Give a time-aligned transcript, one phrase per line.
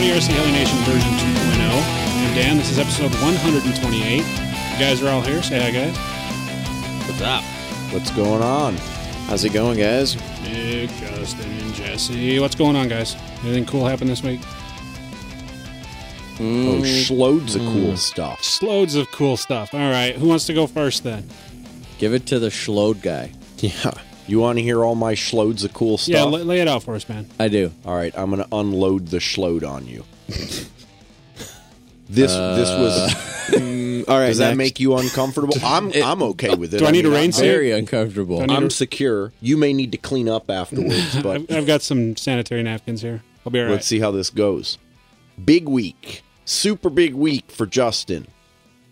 [0.00, 2.26] Hey everybody, RC Heli Nation version 2.0.
[2.26, 2.56] I'm Dan.
[2.56, 4.16] This is episode 128.
[4.16, 4.24] You
[4.78, 5.42] guys are all here.
[5.42, 5.94] Say hi, guys.
[7.06, 7.44] What's up?
[7.92, 8.78] What's going on?
[9.26, 10.16] How's it going, guys?
[10.42, 12.38] Nick, Justin, and Jesse.
[12.40, 13.14] What's going on, guys?
[13.42, 14.40] Anything cool happen this week?
[16.40, 17.14] Oh, hmm.
[17.14, 17.96] loads of cool hmm.
[17.96, 18.62] stuff.
[18.62, 19.74] Loads of cool stuff.
[19.74, 21.28] All right, who wants to go first then?
[21.98, 23.32] Give it to the Schlode guy.
[23.58, 23.92] Yeah.
[24.26, 26.14] You want to hear all my schloads of cool stuff?
[26.14, 27.26] Yeah, lay, lay it out for us, man.
[27.38, 27.72] I do.
[27.84, 30.04] all right, I'm going to unload the schload on you.
[32.08, 33.52] this this was.
[33.54, 34.28] Uh, all right.
[34.28, 34.56] Does that next.
[34.58, 35.54] make you uncomfortable?
[35.64, 36.78] I'm I'm okay with it.
[36.78, 37.44] Do I need a mean, rain I'm- suit?
[37.44, 38.42] very uncomfortable?
[38.42, 39.32] I need I'm a- secure.
[39.40, 43.22] You may need to clean up afterwards, but I've, I've got some sanitary napkins here.
[43.44, 43.72] I'll be all right.
[43.72, 44.78] let's see how this goes.
[45.42, 48.26] Big week, super big week for Justin.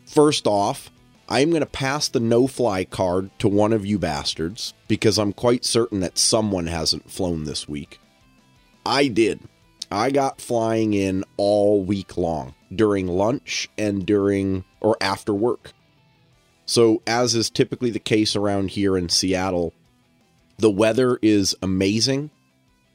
[0.07, 0.91] First off,
[1.29, 5.33] I'm going to pass the no fly card to one of you bastards because I'm
[5.35, 8.01] quite certain that someone hasn't flown this week.
[8.87, 9.41] I did.
[9.91, 15.73] I got flying in all week long during lunch and during or after work.
[16.65, 19.73] So, as is typically the case around here in Seattle,
[20.59, 22.31] the weather is amazing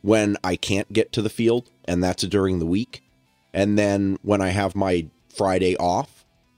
[0.01, 3.03] when I can't get to the field, and that's during the week.
[3.51, 6.12] And then when I have my Friday off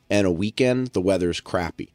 [0.10, 1.90] and a weekend, the weather's crappy.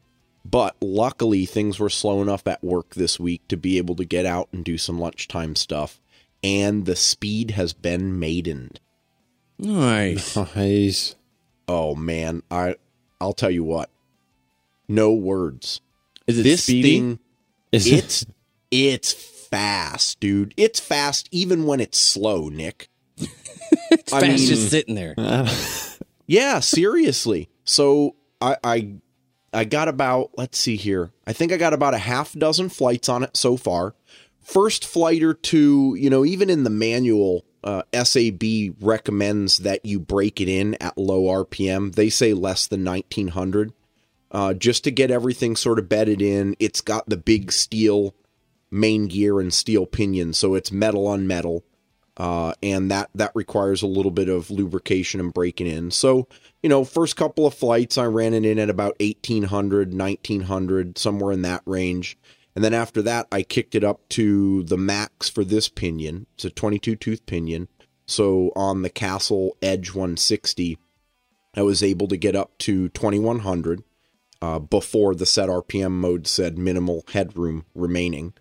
[0.45, 4.25] But luckily, things were slow enough at work this week to be able to get
[4.27, 6.01] out and do some lunchtime stuff.
[6.43, 8.81] And the speed has been maidened.
[9.59, 10.37] Nice.
[10.37, 11.15] Nice.
[11.69, 12.77] Oh man, I
[13.21, 13.91] I'll tell you what.
[14.89, 15.81] No words.
[16.27, 16.99] Is it this speedy?
[16.99, 17.19] thing
[17.71, 18.27] Is it- it's
[18.71, 20.55] it's fast, dude.
[20.57, 22.89] It's fast even when it's slow, Nick.
[23.93, 25.15] It's I fast mean- just sitting there.
[26.27, 27.49] Yeah, seriously.
[27.71, 28.95] So I I
[29.53, 31.13] I got about let's see here.
[31.25, 33.95] I think I got about a half dozen flights on it so far.
[34.41, 38.43] First flight or two, you know, even in the manual, uh, SAB
[38.81, 41.95] recommends that you break it in at low RPM.
[41.95, 43.73] They say less than 1900,
[44.33, 46.57] uh, just to get everything sort of bedded in.
[46.59, 48.17] It's got the big steel
[48.69, 51.63] main gear and steel pinion, so it's metal on metal
[52.21, 55.91] uh, and that that requires a little bit of lubrication and breaking in.
[55.91, 56.29] So,
[56.63, 61.33] you know, first couple of flights, I ran it in at about 1800, 1900, somewhere
[61.33, 62.19] in that range.
[62.55, 66.27] And then after that, I kicked it up to the max for this pinion.
[66.35, 67.69] It's a 22 tooth pinion.
[68.05, 70.77] So on the Castle Edge 160,
[71.57, 73.83] I was able to get up to 2100
[74.43, 78.35] uh, before the set RPM mode said minimal headroom remaining.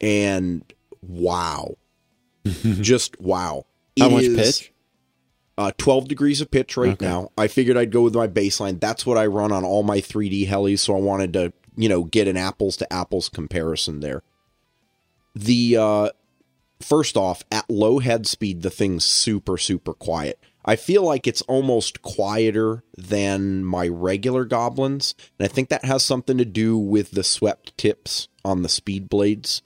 [0.00, 0.64] And
[1.02, 1.76] wow.
[2.44, 3.66] Just wow.
[3.98, 4.72] How It much is, pitch?
[5.58, 7.30] Uh, 12 degrees of pitch right now.
[7.36, 8.80] I figured I'd go with my baseline.
[8.80, 12.04] That's what I run on all my 3D helis, so I wanted to, you know,
[12.04, 14.22] get an apples to apples comparison there.
[15.34, 16.08] The uh
[16.80, 20.38] first off, at low head speed, the thing's super, super quiet.
[20.64, 26.02] I feel like it's almost quieter than my regular goblins, and I think that has
[26.04, 29.62] something to do with the swept tips on the speed blades.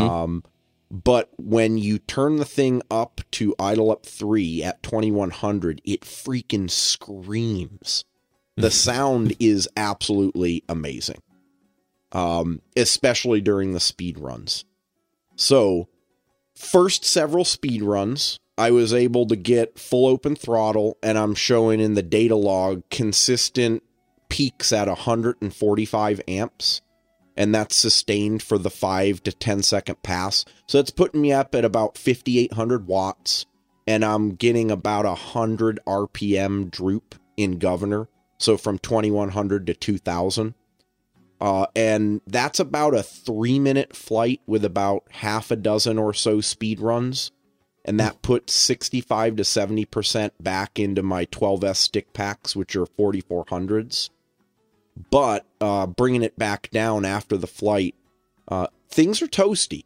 [0.00, 0.44] Um,
[0.92, 6.70] but when you turn the thing up to idle up three at 2100, it freaking
[6.70, 8.04] screams.
[8.56, 11.22] The sound is absolutely amazing,
[12.12, 14.66] um, especially during the speed runs.
[15.34, 15.88] So,
[16.54, 21.80] first several speed runs, I was able to get full open throttle, and I'm showing
[21.80, 23.82] in the data log consistent
[24.28, 26.82] peaks at 145 amps
[27.36, 30.44] and that's sustained for the 5 to 10 second pass.
[30.66, 33.46] So it's putting me up at about 5800 watts
[33.86, 38.08] and I'm getting about a 100 RPM droop in governor.
[38.38, 40.54] So from 2100 to 2000.
[41.40, 46.40] Uh, and that's about a three minute flight with about half a dozen or so
[46.40, 47.32] speed runs.
[47.84, 54.10] And that puts 65 to 70% back into my 12S stick packs, which are 4400s
[55.10, 57.94] but uh, bringing it back down after the flight,
[58.48, 59.84] uh, things are toasty.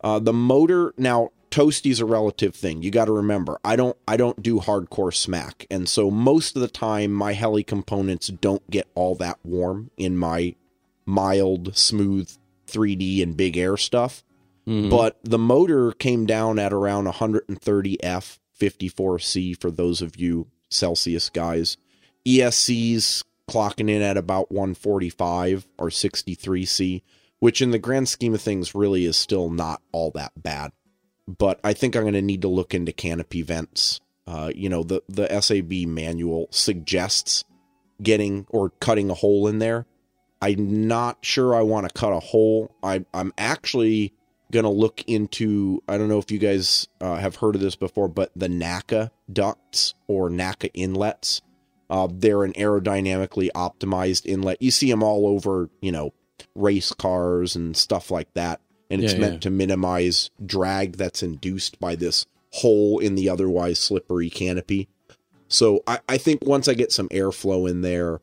[0.00, 2.82] Uh, the motor now toasty's a relative thing.
[2.82, 6.62] You got to remember, I don't I don't do hardcore smack, and so most of
[6.62, 10.54] the time my heli components don't get all that warm in my
[11.06, 12.30] mild, smooth
[12.66, 14.22] 3D and big air stuff.
[14.90, 21.30] But the motor came down at around 130 F 54C for those of you Celsius
[21.30, 21.78] guys.
[22.26, 27.02] ESC's clocking in at about 145 or 63C,
[27.40, 30.72] which in the grand scheme of things really is still not all that bad.
[31.26, 34.00] But I think I'm going to need to look into canopy vents.
[34.26, 37.44] Uh, you know, the, the SAB manual suggests
[38.02, 39.86] getting or cutting a hole in there.
[40.40, 42.74] I'm not sure I want to cut a hole.
[42.82, 44.14] I, I'm actually
[44.52, 47.76] going to look into, I don't know if you guys uh, have heard of this
[47.76, 51.42] before, but the NACA ducts or NACA inlets.
[51.90, 54.60] Uh, they're an aerodynamically optimized inlet.
[54.60, 56.12] You see them all over, you know,
[56.54, 58.60] race cars and stuff like that.
[58.90, 59.40] And it's Yeah, meant yeah.
[59.40, 64.88] to minimize drag that's induced by this hole in the otherwise slippery canopy.
[65.48, 68.20] So I, I think once I get some airflow in there,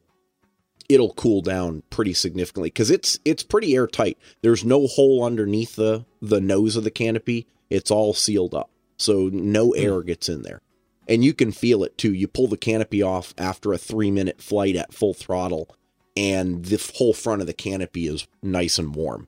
[0.87, 4.17] it'll cool down pretty significantly because it's it's pretty airtight.
[4.41, 7.47] There's no hole underneath the the nose of the canopy.
[7.69, 10.61] It's all sealed up, so no air gets in there,
[11.07, 12.13] and you can feel it too.
[12.13, 15.69] You pull the canopy off after a three minute flight at full throttle,
[16.15, 19.27] and the whole front of the canopy is nice and warm.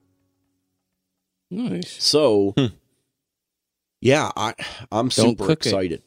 [1.49, 2.03] Nice.
[2.03, 2.67] So, hmm.
[4.01, 4.53] yeah, I
[4.91, 5.69] I'm Don't super cook it.
[5.69, 6.03] excited.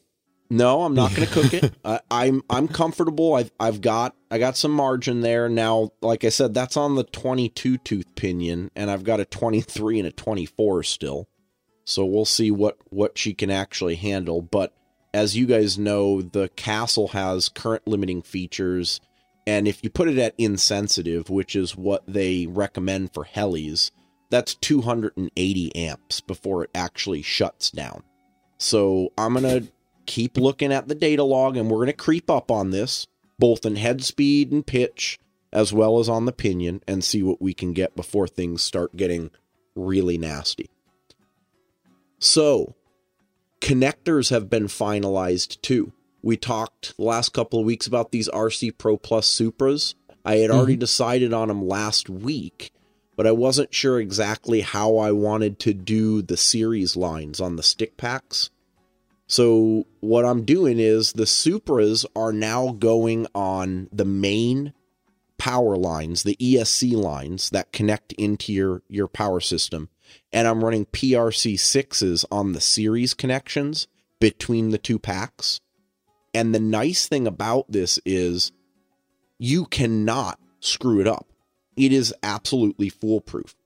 [0.53, 1.75] No, I'm not going to cook it.
[1.85, 3.35] I, I'm I'm comfortable.
[3.35, 5.91] I've I've got I got some margin there now.
[6.03, 10.09] Like I said, that's on the 22 tooth pinion, and I've got a 23 and
[10.09, 11.29] a 24 still.
[11.85, 14.43] So we'll see what what she can actually handle.
[14.43, 14.75] But
[15.13, 19.01] as you guys know, the castle has current limiting features,
[19.47, 23.91] and if you put it at insensitive, which is what they recommend for helis,
[24.31, 28.05] that's 280 amps before it actually shuts down.
[28.59, 29.73] So I'm going to
[30.07, 33.07] keep looking at the data log and we're going to creep up on this,
[33.39, 35.19] both in head speed and pitch,
[35.53, 38.97] as well as on the pinion, and see what we can get before things start
[38.97, 39.31] getting
[39.75, 40.71] really nasty.
[42.19, 42.77] So,
[43.61, 45.93] connectors have been finalized too.
[46.23, 49.95] We talked the last couple of weeks about these RC Pro Plus Supras.
[50.25, 50.81] I had already mm-hmm.
[50.81, 52.73] decided on them last week,
[53.17, 57.63] but I wasn't sure exactly how I wanted to do the series lines on the
[57.63, 58.51] stick packs.
[59.27, 64.75] So what I'm doing is the Supras are now going on the main
[65.39, 69.89] power lines, the ESC lines that connect into your your power system,
[70.33, 73.89] and I'm running PRC6s on the series connections
[74.21, 75.61] between the two packs.
[76.35, 78.53] And the nice thing about this is
[79.39, 81.27] you cannot screw it up.
[81.77, 83.57] It is absolutely foolproof.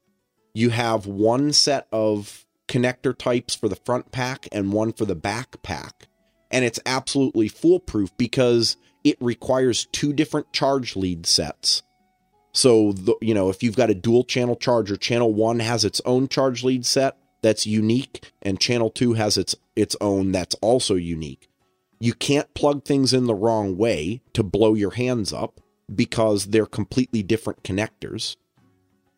[0.55, 5.17] You have one set of connector types for the front pack and one for the
[5.17, 6.09] back pack.
[6.51, 11.83] And it's absolutely foolproof because it requires two different charge lead sets.
[12.55, 16.01] So, the, you know, if you've got a dual channel charger, channel 1 has its
[16.07, 20.95] own charge lead set that's unique and channel 2 has its its own that's also
[20.95, 21.49] unique.
[21.99, 25.61] You can't plug things in the wrong way to blow your hands up
[25.93, 28.37] because they're completely different connectors.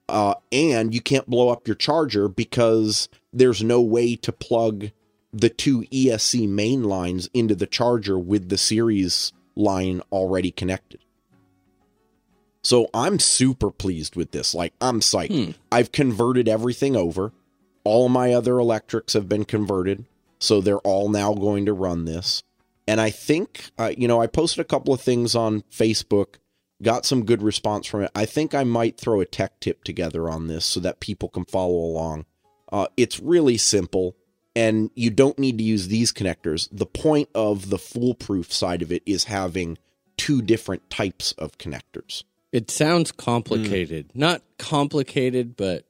[0.09, 4.91] Uh, and you can't blow up your charger because there's no way to plug
[5.33, 11.01] the two ESC main lines into the charger with the series line already connected.
[12.67, 14.53] So I'm super pleased with this.
[14.53, 15.55] Like, I'm psyched.
[15.71, 17.33] I've converted everything over.
[17.85, 20.05] All my other electrics have been converted.
[20.41, 22.43] So they're all now going to run this.
[22.89, 26.39] And I think, uh, you know, I posted a couple of things on Facebook,
[26.83, 28.11] got some good response from it.
[28.17, 31.45] I think I might throw a tech tip together on this so that people can
[31.45, 32.25] follow along.
[32.73, 34.17] Uh, it's really simple,
[34.57, 36.69] and you don't need to use these connectors.
[36.73, 39.79] The point of the foolproof side of it is having
[40.17, 42.25] two different types of connectors.
[42.57, 44.11] It sounds complicated.
[44.15, 45.85] Not complicated, but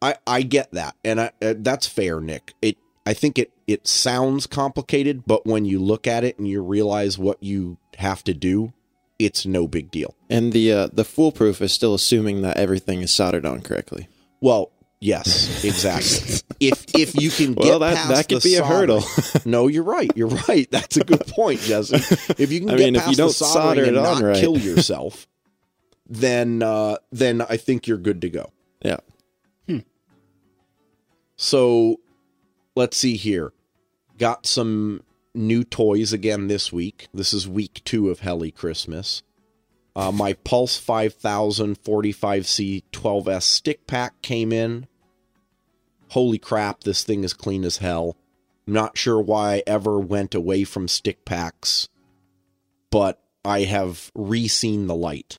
[0.00, 2.52] I I get that, and I, uh, that's fair, Nick.
[2.62, 6.62] It I think it it sounds complicated, but when you look at it and you
[6.62, 8.72] realize what you have to do,
[9.18, 10.14] it's no big deal.
[10.30, 14.06] And the uh, the foolproof is still assuming that everything is soldered on correctly.
[14.40, 16.38] Well, yes, exactly.
[16.60, 19.04] if if you can get Well, that- past that could the be a soldering- hurdle.
[19.44, 20.12] no, you're right.
[20.14, 20.70] You're right.
[20.70, 21.96] That's a good point, Jesse.
[22.40, 23.98] If you can I get mean, if past you don't the soldering solder and it
[23.98, 24.36] on not right.
[24.36, 25.26] kill yourself,
[26.06, 28.52] then uh, then I think you're good to go.
[28.82, 28.98] Yeah.
[31.36, 32.00] So
[32.76, 33.52] let's see here.
[34.18, 35.02] Got some
[35.34, 37.08] new toys again this week.
[37.12, 39.22] This is week two of Heli Christmas.
[39.96, 44.86] Uh, my Pulse 5000 45C 12S stick pack came in.
[46.10, 48.16] Holy crap, this thing is clean as hell.
[48.66, 51.88] I'm not sure why I ever went away from stick packs,
[52.90, 55.38] but I have re-seen the light.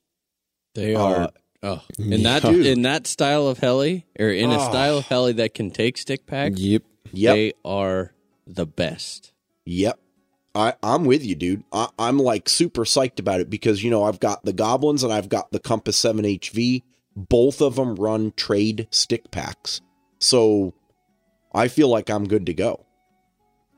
[0.76, 1.30] They Uh, are.
[1.64, 4.70] oh, in that in that style of heli, or in a Oh.
[4.70, 6.84] style of heli that can take stick packs, Yep.
[7.12, 7.36] Yep.
[7.36, 8.14] they are
[8.46, 9.32] the best.
[9.66, 10.00] Yep.
[10.54, 11.64] I, I'm with you, dude.
[11.74, 15.12] I, I'm like super psyched about it because, you know, I've got the Goblins and
[15.12, 16.82] I've got the Compass 7 HV.
[17.16, 19.82] Both of them run trade stick packs.
[20.20, 20.74] So
[21.54, 22.86] I feel like I'm good to go.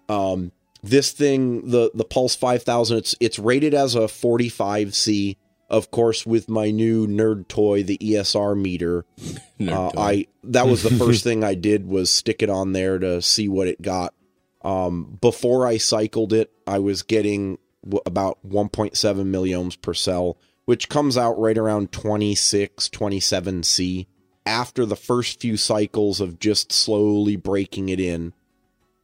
[0.10, 0.52] Um,
[0.84, 5.36] this thing, the, the Pulse 5000, it's, it's rated as a 45C.
[5.70, 9.06] Of course, with my new nerd toy, the ESR meter,
[9.68, 9.92] uh.
[9.98, 13.50] I that was the first thing I did was stick it on there to see
[13.50, 14.14] what it got.
[14.62, 20.90] Um, before I cycled it, I was getting w- about 1.7 milliohms per cell, which
[20.90, 24.08] comes out right around 26, 27 C.
[24.46, 28.34] After the first few cycles of just slowly breaking it in,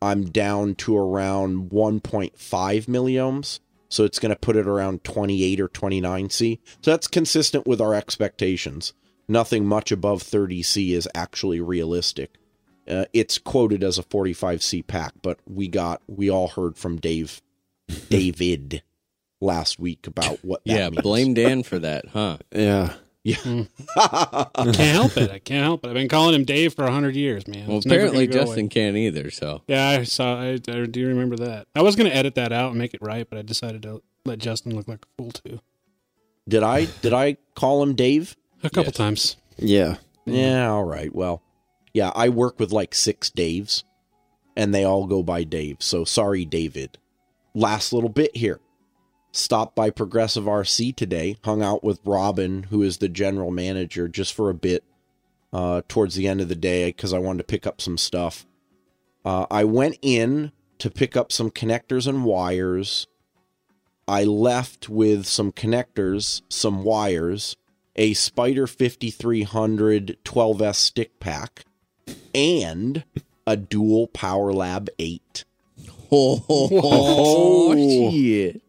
[0.02, 2.34] I'm down to around 1.5
[2.88, 3.60] milliohms.
[3.94, 6.60] So it's going to put it around 28 or 29 C.
[6.82, 8.94] So that's consistent with our expectations
[9.28, 12.36] nothing much above 30C is actually realistic.
[12.88, 17.42] Uh, it's quoted as a 45C pack, but we got we all heard from Dave
[18.10, 18.84] David
[19.40, 21.02] last week about what that yeah, means.
[21.02, 22.38] blame Dan for that, huh?
[22.52, 22.94] Yeah.
[23.24, 23.38] Yeah.
[23.46, 23.64] I hmm.
[24.72, 25.32] can't help it.
[25.32, 25.88] I can't help it.
[25.88, 27.68] I've been calling him Dave for hundred years, man.
[27.68, 28.68] Well, It's apparently Justin away.
[28.68, 29.32] can't either.
[29.32, 30.42] So Yeah, I saw.
[30.42, 31.68] I, I do remember that.
[31.74, 34.02] I was going to edit that out and make it right, but I decided to
[34.26, 35.60] let Justin look like a fool too.
[36.48, 38.36] did I did I call him Dave?
[38.62, 38.96] A couple Yes.
[38.96, 39.38] times.
[39.58, 39.98] Yeah.
[40.26, 41.14] Yeah, all right.
[41.14, 41.42] Well,
[41.94, 43.84] yeah, I work with like six Daves,
[44.56, 45.78] and they all go by Dave.
[45.80, 46.98] So sorry, David.
[47.54, 48.60] Last little bit here.
[49.36, 54.32] Stopped by Progressive RC today, hung out with Robin, who is the general manager, just
[54.32, 54.84] for a bit
[55.52, 58.46] uh, towards the end of the day because I wanted to pick up some stuff.
[59.26, 63.08] Uh, I went in to pick up some connectors and wires.
[64.08, 67.56] I left with some connectors, some wires,
[67.96, 71.66] a Spider 5300 12S stick pack,
[72.36, 73.04] and
[73.48, 75.44] a dual Power Lab 8.
[76.12, 77.74] oh,
[78.12, 78.62] shit.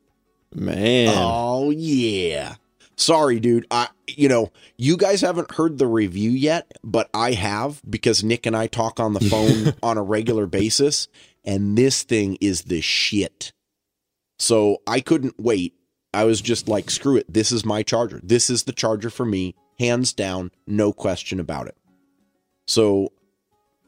[0.55, 1.15] Man.
[1.17, 2.57] Oh yeah.
[2.97, 3.67] Sorry, dude.
[3.71, 8.47] I you know, you guys haven't heard the review yet, but I have because Nick
[8.47, 11.09] and I talk on the phone on a regular basis,
[11.45, 13.53] and this thing is the shit.
[14.39, 15.75] So I couldn't wait.
[16.13, 17.33] I was just like, screw it.
[17.33, 18.21] This is my charger.
[18.23, 21.77] This is the charger for me, hands down, no question about it.
[22.67, 23.13] So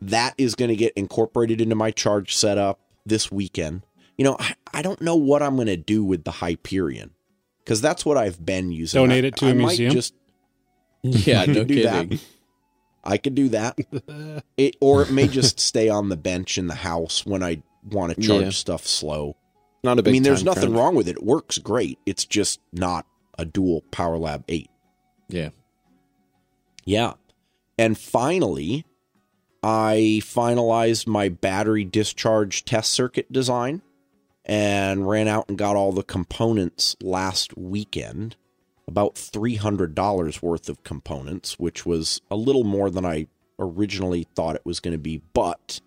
[0.01, 3.86] that is going to get incorporated into my charge setup this weekend.
[4.17, 7.11] You know, I, I don't know what I'm going to do with the Hyperion
[7.65, 9.01] because that's what I've been using.
[9.01, 9.93] Donate I- it to I a might museum?
[9.93, 10.15] Just,
[11.03, 12.09] Yeah, I no could do kidding.
[12.11, 12.21] that.
[13.05, 13.79] I could do that.
[14.57, 18.15] It, or it may just stay on the bench in the house when I want
[18.15, 18.51] to charge Yeah.
[18.51, 19.37] stuff slow.
[19.85, 20.77] Not a I big I mean, there's time nothing crunch.
[20.79, 21.17] wrong with it.
[21.17, 21.99] It works great.
[22.07, 23.07] It's just not
[23.39, 24.71] a dual Power Lab 8.
[25.29, 25.51] Yeah.
[26.87, 27.13] Yeah.
[27.79, 28.87] And finally,
[29.63, 33.83] I finalized my battery discharge test circuit design
[34.47, 38.37] and ran out and got all the components last weekend.
[38.89, 43.27] About $300 worth of components, which was a little more than I
[43.59, 45.81] originally thought it was going to be, but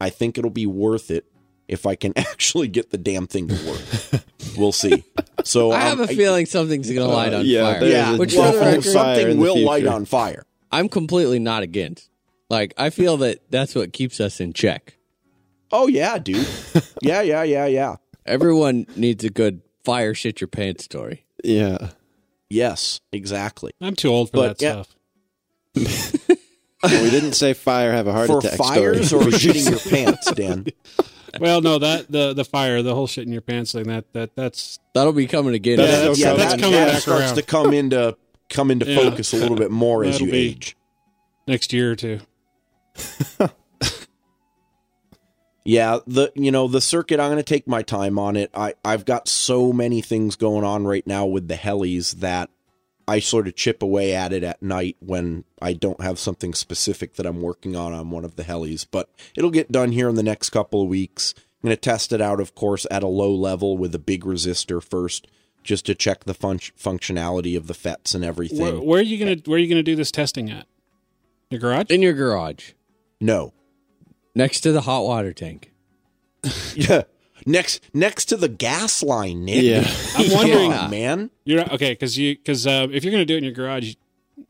[0.00, 1.26] I think it'll be worth it
[1.68, 4.22] if I can actually get the damn thing to work.
[4.56, 5.04] we'll see.
[5.44, 7.84] So I have um, a feeling something's going to light on yeah, fire.
[7.84, 10.44] yeah, Which well, record- something in the will light on fire.
[10.72, 12.08] I'm completely not against.
[12.48, 14.97] Like, I feel that that's what keeps us in check.
[15.72, 16.46] Oh yeah, dude.
[17.02, 17.96] yeah, yeah, yeah, yeah.
[18.26, 21.24] Everyone needs a good fire shit your pants story.
[21.44, 21.90] Yeah.
[22.50, 23.72] Yes, exactly.
[23.80, 24.82] I'm too old for But, that yeah.
[24.82, 26.38] stuff.
[26.80, 29.26] Well, we didn't say fire have a heart For attack fires story.
[29.26, 30.64] or shitting your pants, Dan.
[31.40, 33.88] Well, no, that the the fire, the whole shit in your pants thing.
[33.88, 35.78] That that that's That'll be coming again.
[35.78, 37.34] That's yeah, still yeah, coming- that, that's coming that back starts around.
[37.34, 38.16] to come into
[38.48, 39.10] come into Yeah.
[39.10, 40.76] focus a little bit more as That'll you age.
[41.48, 42.20] next year or two.
[45.68, 47.20] Yeah, the you know the circuit.
[47.20, 48.50] I'm going to take my time on it.
[48.54, 52.48] I I've got so many things going on right now with the helis that
[53.06, 57.16] I sort of chip away at it at night when I don't have something specific
[57.16, 58.86] that I'm working on on one of the helis.
[58.90, 61.34] But it'll get done here in the next couple of weeks.
[61.36, 64.24] I'm going to test it out, of course, at a low level with a big
[64.24, 65.26] resistor first,
[65.62, 68.58] just to check the fun- functionality of the FETs and everything.
[68.58, 70.66] Where, where are you gonna Where are you gonna do this testing at?
[71.50, 71.90] Your garage?
[71.90, 72.72] In your garage,
[73.20, 73.52] no,
[74.34, 75.72] next to the hot water tank.
[76.74, 77.02] yeah,
[77.46, 79.62] next next to the gas line, Nick.
[79.62, 79.90] Yeah.
[80.16, 81.30] I'm wondering, Come on, man.
[81.44, 83.94] You're okay because you because uh, if you're gonna do it in your garage,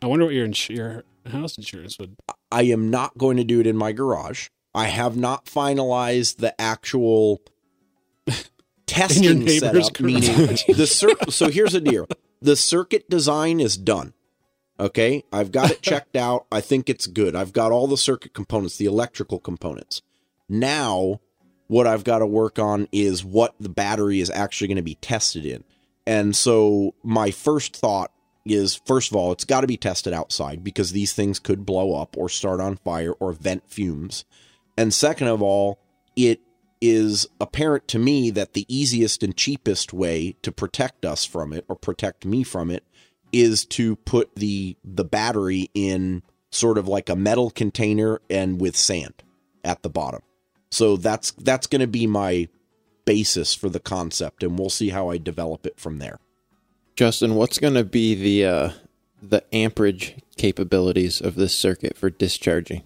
[0.02, 2.16] I wonder what your ins- your house insurance would.
[2.50, 4.48] I am not going to do it in my garage.
[4.74, 7.40] I have not finalized the actual
[8.26, 8.36] your
[8.86, 10.00] testing neighbor's setup.
[10.00, 12.06] Meaning the cir- so here's the deal:
[12.40, 14.14] the circuit design is done.
[14.80, 16.46] Okay, I've got it checked out.
[16.52, 17.34] I think it's good.
[17.34, 20.02] I've got all the circuit components, the electrical components.
[20.48, 21.20] Now,
[21.66, 24.96] what I've got to work on is what the battery is actually going to be
[24.96, 25.64] tested in.
[26.06, 28.12] And so, my first thought
[28.46, 31.94] is first of all, it's got to be tested outside because these things could blow
[32.00, 34.24] up or start on fire or vent fumes.
[34.76, 35.78] And second of all,
[36.16, 36.40] it
[36.80, 41.64] is apparent to me that the easiest and cheapest way to protect us from it
[41.68, 42.84] or protect me from it
[43.32, 48.76] is to put the the battery in sort of like a metal container and with
[48.76, 49.22] sand
[49.64, 50.22] at the bottom.
[50.70, 52.48] So that's that's going to be my
[53.04, 56.18] basis for the concept and we'll see how I develop it from there.
[56.94, 58.70] Justin, what's going to be the uh,
[59.22, 62.82] the amperage capabilities of this circuit for discharging?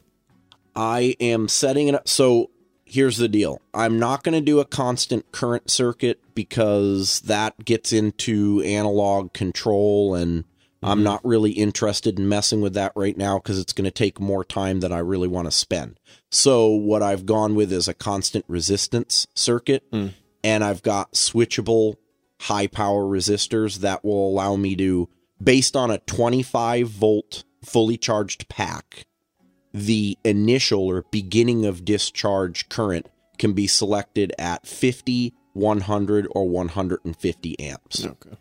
[0.75, 2.09] I am setting it up.
[2.09, 2.51] So
[2.93, 3.61] here's the deal.
[3.73, 10.15] I'm not going to do a constant current circuit because that gets into analog control,
[10.15, 10.45] and
[10.83, 11.05] I'm mm-hmm.
[11.05, 14.45] not really interested in messing with that right now because it's going to take more
[14.45, 15.99] time than I really want to spend.
[16.31, 20.13] So, what I've gone with is a constant resistance circuit, mm.
[20.45, 21.97] and I've got switchable
[22.43, 25.09] high power resistors that will allow me to,
[25.43, 29.07] based on a 25 volt fully charged pack,
[29.73, 37.61] the initial or beginning of discharge current can be selected at 50, 100, or 150
[37.61, 38.07] amps.
[38.07, 38.37] Okay.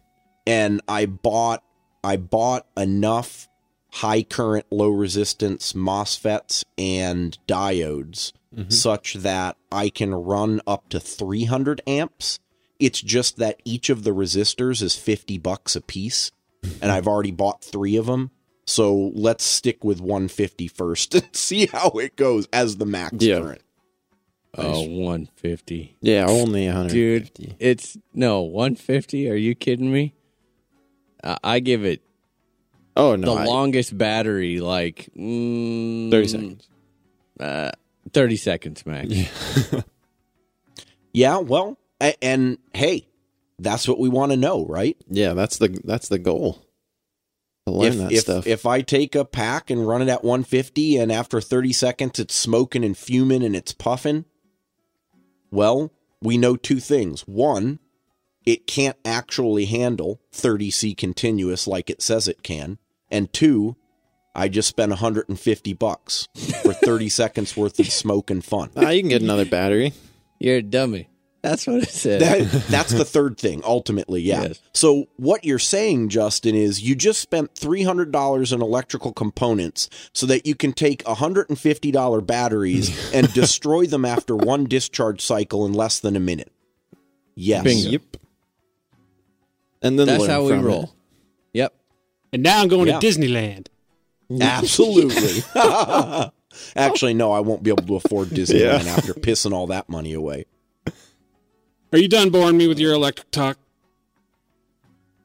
[0.46, 1.64] And I bought
[2.04, 3.48] I bought enough
[3.92, 8.70] high current, low resistance MOSFETs and diodes mm-hmm.
[8.70, 12.40] such that I can run up to 300 amps.
[12.80, 16.32] It's just that each of the resistors is 50 bucks a piece,
[16.82, 18.32] and I've already bought three of them.
[18.72, 23.40] So let's stick with 150 first and see how it goes as the max Yeah.
[23.40, 23.62] current.
[24.58, 25.96] Oh, 150.
[26.01, 27.56] Yeah, only Dude, 150.
[27.60, 29.30] it's no 150.
[29.30, 30.13] Are you kidding me?
[31.24, 32.01] I, I give it
[32.98, 36.70] Oh no, the I- longest battery, like mm, 30 seconds.
[37.40, 37.72] Uh,
[38.14, 39.07] 30 seconds max.
[39.10, 39.81] Yeah,
[41.14, 43.07] yeah well, a- and hey,
[43.60, 44.98] that's what we want to know, right?
[45.10, 46.62] Yeah, that's the that's the goal.
[47.72, 48.48] To learn if, that if, stuff.
[48.48, 52.36] if I take a pack and run it at 150 and after 30 seconds it's
[52.36, 54.25] smoking and fuming and it's puffing,
[55.51, 57.22] well, we know two things.
[57.22, 57.79] One,
[58.46, 62.77] it can't actually handle 30C continuous like it says it can.
[63.10, 63.75] And two,
[64.34, 66.27] I just spent 150 bucks
[66.62, 68.70] for 30 seconds worth of smoke and fun.
[68.77, 69.94] ah, you can get another battery.
[70.40, 71.10] You're a dummy.
[71.42, 72.22] That's what it said.
[72.22, 74.44] That, that's the third thing, ultimately, yeah.
[74.44, 74.62] Yes.
[74.74, 80.46] So, what you're saying, Justin, is you just spent $300 in electrical components so that
[80.46, 86.16] you can take $150 batteries and destroy them after one discharge cycle in less than
[86.16, 86.51] a minute.
[87.34, 87.64] Yes.
[87.64, 87.90] Bingo.
[87.90, 88.18] Yep.
[89.82, 90.64] And then That's learn how we from it.
[90.64, 90.94] roll.
[91.54, 91.74] Yep.
[92.34, 93.00] And now I'm going Yeah.
[93.00, 93.68] to Disneyland.
[94.40, 95.44] Absolutely.
[96.75, 100.46] Actually, no, I won't be able to afford Disneyland after pissing all that money away.
[101.94, 103.58] Are you done boring me with your electric talk?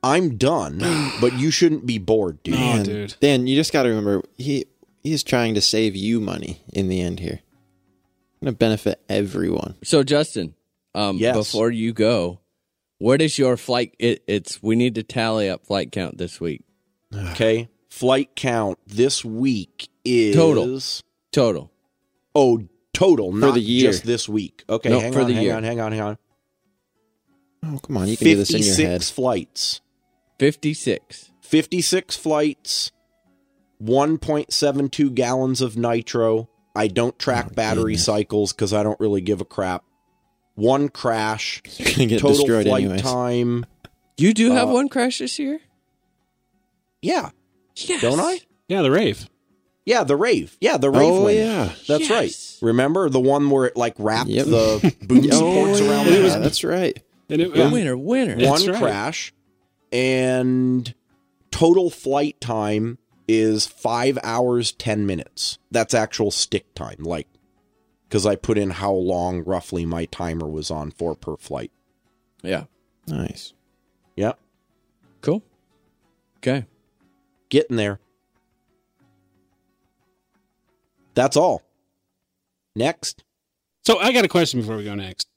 [0.02, 0.79] I'm done,
[1.20, 2.55] but you shouldn't be bored, dude.
[2.59, 3.14] Oh, dude.
[3.20, 4.66] Dan, you just got to remember he
[5.02, 7.40] he's trying to save you money in the end here.
[8.42, 9.76] Going to benefit everyone.
[9.83, 10.55] So Justin,
[10.94, 11.37] um, Yes.
[11.37, 12.40] before you go,
[12.98, 13.94] what is your flight?
[13.98, 16.62] It, it's we need to tally up flight count this week.
[17.33, 17.68] Okay.
[17.88, 20.79] Flight count this week is Total.
[21.33, 21.70] Total.
[22.35, 22.61] Oh,
[22.92, 23.90] total, not the year.
[23.90, 24.64] just this week.
[24.68, 25.57] Okay, No, hang for on, the hang year.
[25.57, 26.18] on, hang on, hang on.
[27.66, 28.09] Oh, come on.
[28.09, 28.76] You can do this in your head.
[28.76, 29.81] Fifty-six flights.
[30.38, 31.31] Fifty six.
[31.42, 32.92] Fifty-six flights.
[33.79, 36.48] One point seven two gallons of nitro.
[36.74, 38.05] I don't track Oh, battery goodness.
[38.05, 39.83] cycles because I don't really give a crap.
[40.55, 41.62] One crash.
[41.79, 43.02] You're going to get total destroyed flight anyways.
[43.02, 43.66] time.
[44.18, 45.61] You do have Uh, one crash this year.
[47.02, 47.31] Yeah,
[47.76, 48.00] Yes.
[48.00, 48.40] don't I?
[48.68, 49.29] Yeah, the rave.
[49.85, 50.57] Yeah, the rave.
[50.61, 51.02] Yeah, the rave.
[51.12, 51.37] Oh, wing.
[51.38, 51.72] yeah.
[51.87, 52.11] that's Yes.
[52.11, 52.66] right.
[52.66, 54.46] Remember the one where it like wrapped Yep.
[54.46, 56.98] the boom Oh, supports around yeah, the that's right.
[57.28, 58.34] And it, The winner, winner.
[58.34, 58.78] One That's right.
[58.78, 59.32] crash
[59.92, 60.94] and
[61.50, 67.26] total flight time is five hours ten minutes that's actual stick time like
[68.08, 71.70] because i put in how long roughly my timer was on for per flight
[72.42, 72.64] Yeah.
[73.08, 73.52] Nice.
[74.16, 74.38] yep
[75.22, 75.42] Cool.
[76.38, 76.66] Okay.
[77.48, 77.98] getting there
[81.14, 81.62] that's all
[82.76, 83.24] next
[83.84, 85.28] So I got a question before we go next.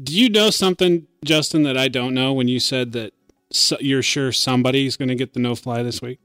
[0.00, 3.12] Do you know something, Justin, that I don't know when you said that
[3.50, 6.20] so, you're sure somebody's going to get the no fly this week?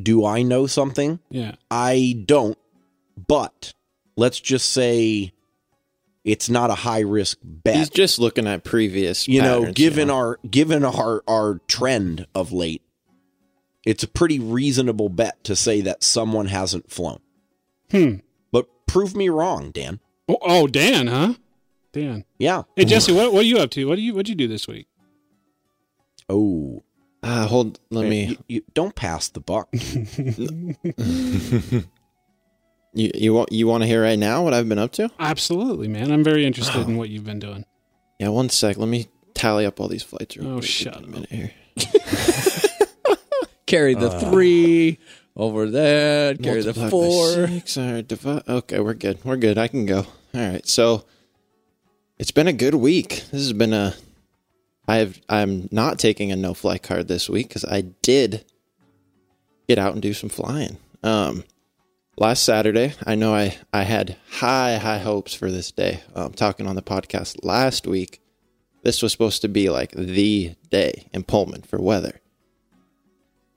[0.00, 1.56] do i know something Yeah.
[1.70, 2.56] i don't
[3.26, 3.74] but
[4.16, 5.32] let's just say
[6.24, 7.74] it's not a high risk bet.
[7.76, 9.26] He's just looking at previous.
[9.26, 10.14] you know, patterns, given know.
[10.16, 12.82] our given our our trend of late,
[13.84, 17.20] it's a pretty reasonable bet to say that someone hasn't flown.
[17.90, 18.16] Hmm.
[18.52, 19.98] But prove me wrong, Dan.
[20.28, 21.34] Oh, oh, Dan, huh?
[21.92, 22.24] Dan.
[22.38, 22.62] Yeah.
[22.76, 23.86] Hey, Jesse, what what are you up to?
[23.86, 24.86] What do you what'd you do this week?
[26.28, 26.82] Oh,
[27.22, 27.78] Ah, hold.
[27.90, 28.24] Let me.
[28.26, 29.68] You, you- don't pass the buck.
[32.92, 35.08] You you want you want to hear right now what I've been up to?
[35.20, 36.10] Absolutely, man.
[36.10, 37.64] I'm very interested in what you've been doing.
[38.18, 38.78] Yeah, one sec.
[38.78, 40.36] Let me tally up all these flights.
[40.36, 40.64] Real Oh, quick.
[40.64, 41.04] shut up.
[41.04, 41.52] a minute here.
[43.66, 44.98] Carry the three
[45.36, 46.34] over there.
[46.34, 47.46] Carry the Multiply by four.
[47.46, 49.24] Six, all right, divi- okay, we're good.
[49.24, 49.56] We're good.
[49.56, 49.98] I can go.
[50.34, 50.66] All right.
[50.66, 51.04] So
[52.20, 53.24] it's been a good week.
[53.32, 53.94] This has been a.
[54.86, 55.18] I have.
[55.30, 58.44] I'm not taking a no fly card this week because I did
[59.66, 60.76] get out and do some flying.
[61.02, 61.44] Um,
[62.18, 66.02] last Saturday, I know I I had high high hopes for this day.
[66.14, 68.20] Um, talking on the podcast last week,
[68.82, 72.20] this was supposed to be like the day in Pullman for weather.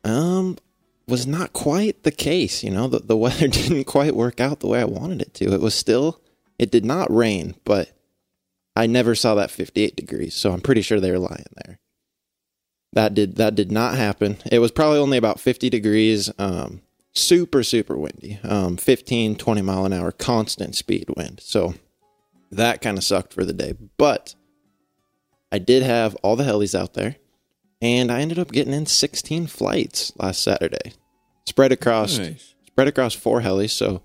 [0.05, 0.57] Um,
[1.05, 2.63] was not quite the case.
[2.63, 5.53] You know, the, the weather didn't quite work out the way I wanted it to.
[5.53, 6.21] It was still,
[6.57, 7.92] it did not rain, but
[8.75, 10.33] I never saw that 58 degrees.
[10.33, 11.79] So I'm pretty sure they were lying there.
[12.93, 14.37] That did, that did not happen.
[14.51, 16.31] It was probably only about 50 degrees.
[16.37, 16.81] Um,
[17.13, 18.39] super, super windy.
[18.43, 21.39] Um, 15, 20 mile an hour constant speed wind.
[21.43, 21.73] So
[22.51, 24.35] that kind of sucked for the day, but
[25.51, 27.15] I did have all the helis out there
[27.81, 30.93] and I ended up getting in 16 flights last Saturday,
[31.47, 32.53] spread across Nice.
[32.67, 33.71] spread across four helis.
[33.71, 34.01] So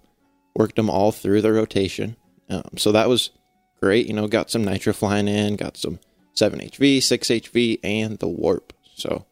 [0.57, 2.17] worked them all through the rotation.
[2.51, 3.31] Um, so that was
[3.81, 4.07] great.
[4.07, 5.99] You know, got some nitro flying in, got some
[6.35, 8.73] 7HV, 6HV, and the warp.
[8.95, 9.25] So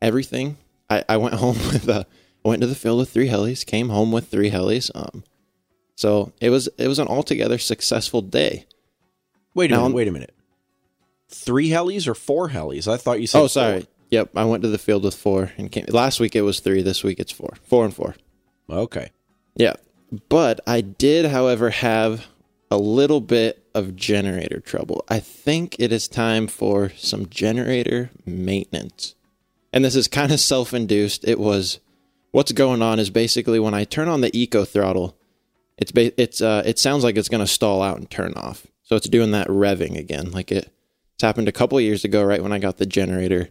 [0.00, 0.56] everything.
[0.90, 2.04] I, I went home with uh,
[2.44, 4.90] I went to the field with three helis, came home with three helis.
[4.94, 5.24] Um,
[5.96, 8.66] so it was it was an altogether successful day.
[9.54, 9.94] Wait a Now- minute.
[9.94, 10.34] Wait a minute.
[11.30, 12.90] Three helis or four helis?
[12.90, 13.40] I thought you said.
[13.40, 13.86] Oh, sorry.
[14.10, 15.84] Yep, I went to the field with four and came.
[15.90, 16.80] Last week it was three.
[16.80, 17.54] This week it's four.
[17.64, 18.14] Four and four.
[18.66, 18.78] four.
[18.78, 19.10] Okay.
[19.54, 19.74] Yeah.
[20.30, 22.26] But I did, however, have
[22.70, 25.04] a little bit of generator trouble.
[25.08, 29.14] I think it is time for some generator maintenance.
[29.72, 31.26] And this is kind of self induced.
[31.26, 31.80] It was
[32.30, 35.16] what's going on is basically when I turn on the eco throttle,
[35.76, 38.66] it's ba- it's uh it sounds like it's going to stall out and turn off.
[38.82, 40.30] So it's doing that revving again.
[40.30, 40.72] Like it
[41.14, 43.50] it's happened a couple years ago right when I got the generator.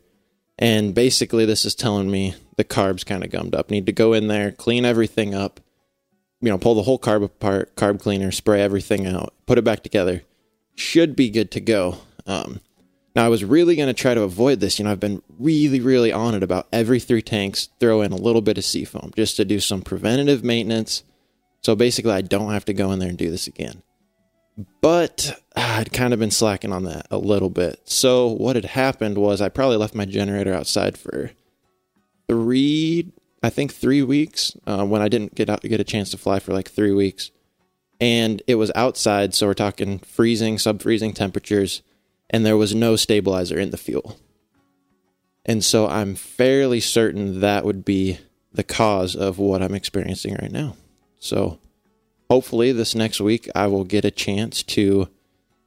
[0.59, 3.69] And basically this is telling me the carb's kind of gummed up.
[3.69, 5.59] Need to go in there, clean everything up,
[6.41, 9.83] you know, pull the whole carb apart, carb cleaner, spray everything out, put it back
[9.83, 10.23] together.
[10.75, 11.97] Should be good to go.
[12.25, 12.61] Um,
[13.15, 14.77] now, I was really going to try to avoid this.
[14.77, 18.15] You know, I've been really, really on it about every three tanks, throw in a
[18.15, 21.03] little bit of seafoam just to do some preventative maintenance.
[21.63, 23.81] So basically, I don't have to go in there and do this again.
[24.81, 27.81] But ah, I'd kind of been slacking on that a little bit.
[27.85, 31.31] So what had happened was I probably left my generator outside for
[32.27, 33.11] three,
[33.43, 36.39] I think three weeks uh, when I didn't get out get a chance to fly
[36.39, 37.31] for like three weeks,
[37.99, 41.81] and it was outside, so we're talking freezing, sub freezing temperatures,
[42.29, 44.19] and there was no stabilizer in the fuel,
[45.45, 48.19] and so I'm fairly certain that would be
[48.51, 50.75] the cause of what I'm experiencing right now.
[51.19, 51.59] So
[52.29, 55.09] hopefully this next week I will get a chance to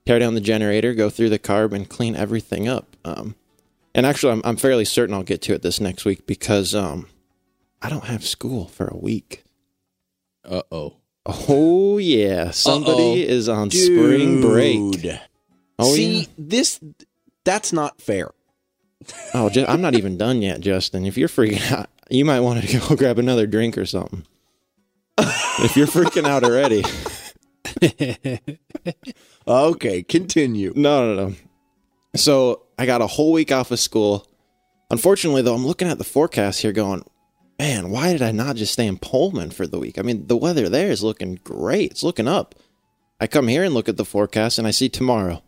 [0.06, 2.96] tear down the generator, go through the carb, and clean everything up.
[3.04, 3.36] Um,
[3.94, 7.06] and actually, I'm, I'm fairly certain I'll get to it this next week because um,
[7.82, 9.44] I don't have school for a week.
[10.44, 10.96] Uh oh.
[11.26, 13.32] Oh yeah, somebody Uh-oh.
[13.32, 14.78] is on spring break.
[15.78, 16.26] Oh See yeah.
[16.38, 16.80] this.
[17.44, 18.30] That's not fair.
[19.34, 21.06] Oh, ju- I'm not even done yet, Justin.
[21.06, 24.24] If you're freaking out, you might want to go grab another drink or something.
[25.18, 26.82] if you're freaking out already,
[29.46, 30.72] Okay, continue.
[30.76, 31.34] no, no, no.
[32.16, 34.26] So I got a whole week off of school.
[34.90, 37.04] Unfortunately, though, I'm looking at the forecast here, going,
[37.60, 39.98] man, why did I not just stay in Pullman for the week?
[39.98, 41.90] I mean, the weather there is looking great.
[41.90, 42.54] It's looking up.
[43.20, 45.42] I come here and look at the forecast, and I see tomorrow,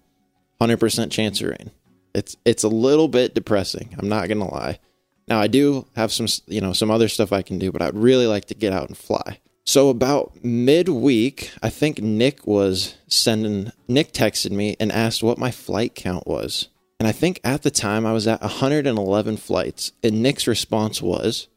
[0.61, 1.71] hundred percent chance of rain.
[2.15, 3.95] It's it's a little bit depressing.
[3.99, 4.79] I'm not gonna lie.
[5.27, 7.97] Now I do have some you know some other stuff I can do, but I'd
[7.97, 9.41] really like to get out and fly.
[9.65, 15.51] So about midweek, I think Nick was sending Nick texted me and asked what my
[15.51, 16.69] flight count was.
[17.01, 21.49] And I think at the time I was at 111 flights and Nick's response was,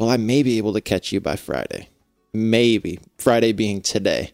[0.00, 1.88] "Well, I may be able to catch you by Friday.
[2.32, 2.98] Maybe.
[3.18, 4.32] Friday being today."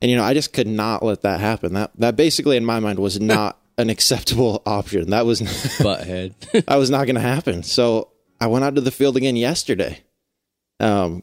[0.00, 1.74] And you know, I just could not let that happen.
[1.74, 5.10] That that basically in my mind was not an acceptable option.
[5.10, 6.34] That was Butthead.
[6.66, 7.62] that was not going to happen.
[7.62, 10.02] So I went out to the field again yesterday.
[10.80, 11.22] Um,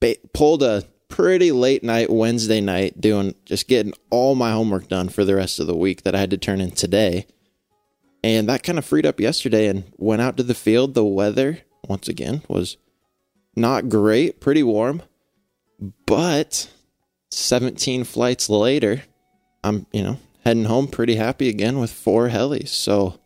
[0.00, 5.10] ba- pulled a pretty late night Wednesday night doing just getting all my homework done
[5.10, 7.26] for the rest of the week that I had to turn in today.
[8.24, 10.94] And that kind of freed up yesterday and went out to the field.
[10.94, 12.76] The weather, once again, was
[13.56, 15.02] not great, pretty warm.
[16.06, 16.70] But
[17.30, 19.02] 17 flights later,
[19.64, 22.68] I'm, you know, heading home pretty happy again with four helis.
[22.68, 23.18] So,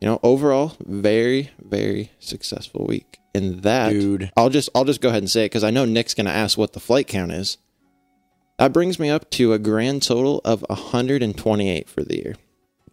[0.00, 3.18] you know, overall, very, very successful week.
[3.34, 4.30] And that, Dude.
[4.36, 6.32] I'll just, I'll just go ahead and say it because I know Nick's going to
[6.32, 7.56] ask what the flight count is.
[8.58, 12.34] That brings me up to a grand total of 128 for the year.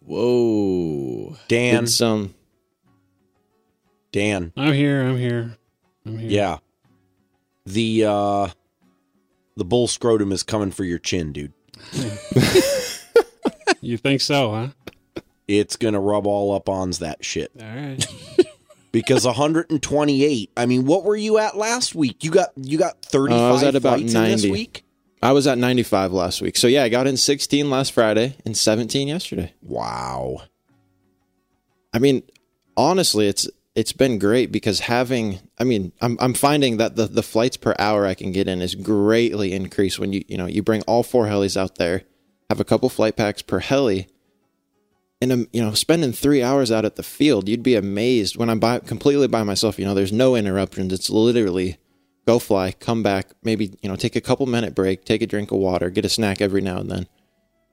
[0.00, 1.36] Whoa.
[1.48, 2.34] Dan, Did some,
[4.12, 5.02] Dan, I'm here.
[5.02, 5.56] I'm here.
[6.10, 6.30] I'm here.
[6.30, 6.58] yeah.
[7.66, 8.48] The uh
[9.56, 11.52] the bull scrotum is coming for your chin, dude.
[13.82, 15.22] You think so, huh?
[15.48, 17.50] It's gonna rub all up on's that shit.
[17.60, 18.04] All right.
[18.92, 20.50] Because 128.
[20.56, 22.24] I mean, what were you at last week?
[22.24, 24.50] You got you got 35 Uh, I was at about flights in this 90.
[24.50, 24.84] week.
[25.22, 26.56] I was at 95 last week.
[26.56, 29.54] So yeah, I got in 16 last Friday and 17 yesterday.
[29.62, 30.42] Wow.
[31.94, 32.24] I mean,
[32.76, 37.22] honestly, it's it's been great because having I mean, I'm I'm finding that the the
[37.22, 40.62] flights per hour I can get in is greatly increased when you you know, you
[40.62, 42.02] bring all four helis out there,
[42.48, 44.08] have a couple flight packs per heli.
[45.22, 48.48] And I'm, you know, spending 3 hours out at the field, you'd be amazed when
[48.48, 50.94] I'm by, completely by myself, you know, there's no interruptions.
[50.94, 51.76] It's literally
[52.26, 55.50] go fly, come back, maybe, you know, take a couple minute break, take a drink
[55.50, 57.06] of water, get a snack every now and then.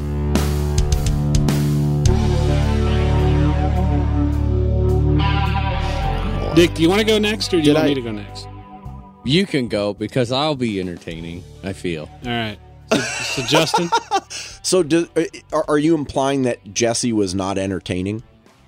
[6.56, 8.02] Dick, do you want to go next, or do you Did want I- me to
[8.02, 8.48] go next?
[9.26, 11.44] You can go because I'll be entertaining.
[11.64, 12.10] I feel.
[12.26, 12.60] All right.
[12.92, 13.90] So, so Justin,
[14.62, 18.22] So, do, uh, are, are you implying that Jesse was not entertaining?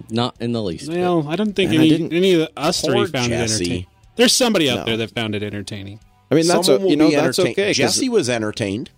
[0.10, 0.88] Not in the least.
[0.90, 0.98] bit.
[1.00, 3.32] well, I don't think And I any didn't- any of the, us Poor three found
[3.32, 3.86] it entertaining.
[4.16, 4.86] There's somebody out No.
[4.86, 6.00] there that found it entertaining.
[6.32, 7.54] I mean, that's Someone o- will you know be that's entertained.
[7.60, 7.68] okay.
[7.70, 8.90] 'cause Jesse was entertained.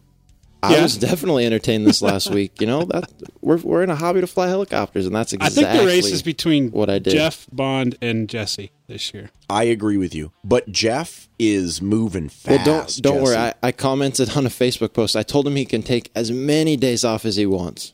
[0.63, 0.83] I Yeah.
[0.83, 2.59] was definitely entertained this last week.
[2.59, 5.65] You know that we're we're in a hobby to fly helicopters, and that's exactly.
[5.65, 7.11] I think the race is between what I did.
[7.13, 9.29] Jeff Bond and Jesse this year.
[9.49, 10.31] I agree with you.
[10.43, 12.65] But Jeff is moving Well, fast.
[13.01, 13.35] don't don't worry.
[13.37, 15.15] I, I commented on a Facebook post.
[15.15, 17.93] I told him he can take as many days off as he wants.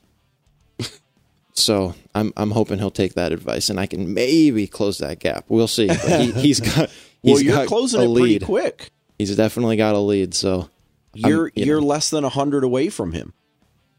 [1.54, 5.46] so I'm I'm hoping he'll take that advice, and I can maybe close that gap.
[5.50, 5.88] We'll see.
[5.88, 6.90] But he, he's got
[7.22, 8.44] he's well, you're got closing a it pretty lead.
[8.46, 8.90] quick.
[9.20, 10.34] He's definitely got a lead.
[10.34, 10.70] So
[11.14, 11.88] You're you you're know.
[11.88, 13.34] less than hundred away from him.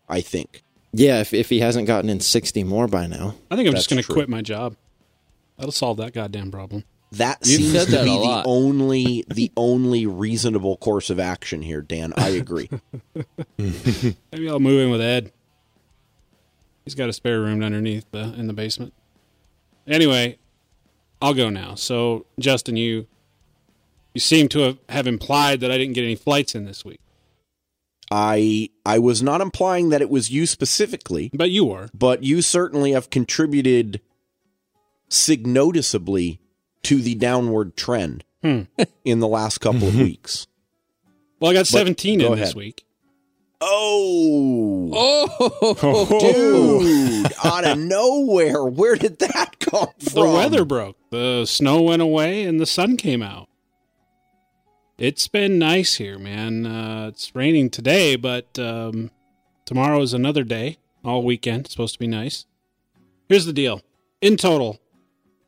[0.08, 0.62] I think.
[0.92, 3.88] yeah, if if he hasn't gotten in 60 more by now, I think I'm just
[3.88, 4.76] going to quit my job.
[5.56, 6.84] That'll solve that goddamn problem.
[7.12, 8.44] That You've seems said to that be the lot.
[8.46, 12.12] only the only reasonable course of action here, Dan.
[12.16, 12.68] I agree.
[13.58, 15.32] Maybe I'll move in with Ed.
[16.84, 18.92] He's got a spare room underneath the in the basement.
[19.86, 20.38] Anyway,
[21.22, 21.76] I'll go now.
[21.76, 23.06] So, Justin, you
[24.12, 27.00] you seem to have, have implied that I didn't get any flights in this week.
[28.16, 31.88] I I was not implying that it was you specifically, But you are.
[31.92, 34.00] but you certainly have contributed
[35.08, 36.40] significantly
[36.84, 38.62] to the downward trend Hmm.
[39.04, 40.46] in the last couple of weeks.
[41.40, 42.84] Well, I got 17 go in this week.
[43.60, 47.32] Oh, Oh, dude!
[47.44, 50.12] out of nowhere, where did that come from?
[50.14, 50.96] The weather broke.
[51.10, 53.48] The snow went away and the sun came out.
[54.96, 56.66] It's been nice here, man.
[56.66, 59.10] Uh, it's raining today, but um,
[59.64, 60.78] tomorrow is another day.
[61.04, 61.66] All weekend.
[61.66, 62.46] It's supposed to be nice.
[63.28, 63.82] Here's the deal.
[64.20, 64.78] In total,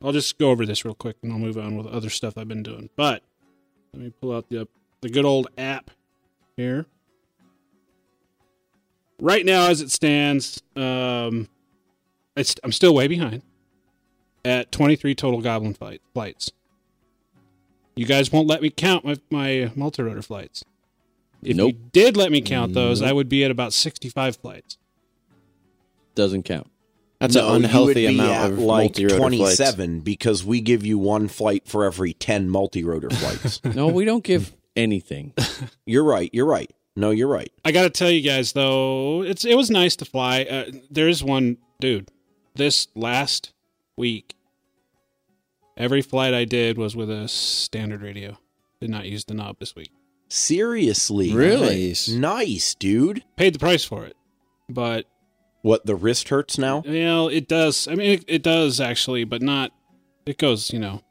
[0.03, 2.49] I'll just go over this real quick and I'll move on with other stuff I've
[2.49, 2.91] been doing.
[2.97, 3.23] But
[3.93, 4.67] let me pull out the
[5.01, 5.91] the good old app
[6.57, 6.87] here.
[9.21, 11.49] Right now, as it stands, um,
[12.37, 13.43] I'm still way behind
[14.45, 16.53] at 23 total Goblin flight, flights.
[17.97, 20.63] You guys won't let me count my, my multi-rotor flights.
[21.43, 21.73] If Nope.
[21.73, 24.79] you did let me count those, I would be at about 65 flights.
[26.15, 26.71] Doesn't count.
[27.21, 29.21] That's No, an you would unhealthy be amount at of like multi-rotor flights.
[29.39, 33.61] twenty-seven because we give you one flight for every ten multi-rotor flights.
[33.75, 35.33] No, we don't give anything.
[35.87, 36.29] you're right.
[36.35, 36.71] You're right.
[36.95, 37.51] No, you're right.
[37.65, 40.43] I got to tell you guys though, it's it was nice to fly.
[40.43, 42.11] Uh, there is one dude.
[42.55, 43.53] This last
[43.97, 44.35] week,
[45.77, 48.39] every flight I did was with a standard radio.
[48.81, 49.91] Did not use the knob this week.
[50.29, 51.89] Seriously, Really?
[51.89, 52.09] Nice.
[52.09, 53.23] nice, dude.
[53.37, 54.17] Paid the price for it,
[54.69, 55.07] but
[55.63, 56.83] What the wrist hurts now?
[56.87, 57.87] well, it does.
[57.89, 59.73] I mean, it, it does actually, but not.
[60.27, 61.03] It goes, you know.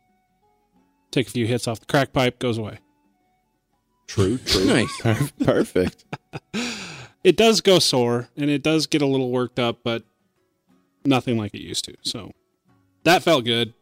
[1.11, 2.79] Take a few hits off the crack pipe, goes away.
[4.07, 4.65] True, true.
[4.65, 5.01] nice.
[5.43, 6.05] Perfect.
[7.23, 10.03] It does go sore, and it does get a little worked up, but
[11.03, 11.95] nothing like it used to.
[12.03, 12.33] So
[13.03, 13.73] that felt good.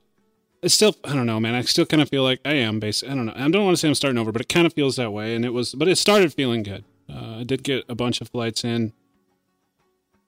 [0.63, 1.55] It's still, I don't know, man.
[1.55, 3.09] I still kind of feel like I am basic.
[3.09, 3.33] I don't know.
[3.35, 5.35] I don't want to say I'm starting over, but it kind of feels that way.
[5.35, 6.85] And it was, but it started feeling good.
[7.09, 8.93] Uh, I did get a bunch of flights in.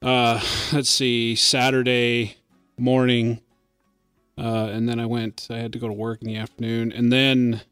[0.02, 0.40] Uh,
[0.74, 2.36] let's see, Saturday
[2.76, 3.40] morning,
[4.36, 5.46] uh, and then I went.
[5.50, 7.62] I had to go to work in the afternoon, and then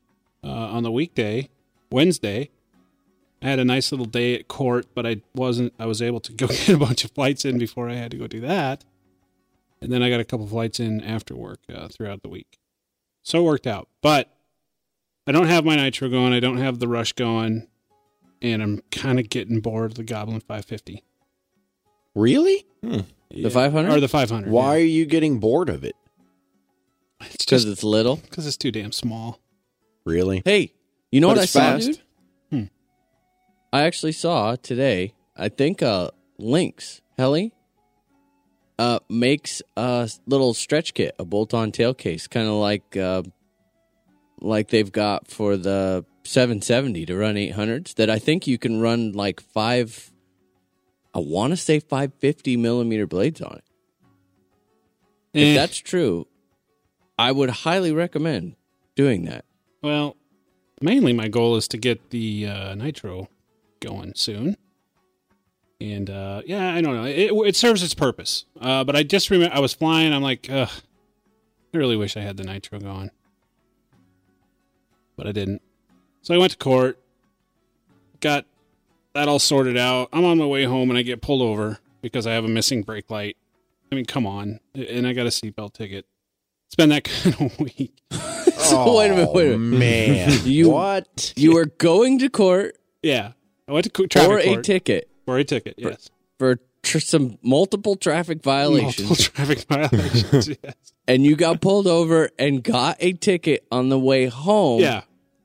[0.42, 1.50] uh, on the weekday,
[1.92, 2.48] Wednesday,
[3.42, 5.74] I had a nice little day at court, but I wasn't.
[5.78, 8.16] I was able to go get a bunch of flights in before I had to
[8.16, 8.84] go do that,
[9.84, 12.58] and then I got a couple flights in after work uh, throughout the week.
[13.22, 14.30] So it worked out, but
[15.26, 16.32] I don't have my nitro going.
[16.32, 17.68] I don't have the rush going,
[18.42, 21.02] and I'm kind of getting bored of the Goblin 550.
[22.14, 22.66] Really?
[22.82, 23.90] The 500?
[23.92, 24.50] or the 500?
[24.50, 25.96] Why are you getting bored of it?
[27.22, 28.16] It's Because it's little.
[28.16, 29.40] because it's too damn small.
[30.04, 30.42] Really?
[30.44, 30.74] Hey,
[31.10, 32.00] you know But what I it's saw, dude?
[32.50, 32.64] Hmm.
[33.72, 35.14] I actually saw today.
[35.36, 37.52] I think uh, Lynx Heli
[38.78, 43.22] uh, makes a little stretch kit, a bolt-on tail case, kind of like uh,
[44.40, 47.94] like they've got for the 770 to run 800s.
[47.94, 50.10] That I think you can run like five.
[51.14, 53.64] I want to say 550 millimeter blades on it.
[55.38, 56.26] Eh, If that's true,
[57.18, 58.56] I would highly recommend
[58.96, 59.44] doing that.
[59.82, 60.16] well,
[60.80, 63.28] mainly my goal is to get the uh, nitro
[63.80, 64.56] going soon.
[65.92, 67.04] And uh, yeah, I don't know.
[67.04, 68.46] It, it serves its purpose.
[68.60, 70.12] Uh, but I just remember I was flying.
[70.12, 70.70] I'm like, ugh,
[71.74, 73.10] I really wish I had the nitro going,
[75.16, 75.62] but I didn't.
[76.22, 76.98] So I went to court,
[78.20, 78.46] got
[79.14, 80.08] that all sorted out.
[80.12, 82.82] I'm on my way home, and I get pulled over because I have a missing
[82.82, 83.36] brake light.
[83.92, 86.06] I mean, come on, and I got a seatbelt ticket.
[86.66, 87.92] It's been that kind of week.
[88.54, 89.78] So wait a minute, wait a Oh, minute.
[89.78, 90.40] man.
[90.46, 91.34] You- what?
[91.36, 93.32] You are going to court Yeah,
[93.68, 95.74] I went to co- traffic for a ticket for a ticket.
[95.78, 100.48] Yes, for tr- some multiple traffic violations, multiple traffic violations.
[100.62, 100.74] yes.
[101.08, 104.80] and you got pulled over and got a ticket on the way home.
[104.80, 105.02] Yeah,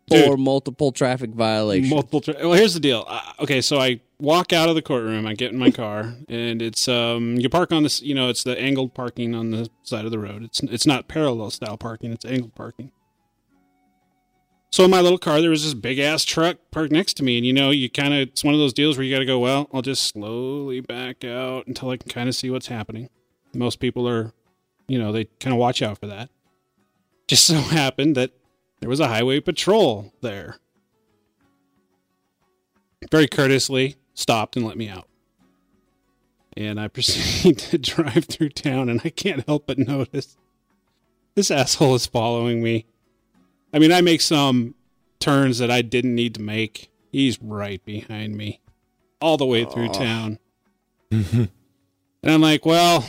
[0.07, 0.39] for Dude.
[0.39, 1.89] multiple traffic violations.
[1.91, 2.21] multiple.
[2.21, 3.05] Tra- well, here's the deal.
[3.07, 5.25] Uh, okay, so I walk out of the courtroom.
[5.27, 8.01] I get in my car, and it's um you park on this.
[8.01, 10.43] You know, it's the angled parking on the side of the road.
[10.43, 12.11] It's it's not parallel style parking.
[12.11, 12.91] It's angled parking.
[14.71, 17.37] So in my little car, there was this big ass truck parked next to me,
[17.37, 19.25] and you know, you kind of it's one of those deals where you got to
[19.25, 19.39] go.
[19.39, 23.09] Well, I'll just slowly back out until I can kind of see what's happening.
[23.53, 24.31] Most people are,
[24.87, 26.29] you know, they kind of watch out for that.
[27.27, 28.31] Just so happened that
[28.79, 30.57] there was a highway patrol there.
[33.09, 35.07] Very courteously stopped and let me out.
[36.55, 40.37] And I proceed to drive through town, and I can't help but notice
[41.33, 42.85] this asshole is following me.
[43.73, 44.75] I mean, I make some
[45.19, 46.89] turns that I didn't need to make.
[47.11, 48.61] He's right behind me,
[49.21, 50.39] all the way through town.
[51.11, 51.49] and
[52.23, 53.07] I'm like, well,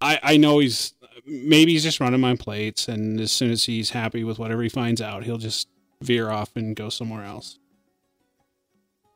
[0.00, 0.94] I I know he's
[1.26, 4.68] maybe he's just running my plates, and as soon as he's happy with whatever he
[4.68, 5.68] finds out, he'll just
[6.00, 7.58] veer off and go somewhere else.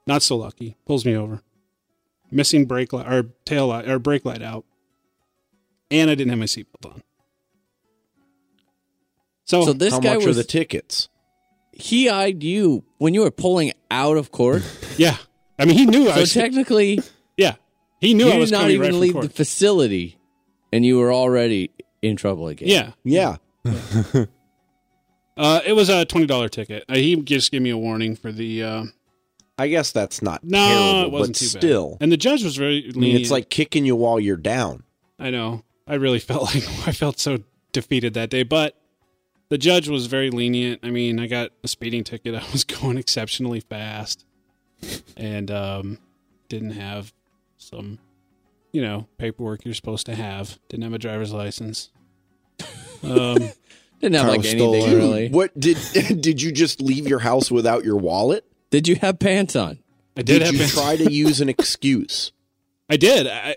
[0.06, 0.76] Not so lucky.
[0.84, 1.42] Pulls me over.
[2.30, 4.64] Missing brake light or tail light or brake light out.
[5.90, 7.02] And I didn't have my seatbelt on.
[9.52, 11.10] So, So this How guy much are was the tickets?
[11.72, 14.62] he eyed you when you were pulling out of court.
[14.96, 15.16] yeah.
[15.58, 16.32] I mean, he knew I so was.
[16.32, 17.00] technically,
[17.36, 17.56] yeah.
[18.00, 20.16] He knew you I was did not coming even right leave from the facility,
[20.72, 22.68] and you were already in trouble again.
[23.04, 23.36] Yeah.
[23.64, 24.24] Yeah.
[25.34, 26.84] Uh, it was a twenty dollar ticket.
[26.90, 28.62] Uh, he just gave me a warning for the.
[28.62, 28.84] Uh,
[29.58, 31.90] I guess that's not no, terrible, it wasn't but too still.
[31.92, 31.98] bad.
[32.02, 32.90] And the judge was very.
[32.94, 34.82] I mean, it's like kicking you while you're down.
[35.18, 35.64] I know.
[35.86, 37.38] I really felt like I felt so
[37.72, 38.76] defeated that day, but
[39.52, 40.80] the judge was very lenient.
[40.82, 42.34] I mean, I got a speeding ticket.
[42.42, 44.24] I was going exceptionally fast,
[45.14, 45.98] and um,
[46.48, 47.12] didn't have
[47.58, 47.98] some,
[48.72, 50.58] you know, paperwork you're supposed to have.
[50.70, 51.90] Didn't have a driver's license.
[53.02, 53.36] Um,
[54.00, 54.96] didn't have Carl like anything it.
[54.96, 55.28] really.
[55.28, 55.76] What did
[56.22, 58.46] did you just leave your house without your wallet?
[58.70, 59.80] Did you have pants on?
[60.16, 62.32] I did, Did have you been- try to use an excuse?
[62.88, 63.26] I did.
[63.26, 63.56] I,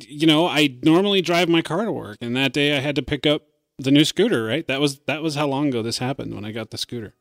[0.00, 3.02] you know, I normally drive my car to work, and that day I had to
[3.02, 3.42] pick up
[3.78, 4.44] the new scooter.
[4.44, 4.66] Right.
[4.66, 7.14] That was that was how long ago this happened when I got the scooter,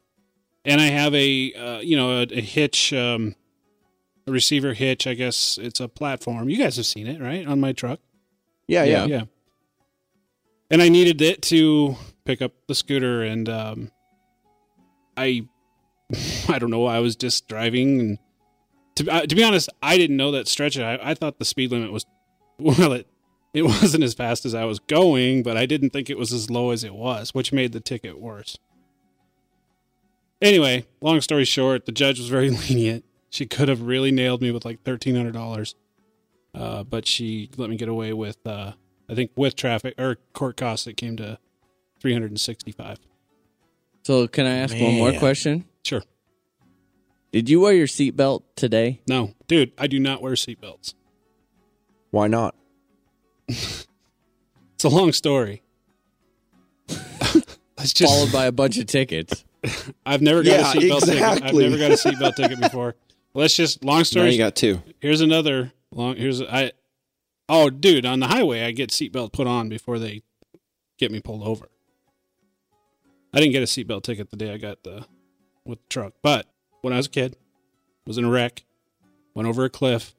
[0.65, 3.35] and I have a uh, you know a, a hitch, um,
[4.27, 5.07] a receiver hitch.
[5.07, 6.49] I guess it's a platform.
[6.49, 7.99] You guys have seen it, right, on my truck.
[8.67, 9.05] Yeah, yeah.
[9.05, 9.23] Yeah.
[10.69, 11.95] And I needed it to
[12.25, 13.91] pick up the scooter, and um,
[15.15, 15.47] I,
[16.49, 16.85] I don't know.
[16.85, 18.17] I was just driving, and
[18.95, 20.77] to uh, to be honest, I didn't know that stretch.
[20.77, 22.05] I, I thought the speed limit was,
[22.59, 23.07] well, it
[23.53, 26.49] it wasn't as fast as I was going, but I didn't think it was as
[26.49, 28.57] low as it was, which made the ticket worse.
[30.41, 33.05] Anyway, long story short, the judge was very lenient.
[33.29, 35.75] She could have really nailed me with like thirteen hundred dollars,
[36.53, 38.73] uh, but she let me get away with, uh,
[39.09, 40.85] I think, with traffic or court costs.
[40.85, 41.39] It came to
[41.99, 42.99] three hundred and sixty-five.
[44.03, 45.65] So can I ask one more question?
[45.83, 46.03] Sure.
[47.31, 49.01] Did you wear your seatbelt today?
[49.07, 50.93] No, dude, I do not wear seatbelts.
[52.11, 52.53] Why not?
[54.75, 55.61] It's a long story.
[57.77, 58.11] Let's just.
[58.13, 59.45] Followed by a bunch of tickets.
[60.05, 61.23] I've never got Yeah, a seatbelt ticket.
[61.23, 62.95] I've never got a seatbelt ticket before.
[63.33, 64.31] Let's just long Now story.
[64.31, 64.81] you got two.
[64.99, 66.17] here's another long.
[66.17, 66.73] Here's I.
[67.47, 70.21] Oh, dude, on the highway, I get seatbelt put on before they
[70.97, 71.69] get me pulled over.
[73.33, 75.05] I didn't get a seatbelt ticket the day I got the
[75.65, 76.45] with the truck, but
[76.81, 77.37] when I was a kid,
[78.05, 78.65] was in a wreck,
[79.33, 80.13] went over a cliff.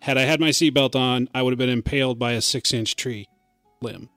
[0.00, 3.28] Had I had my seatbelt on, I would have been impaled by a six-inch tree
[3.82, 4.08] limb.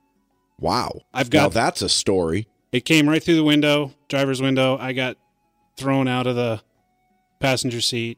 [0.59, 1.01] Wow.
[1.13, 2.47] I've got Now that's a story.
[2.71, 4.77] it came right through the window, driver's window.
[4.79, 5.17] I got
[5.77, 6.61] thrown out of the
[7.39, 8.17] passenger seat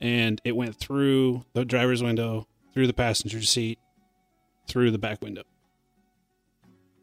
[0.00, 3.78] and it went through the driver's window, through the passenger seat,
[4.66, 5.42] through the back window.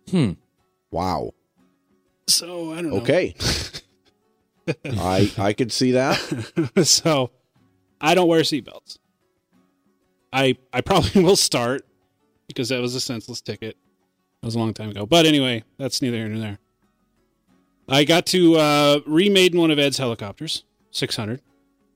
[0.09, 0.31] Hmm.
[0.91, 1.31] Wow.
[2.27, 2.97] So, I don't know.
[2.97, 3.35] Okay.
[4.85, 6.17] I I could see that.
[6.83, 7.31] so,
[7.99, 8.97] I don't wear seatbelts.
[10.33, 11.85] I I probably will start
[12.47, 13.77] because that was a senseless ticket.
[14.41, 15.05] That was a long time ago.
[15.05, 16.59] But anyway, that's neither here nor there.
[17.87, 21.41] I got to uh, remade one of Ed's helicopters, 600.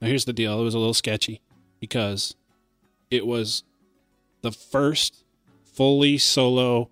[0.02, 1.42] Now here's the deal: it was a little sketchy
[1.80, 2.36] because
[3.10, 3.64] it was
[4.42, 5.24] the first
[5.64, 6.90] fully solo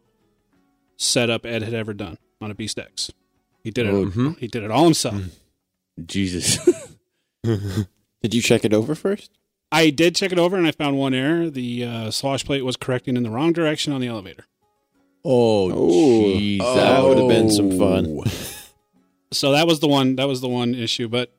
[0.98, 3.12] setup Ed had ever done on a Beast X.
[3.64, 3.94] He did it.
[3.94, 4.38] Mhm.
[4.40, 5.22] He did it all himself.
[6.06, 6.58] Jesus.
[7.44, 9.30] Did you check it over first?
[9.74, 11.50] I did check it over and I found one error.
[11.50, 14.46] The uh, swash plate was correcting in the wrong direction on the elevator.
[15.74, 18.22] oh, Oh, that would have been some fun.
[19.34, 20.16] So that was the one.
[20.18, 21.08] That was the one issue.
[21.08, 21.34] But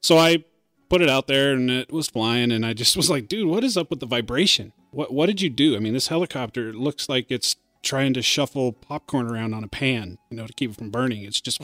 [0.00, 0.42] so I
[0.88, 3.62] put it out there and it was flying, and I just was like, "Dude, what
[3.62, 4.72] is up with the vibration?
[4.90, 5.76] What What did you do?
[5.76, 10.16] I mean, this helicopter looks like it's trying to shuffle popcorn around on a pan,
[10.30, 11.24] you know, to keep it from burning.
[11.24, 11.60] It's just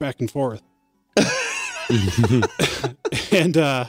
[0.00, 0.62] back and forth."
[3.32, 3.84] and uh,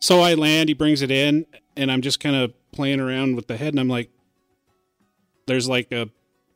[0.00, 0.68] so I land.
[0.68, 1.46] He brings it in,
[1.76, 4.10] and I'm just kind of playing around with the head, and I'm like,
[5.46, 6.08] "There's like a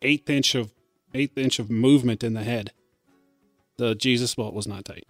[0.03, 0.73] eighth inch of
[1.15, 2.73] eighth inch of movement in the head."
[3.77, 5.07] The Jesus bolt was not tight.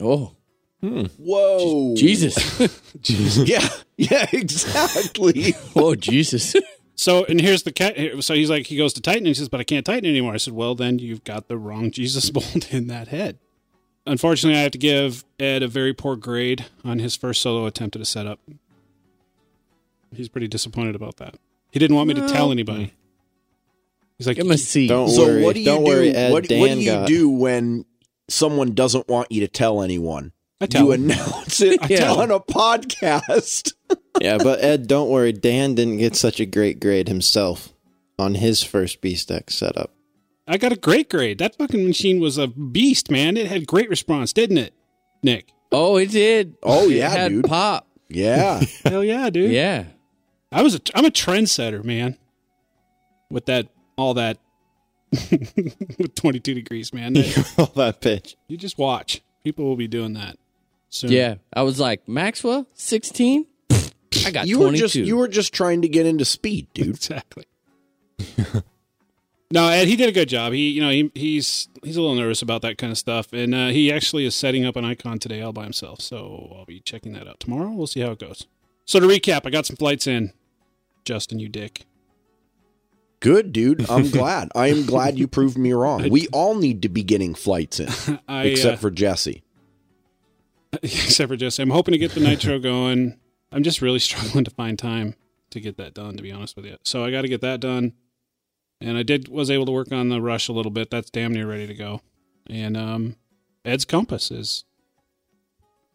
[0.00, 0.36] Oh,
[0.80, 1.06] hmm.
[1.16, 1.94] Whoa.
[1.96, 3.48] Jesus.
[3.48, 3.66] Yeah.
[3.96, 5.54] Yeah, exactly.
[5.76, 6.54] oh, Jesus.
[6.94, 7.96] So, and here's the cat.
[8.20, 10.34] So he's like, he goes to tighten, and he says, "But I can't tighten anymore."
[10.34, 13.38] I said, "Well, then you've got the wrong Jesus bolt in that head."
[14.08, 17.94] Unfortunately, I have to give Ed a very poor grade on his first solo attempt
[17.96, 18.40] at a setup.
[20.14, 21.36] He's pretty disappointed about that.
[21.70, 22.94] He didn't want me to tell anybody.
[24.16, 24.88] He's like, Give him a C.
[24.88, 25.42] Don't so worry.
[25.44, 25.90] what do you Don't do?
[25.90, 26.32] worry, Ed.
[26.32, 27.06] what, Dan what do you got.
[27.06, 27.84] do when
[28.28, 30.32] someone doesn't want you to tell anyone?
[30.60, 31.04] I tell you him.
[31.04, 33.74] announce it I tell on a podcast.
[34.20, 35.32] yeah, but Ed, don't worry.
[35.32, 37.72] Dan didn't get such a great grade himself
[38.18, 39.92] on his first Beast X setup.
[40.48, 41.38] I got a great grade.
[41.38, 43.36] That fucking machine was a beast, man.
[43.36, 44.74] It had great response, didn't it,
[45.22, 45.52] Nick?
[45.70, 46.56] Oh, it did.
[46.62, 47.44] Oh, It yeah, had dude.
[47.44, 47.86] Pop.
[48.08, 48.62] Yeah.
[48.84, 49.52] Hell yeah, dude.
[49.52, 49.84] Yeah.
[50.50, 52.16] I was a, I'm a trendsetter, man.
[53.30, 53.68] With that,
[53.98, 54.38] all that,
[55.12, 57.12] with 22 degrees, man.
[57.14, 58.36] That- All that pitch.
[58.48, 59.20] you just watch.
[59.44, 60.38] People will be doing that
[60.88, 61.12] soon.
[61.12, 61.34] Yeah.
[61.52, 63.46] I was like, Maxwell, 16?
[64.24, 64.60] I got you 22.
[64.60, 66.88] were just you were just trying to get into speed, dude.
[66.88, 67.44] exactly.
[69.50, 70.52] No, Ed, he did a good job.
[70.52, 73.54] He, you know, he, he's he's a little nervous about that kind of stuff, and
[73.54, 76.00] uh, he actually is setting up an icon today all by himself.
[76.00, 77.70] So I'll be checking that out tomorrow.
[77.70, 78.46] We'll see how it goes.
[78.84, 80.32] So to recap, I got some flights in.
[81.04, 81.86] Justin, you dick.
[83.20, 83.88] Good, dude.
[83.90, 84.50] I'm glad.
[84.54, 86.08] I am glad you proved me wrong.
[86.10, 89.42] We all need to be getting flights in, I, except uh, for Jesse.
[90.82, 93.18] except for Jesse, I'm hoping to get the nitro going.
[93.50, 95.14] I'm just really struggling to find time
[95.50, 96.76] to get that done, to be honest with you.
[96.84, 97.94] So I got to get that done,
[98.80, 100.90] and I did was able to work on the rush a little bit.
[100.90, 102.00] That's damn near ready to go,
[102.48, 103.16] and um,
[103.64, 104.64] Ed's compass is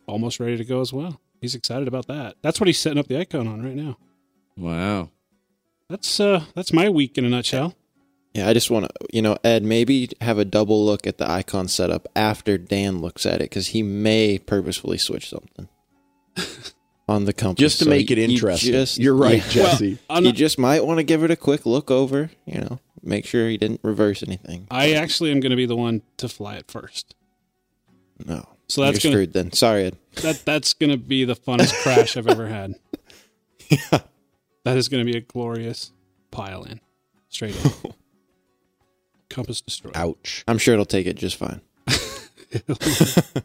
[0.08, 1.20] almost ready to go as well.
[1.42, 2.36] He's excited about that.
[2.42, 3.98] That's what he's setting up the icon on right now.
[4.56, 5.10] Wow.
[5.90, 7.76] That's uh that's my week in a nutshell.
[8.34, 11.30] Yeah, I just want to, you know, Ed, maybe have a double look at the
[11.30, 15.68] icon setup after Dan looks at it because he may purposefully switch something
[17.08, 18.72] on the compass Just to So make it you- you interesting.
[18.72, 19.64] just- You're right, yeah.
[19.72, 19.98] Jesse.
[20.10, 22.32] I'm you not- just might want to give it a quick look over.
[22.46, 24.68] You know, make sure he didn't reverse anything.
[24.72, 27.16] I actually am going to be the one to fly it first.
[28.26, 29.52] No, So that's you're gonna- screwed then.
[29.54, 29.98] Sorry, Ed.
[30.22, 32.76] That that's going to be the funnest crash I've ever had.
[33.70, 34.00] Yeah.
[34.66, 35.92] That is going to be a glorious
[36.32, 36.80] pile in.
[37.30, 37.72] Straight in.
[39.30, 39.98] Compass destroyed.
[39.98, 40.44] Ouch.
[40.48, 41.62] I'm sure it'll take it just fine.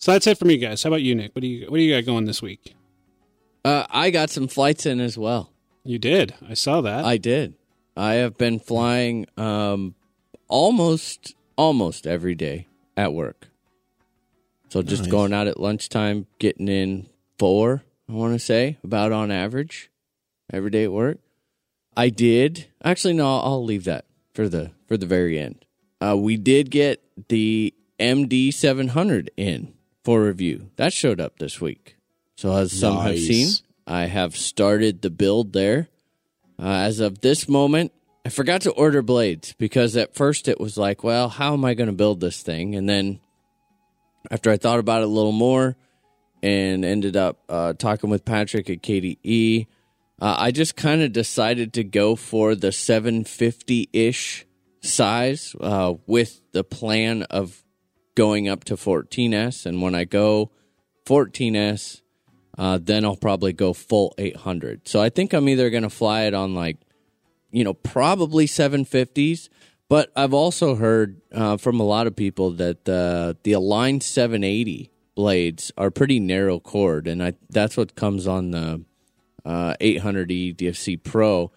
[0.00, 0.82] So that's it for me, guys.
[0.82, 1.34] How about you, Nick?
[1.34, 2.74] What do you what do you got going this week?
[3.64, 5.52] Uh, I got some flights in as well.
[5.84, 6.34] You did.
[6.48, 7.04] I saw that.
[7.04, 7.54] I did.
[7.96, 9.94] I have been flying um,
[10.48, 13.48] almost almost every day at work.
[14.70, 15.10] So just Nice.
[15.10, 19.90] going out at lunchtime, getting in four, I want to say, about on average,
[20.52, 21.18] every day at work.
[21.96, 25.66] I did actually no, I'll leave that for the for the very end.
[26.00, 29.74] Uh, we did get the MD seven hundred in
[30.04, 30.70] for review.
[30.76, 31.96] That showed up this week.
[32.36, 33.48] So as some have seen,
[33.86, 35.88] I have started the build there.
[36.58, 37.92] Uh, as of this moment,
[38.24, 41.74] I forgot to order blades because at first it was like, well, how am I
[41.74, 42.74] going to build this thing?
[42.74, 43.20] And then
[44.30, 45.76] after I thought about it a little more
[46.42, 49.66] and ended up uh, talking with Patrick at KDE,
[50.20, 54.46] uh, I just kind of decided to go for the 750 ish
[54.82, 57.62] size uh, with the plan of
[58.20, 59.64] going up to 14S.
[59.64, 60.50] And when I go
[61.06, 62.02] 14S,
[62.58, 64.86] uh, then I'll probably go full 800.
[64.86, 66.76] So I think I'm either going to fly it on like,
[67.50, 69.48] you know, probably 750s.
[69.88, 74.90] But I've also heard uh, from a lot of people that uh, the Align 780
[75.14, 78.84] blades are pretty narrow chord, and I that's what comes on the
[79.44, 81.50] uh, 800E DFC Pro.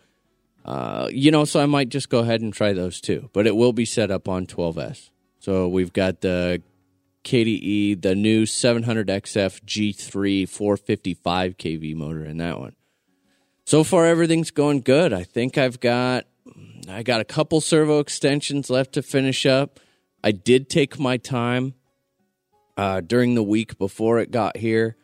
[0.65, 3.29] Uh, you know, so I might just go ahead and try those too.
[3.33, 5.11] But it will be set up on 12S.
[5.43, 6.61] So we've got the
[7.25, 12.77] KDE, the new 700XF G3 455 kV motor in that one.
[13.65, 15.11] So far, everything's going good.
[15.11, 16.27] I think I've got
[16.87, 19.81] I got a couple servo extensions left to finish up.
[20.23, 21.73] I did take my time
[22.77, 24.95] uh, during the week before it got here.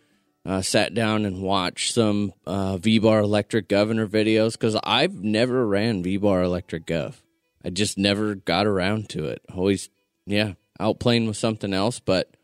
[0.45, 6.01] Uh, sat down and watched some uh, V-Bar Electric Governor videos because I've never ran
[6.01, 7.15] V-Bar Electric Gov.
[7.63, 9.41] I just never got around to it.
[9.53, 9.89] Always,
[10.29, 11.99] yeah, out playing with something else.
[11.99, 12.35] But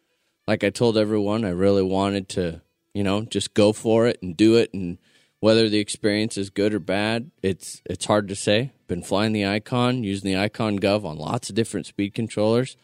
[0.48, 2.62] like I told everyone, I really wanted to,
[2.94, 4.74] you know, just go for it and do it.
[4.74, 4.98] And
[5.40, 8.72] whether the experience is good or bad, it's it's hard to say.
[8.88, 12.76] Been flying the Icon, using the Icon Gov on lots of different speed controllers,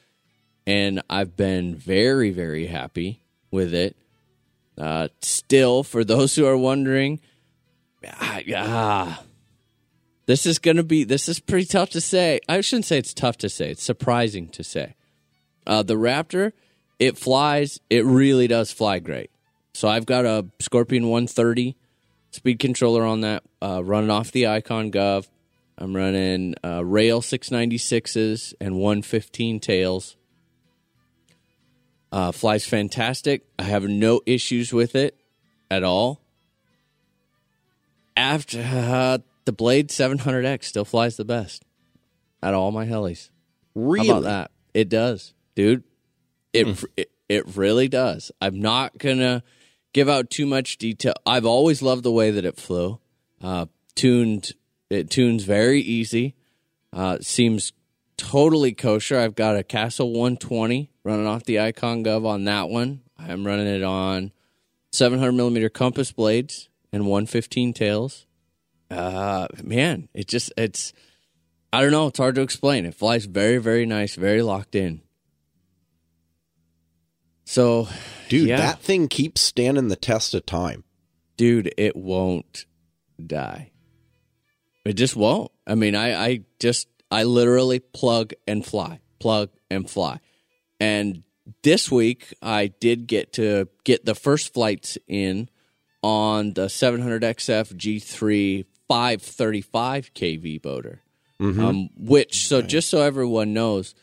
[0.67, 3.95] and I've been very very happy with it.
[4.77, 7.19] Uh, still, for those who are wondering,
[8.07, 9.23] ah,
[10.31, 12.39] this is going to be this is pretty tough to say.
[12.47, 13.71] I shouldn't say it's tough to say.
[13.71, 14.95] It's surprising to say.
[15.67, 16.53] Uh, the Raptor,
[16.99, 17.81] it flies.
[17.89, 19.29] It really does fly great.
[19.73, 21.75] So I've got a Scorpion 130
[22.29, 25.27] speed controller on that, uh, running off the Icon Gov.
[25.77, 30.15] I'm running uh, Rail 696s and 115 tails.
[32.09, 33.43] Uh, flies fantastic.
[33.59, 35.17] I have no issues with it
[35.69, 36.21] at all.
[38.15, 41.65] After uh, the Blade 700X still flies the best
[42.41, 43.29] at all my helis.
[43.75, 44.07] Really?
[44.07, 44.51] How about that?
[44.73, 45.83] It does, dude.
[46.53, 48.31] It, it it really does.
[48.41, 49.43] I'm not gonna
[49.93, 51.13] give out too much detail.
[51.25, 52.99] I've always loved the way that it flew.
[53.41, 54.51] Uh, tuned,
[54.89, 56.35] it tunes very easy.
[56.91, 57.71] Uh, seems
[58.17, 59.17] totally kosher.
[59.17, 63.01] I've got a Castle 120 running off the Icon Gov on that one.
[63.17, 64.31] I'm running it on
[64.91, 68.25] 700 millimeter compass blades and 115 tails.
[68.91, 70.93] Uh, man, it just it's
[71.73, 72.07] I don't know.
[72.07, 72.85] It's hard to explain.
[72.85, 75.01] It flies very, very nice, very locked in.
[77.45, 77.87] So,
[78.29, 78.57] Dude, yeah.
[78.57, 80.83] that thing keeps standing the test of time.
[81.37, 82.65] dude, it won't
[83.25, 83.71] die.
[84.85, 85.51] It just won't.
[85.67, 90.19] I mean, I, I just, I literally plug and fly, plug and fly.
[90.79, 91.23] And
[91.63, 95.49] this week, I did get to get the first flights in
[96.01, 101.01] on the 700XF G3 535 kV boater.
[101.61, 103.95] Um, which, so just so everyone knows,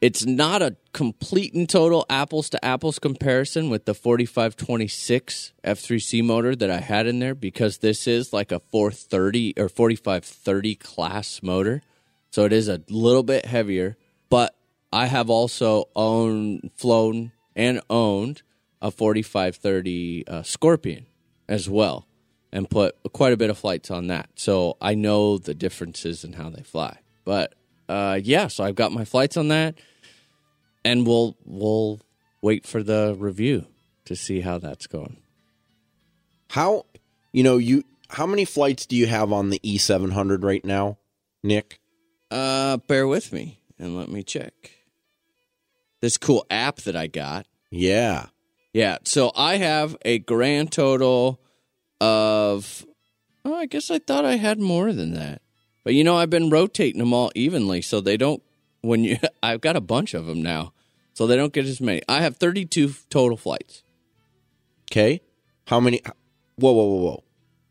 [0.00, 6.56] it's not a complete and total apples to apples comparison with the 4526 F3C motor
[6.56, 11.82] that I had in there because this is like a 430 or 4530 class motor.
[12.32, 13.96] So it is a little bit heavier,
[14.30, 14.56] but
[14.92, 18.42] I have also owned, flown, and owned
[18.82, 21.06] a 4530 uh, Scorpion
[21.48, 22.08] as well
[22.54, 24.30] and put quite a bit of flights on that.
[24.36, 27.00] So I know the differences in how they fly.
[27.24, 27.54] But
[27.88, 29.74] uh, yeah, so I've got my flights on that
[30.84, 32.00] and we'll we'll
[32.40, 33.66] wait for the review
[34.04, 35.16] to see how that's going.
[36.50, 36.86] How,
[37.32, 40.98] you know, you how many flights do you have on the E700 right now,
[41.42, 41.80] Nick?
[42.30, 44.70] Uh, bear with me and let me check.
[46.00, 47.46] This cool app that I got.
[47.70, 48.26] Yeah.
[48.72, 51.40] Yeah, so I have a grand total
[52.00, 52.86] of.
[53.44, 55.42] Oh, I guess I thought I had more than that,
[55.84, 58.42] but you know I've been rotating them all evenly, so they don't.
[58.80, 60.72] When you, I've got a bunch of them now,
[61.12, 62.02] so they don't get as many.
[62.08, 63.82] I have thirty-two total flights.
[64.90, 65.20] Okay.
[65.66, 66.02] How many?
[66.56, 67.24] Whoa, whoa, whoa, whoa.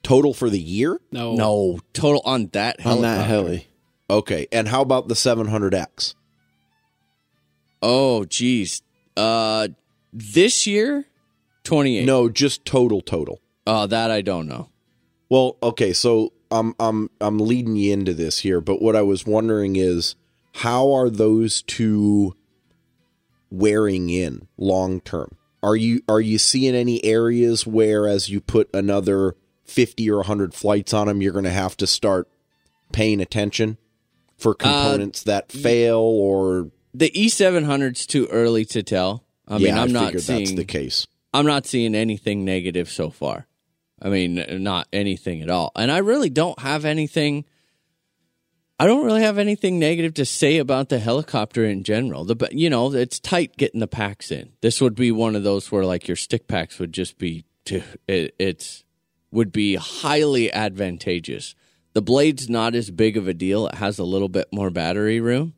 [0.04, 1.00] Total for the year?
[1.12, 1.36] No.
[1.36, 3.68] No, total on that on that heli.
[4.10, 4.48] Okay.
[4.52, 6.14] And how about the 700X?
[7.82, 8.82] Oh, geez.
[9.16, 9.70] Uh,
[10.12, 11.06] this year,
[11.64, 12.06] twenty-eight.
[12.06, 13.40] No, just total, total.
[13.66, 14.70] Oh, that I don't know.
[15.30, 19.26] Well, okay, so I'm I'm I'm leading you into this here, but what I was
[19.26, 20.16] wondering is
[20.56, 22.36] how are those two
[23.50, 25.38] wearing in long term?
[25.62, 29.36] Are you are you seeing any areas where as you put another
[29.66, 32.28] 50 or 100 flights on them you're going to have to start
[32.92, 33.78] paying attention
[34.38, 39.24] for uh, components that fail or The E seven hundred's too early to tell.
[39.48, 40.40] I mean, yeah, I'm I not seeing.
[40.40, 41.08] that's the case.
[41.34, 43.48] I'm not seeing anything negative so far.
[44.02, 45.72] I mean, not anything at all.
[45.76, 47.46] And I really don't have anything.
[48.80, 52.26] I don't really have anything negative to say about the helicopter in general.
[52.26, 54.54] The you know it's tight getting the packs in.
[54.62, 57.82] This would be one of those where like your stick packs would just be to
[58.08, 58.84] it, it's
[59.32, 61.56] would be highly advantageous.
[61.94, 63.68] The blade's not as big of a deal.
[63.68, 65.54] It has a little bit more battery room.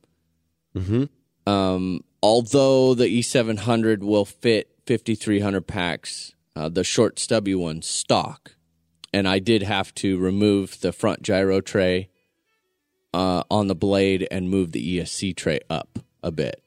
[0.75, 1.51] Mm-hmm.
[1.51, 8.55] Um, although the E700 will fit 5,300 packs, uh, the short stubby one stock,
[9.13, 12.09] and I did have to remove the front gyro tray
[13.13, 16.61] uh, on the blade and move the ESC tray up a bit.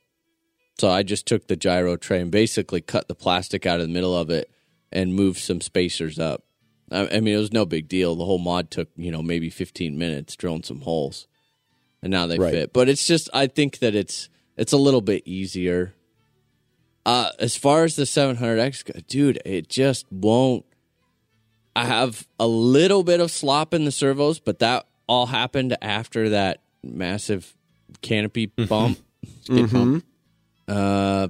[0.79, 3.93] So I just took the gyro tray and basically cut the plastic out of the
[3.93, 4.51] middle of it
[4.93, 6.45] and moved some spacers up.
[6.91, 8.15] I, I mean, it was no big deal.
[8.15, 11.27] The whole mod took you know maybe 15 minutes drilling some holes,
[12.03, 12.53] and now they Right.
[12.53, 12.73] fit.
[12.73, 15.95] But it's just I think that it's it's a little bit easier.
[17.07, 20.65] Uh, as far as the 700X, go- dude, it just won't.
[21.75, 26.31] I have a little bit of slop in the servos, but that all happened after
[26.31, 27.55] that massive
[28.03, 28.99] canopy bump.
[29.49, 30.03] Mhm.
[30.69, 31.29] Uh,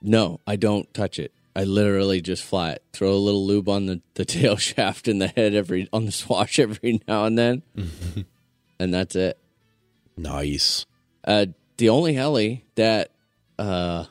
[0.00, 1.32] no, I don't touch it.
[1.54, 2.82] I literally just fly it.
[2.94, 6.12] Throw a little lube on the, the tail shaft and the head every on the
[6.12, 7.62] swash every now and then,
[8.80, 9.38] and that's it.
[10.16, 10.86] Nice.
[11.24, 13.10] Uh, the only heli that
[13.58, 14.04] uh,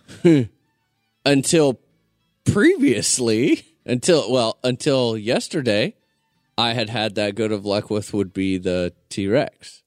[1.26, 1.80] until
[2.46, 5.96] previously, until well, until yesterday,
[6.58, 9.84] I had had that good of luck with would be the T Rex,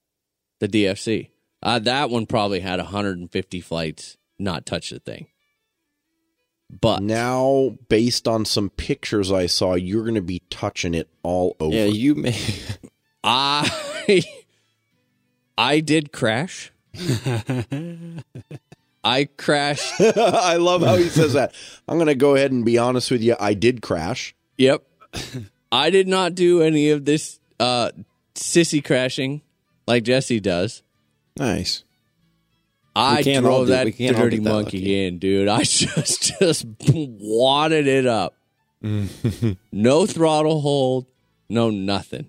[0.59, 1.29] the DFC.
[1.61, 5.27] Uh, that one probably had 150 flights, not touch the thing.
[6.69, 11.55] But Now, based on some pictures I saw, you're going to be touching it all
[11.59, 11.75] over.
[11.75, 12.37] Yeah, you may.
[13.23, 14.23] I
[15.57, 16.71] I did crash.
[19.03, 19.93] I crashed.
[20.01, 21.53] I love how he says that.
[21.87, 23.35] I'm going to go ahead and be honest with you.
[23.39, 24.35] I did crash.
[24.57, 24.83] Yep.
[25.71, 27.91] I did not do any of this uh
[28.35, 29.41] sissy crashing
[29.87, 30.83] like Jesse does.
[31.37, 31.83] nice.
[32.95, 35.05] I drove do- that dirty that monkey lucky.
[35.07, 35.47] in, dude.
[35.47, 38.35] I just just wadded it up.
[39.71, 41.05] no throttle hold,
[41.47, 42.27] no nothing.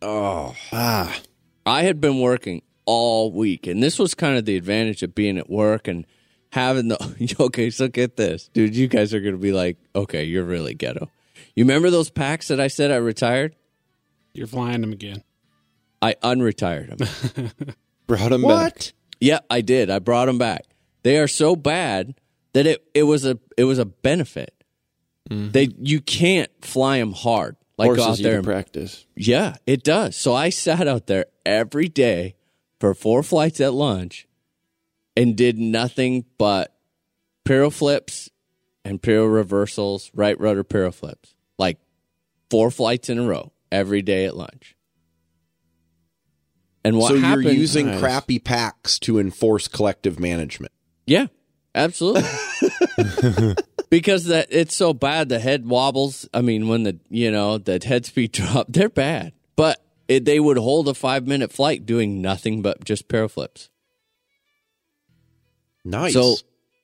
[0.00, 1.18] Oh, Ah,
[1.66, 3.66] I had been working all week.
[3.66, 6.06] And this was kind of the advantage of being at work and
[6.52, 8.48] having the okay, so get this.
[8.54, 11.10] Dude, you guys are gonna be like, okay, you're really ghetto.
[11.54, 13.54] You remember those packs that I said I retired?
[14.32, 15.22] You're flying them again.
[16.00, 17.50] I unretired them.
[18.06, 18.48] Brought him back.
[18.48, 18.92] What?
[19.20, 19.90] yeah, I did.
[19.90, 20.64] I brought them back.
[21.02, 22.14] They are so bad
[22.54, 24.54] that it, it was a it was a benefit.
[25.28, 25.50] Mm-hmm.
[25.50, 29.04] They you can't fly them hard like go out Horses you there to and practice.
[29.14, 30.16] Yeah, it does.
[30.16, 32.36] So I sat out there every day
[32.80, 34.26] for four flights at lunch
[35.16, 36.74] and did nothing but
[37.44, 38.30] pyro flips
[38.84, 41.34] and pyro reversals, right rudder pyro flips.
[41.58, 41.78] Like
[42.50, 44.76] four flights in a row every day at lunch.
[46.84, 47.44] And what so happened?
[47.44, 48.00] you're using Nice.
[48.00, 50.72] crappy packs to enforce collective management.
[51.06, 51.26] Yeah,
[51.74, 52.22] absolutely.
[53.90, 55.28] because that it's so bad.
[55.28, 56.28] The head wobbles.
[56.32, 59.32] I mean, when the you know the head speed drop, they're bad.
[59.56, 63.68] But it, they would hold a five minute flight doing nothing but just pyro flips.
[65.84, 66.14] Nice.
[66.14, 66.36] So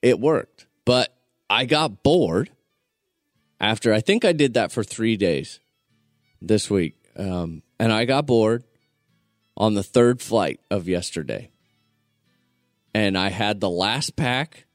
[0.03, 0.67] it worked.
[0.85, 1.15] But
[1.49, 2.51] I got bored
[3.59, 5.61] after I think I did that for three days
[6.41, 6.97] this week.
[7.17, 8.65] Um, and I got bored
[9.57, 11.51] on the third flight of yesterday.
[12.95, 14.67] And I had the last pack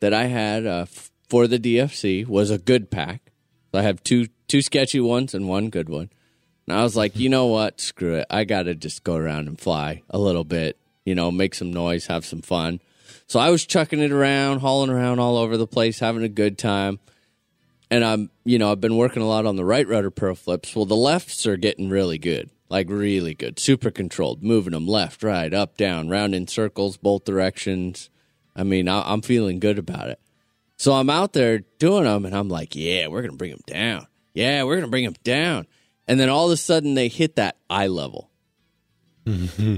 [0.00, 0.86] that I had uh,
[1.28, 3.32] for the DFC was a good pack.
[3.74, 6.10] I have two two sketchy ones and one good one.
[6.68, 7.80] And I was like, you know what?
[7.80, 8.26] Screw it.
[8.28, 11.72] I got to just go around and fly a little bit, you know, make some
[11.72, 12.82] noise, have some fun.
[13.26, 16.58] So I was chucking it around, hauling around all over the place, having a good
[16.58, 16.98] time.
[17.90, 20.76] And I'm, you know, I've been working a lot on the right rudder pearl flips.
[20.76, 25.22] Well, the lefts are getting really good, like really good, super controlled, moving them left,
[25.22, 28.10] right, up, down, round in circles, both directions.
[28.54, 30.20] I mean, I, I'm feeling good about it.
[30.76, 34.06] So I'm out there doing them, and I'm like, yeah, we're gonna bring them down.
[34.34, 35.66] Yeah, we're gonna bring them down.
[36.08, 38.30] And then all of a sudden, they hit that eye level.
[39.26, 39.76] Mm-hmm.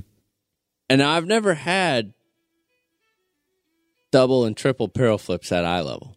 [0.89, 2.14] and I've never had
[4.12, 6.16] double and triple barrel flips at eye level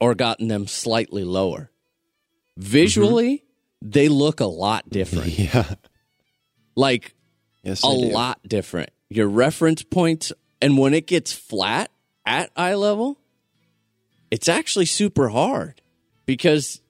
[0.00, 1.70] or gotten them slightly lower.
[2.56, 3.90] Visually, mm-hmm.
[3.90, 5.38] they look a lot different.
[5.38, 5.74] Yeah.
[6.74, 7.14] Like
[7.62, 7.82] Yes.
[7.82, 8.90] a lot different.
[9.10, 11.90] Your reference points, and when it gets flat
[12.26, 13.18] at eye level,
[14.30, 15.80] it's actually super hard
[16.26, 16.80] because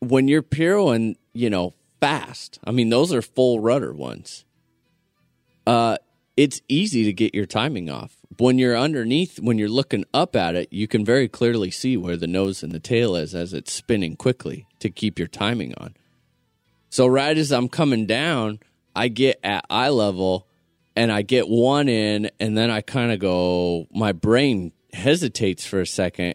[0.00, 4.44] when you're pyroing, you know, fast, I mean, those are full rudder ones.
[5.66, 5.98] Uh,
[6.36, 8.16] it's easy to get your timing off.
[8.38, 12.16] When you're underneath, when you're looking up at it, you can very clearly see where
[12.16, 15.94] the nose and the tail is as it's spinning quickly to keep your timing on.
[16.90, 18.60] So right as I'm coming down,
[18.94, 20.46] I get at eye level
[20.96, 25.80] and I get one in and then I kind of go my brain hesitates for
[25.80, 26.34] a second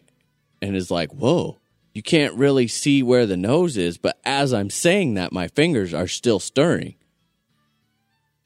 [0.60, 1.59] and is like, "Whoa,
[1.92, 5.92] you can't really see where the nose is." But as I'm saying that, my fingers
[5.94, 6.94] are still stirring.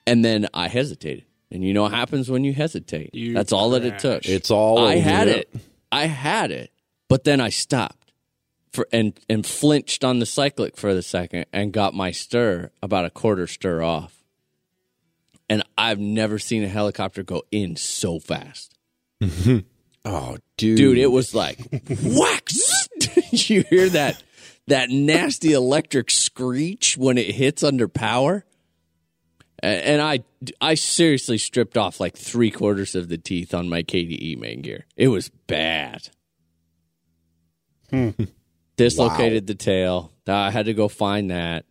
[0.06, 1.24] And then I hesitated.
[1.50, 3.14] And you know what happens when you hesitate?
[3.14, 4.26] You That's all that it took.
[4.28, 5.02] it's all I over.
[5.02, 5.54] had it.
[5.92, 6.70] I had it,
[7.08, 8.12] but then I stopped
[8.72, 13.04] for and and flinched on the cyclic for the second and got my stir about
[13.04, 14.24] a quarter stir off.
[15.48, 18.74] And I've never seen a helicopter go in so fast,
[20.06, 20.76] Oh, dude.
[20.76, 20.98] dude.
[20.98, 21.58] It was like
[22.02, 22.48] whack.
[23.30, 24.22] you hear that
[24.66, 28.44] that nasty electric screech when it hits under power.
[29.62, 30.24] And I,
[30.60, 34.84] I seriously stripped off like three quarters of the teeth on my KDE main gear.
[34.96, 36.08] It was bad.
[38.76, 40.12] Dislocated the tail.
[40.26, 41.64] I had to go find that.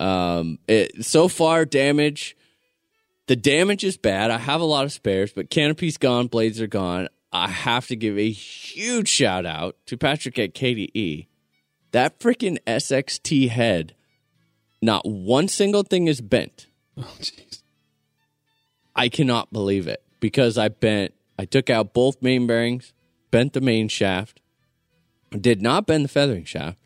[0.00, 2.36] Um, it so far damage.
[3.26, 4.30] The damage is bad.
[4.30, 7.08] I have a lot of spares, but canopy's gone, blades are gone.
[7.34, 11.26] I have to give a huge shout out to Patrick at KDE.
[11.90, 13.96] That freaking SXT head,
[14.80, 16.68] not one single thing is bent.
[16.96, 17.62] Oh, jeez.
[18.94, 22.92] I cannot believe it because I bent, I took out both main bearings,
[23.32, 24.40] bent the main shaft,
[25.32, 26.78] did not bend the feathering shaft,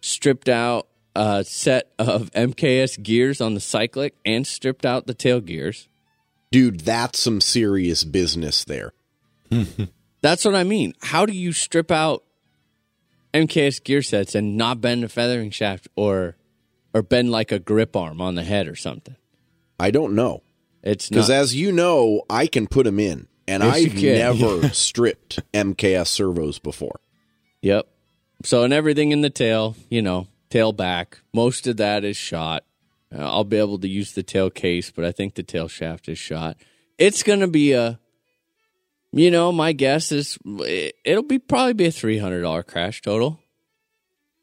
[0.00, 5.42] stripped out a set of MKS gears on the cyclic, and stripped out the tail
[5.42, 5.88] gears.
[6.50, 8.94] Dude, that's some serious business there.
[10.20, 10.94] That's what I mean.
[11.02, 12.24] How do you strip out
[13.32, 16.36] MKS gear sets and not bend a feathering shaft or
[16.92, 19.16] or bend like a grip arm on the head or something?
[19.78, 20.42] I don't know.
[20.82, 23.26] It's Because as you know, I can put them in.
[23.46, 27.00] And Yes, I've never stripped MKS servos before.
[27.62, 27.88] Yep.
[28.44, 31.20] So and everything in the tail, you know, tail back.
[31.32, 32.64] Most of that is shot.
[33.14, 36.08] Uh, I'll be able to use the tail case, but I think the tail shaft
[36.08, 36.56] is shot.
[36.98, 37.98] It's going to be a,
[39.14, 43.00] you know, my guess is it- it'll be probably be a three hundred dollar crash
[43.02, 43.40] total.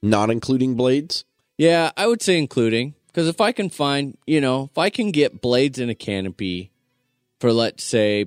[0.01, 1.25] Not including blades?
[1.57, 5.11] Yeah, I would say including because if I can find, you know, if I can
[5.11, 6.71] get blades in a canopy
[7.39, 8.25] for let's say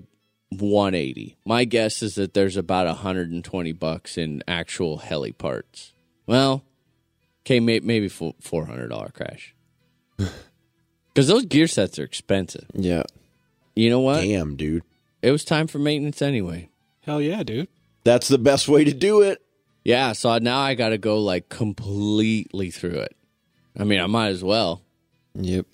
[0.51, 1.36] 180.
[1.45, 5.92] My guess is that there's about 120 bucks in actual heli parts.
[6.26, 6.62] Well,
[7.42, 9.55] okay, may, maybe fo- $400 crash.
[11.12, 12.66] Because those gear sets are expensive.
[12.74, 13.05] Yeah.
[13.76, 14.20] You know what?
[14.22, 14.82] Damn, dude.
[15.25, 16.68] It was time for maintenance anyway.
[17.01, 17.68] Hell yeah, dude.
[18.05, 19.41] That's the best way to do it.
[19.83, 23.16] Yeah, so now I got to go like completely through it.
[23.79, 24.83] I mean, I might as well.
[25.35, 25.66] Yep.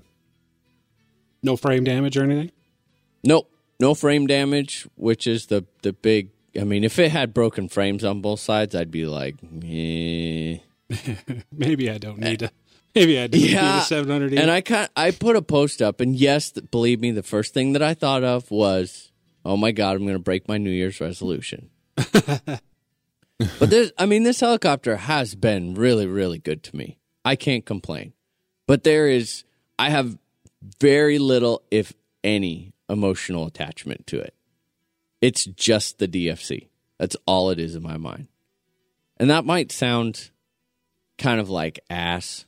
[1.42, 2.52] No frame damage or anything?
[3.24, 6.30] Nope, no frame damage, which is the the big.
[6.58, 9.34] I mean, if it had broken frames on both sides, I'd be like,
[9.64, 10.58] eh.
[11.52, 12.52] Maybe I don't need to.
[12.94, 16.00] Maybe I do need Yeah, a 700 And I kind I put a post up,
[16.00, 19.09] and yes, believe me, the first thing that I thought of was,
[19.44, 22.60] "Oh my god, I'm going to break my New Year's resolution." but
[23.60, 26.98] this, I mean, this helicopter has been really, really good to me.
[27.24, 28.12] I can't complain.
[28.66, 29.44] But there is,
[29.78, 30.18] I have
[30.80, 34.34] very little, if any, emotional attachment to it.
[35.20, 36.68] It's just the DFC.
[36.98, 38.28] That's all it is in my mind.
[39.18, 40.30] And that might sound
[41.18, 42.46] kind of like ass.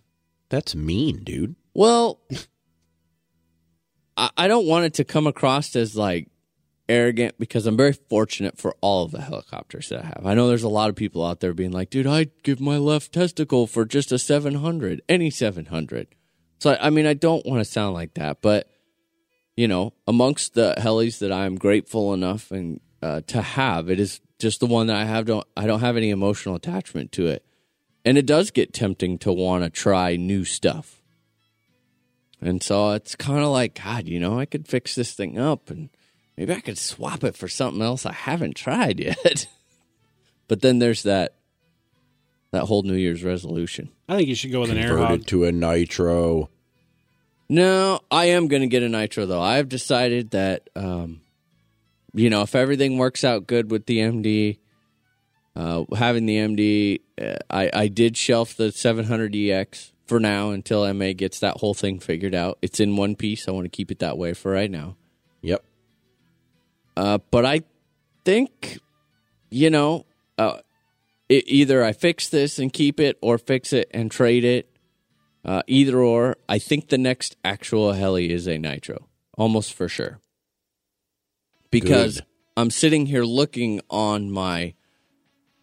[0.49, 1.55] That's mean, dude.
[1.74, 2.20] Well,
[4.16, 6.28] I, I don't want it to come across as like
[6.93, 10.22] arrogant because I'm very fortunate for all of the helicopters that I have.
[10.24, 12.76] I know there's a lot of people out there being like, dude, I'd give my
[12.76, 16.09] left testicle for just a 700, any 700.
[16.59, 18.68] So, I, mean, I don't want to sound like that, but,
[19.57, 24.20] you know, amongst the helis that I'm grateful enough and uh, to have, it is
[24.38, 25.26] just the one that I have.
[25.26, 27.45] Don't I don't have any emotional attachment to it,
[28.05, 31.03] and it does get tempting to want to try new stuff.
[32.40, 35.70] And so it's kind of like, God, you know, I could fix this thing up
[35.70, 35.90] and
[36.37, 39.47] maybe I could swap it for something else I haven't tried yet.
[40.49, 41.35] but then there's that
[42.53, 43.91] that whole New Year's resolution.
[44.09, 45.26] I think you should go with an air Converted hog.
[45.28, 46.51] to a nitro.
[47.49, 49.41] No, I am going to get a nitro though.
[49.41, 51.22] I've decided that, um,
[52.14, 54.59] you know, if everything works out good with the MD,
[55.57, 61.12] uh, having the MD, uh, I, I did shelf the 700EX for now until MA
[61.12, 62.59] gets that whole thing figured out.
[62.62, 63.49] It's in one piece.
[63.49, 64.97] I want to keep it that way for right now.
[65.43, 65.64] Yep.
[66.97, 67.62] Uh, but I
[68.24, 68.78] think,
[69.51, 70.07] you know,
[70.38, 70.59] uh,
[71.28, 74.68] it, either I fix this and keep it or fix it and trade it.
[75.45, 80.20] Uh, either or, I think the next actual heli is a nitro, almost for sure.
[81.70, 82.26] Because Good.
[82.57, 84.74] I'm sitting here looking on my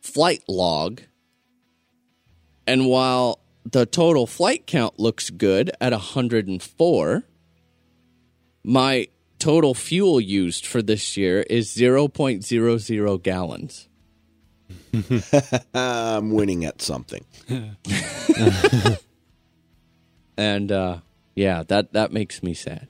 [0.02, 1.02] flight log,
[2.68, 7.24] and while the total flight count looks good at 104,
[8.64, 9.08] my
[9.40, 13.88] total fuel used for this year is 0.00 gallons.
[15.74, 17.26] I'm winning at something.
[20.38, 21.00] and uh,
[21.36, 22.88] yeah, that that makes me sad.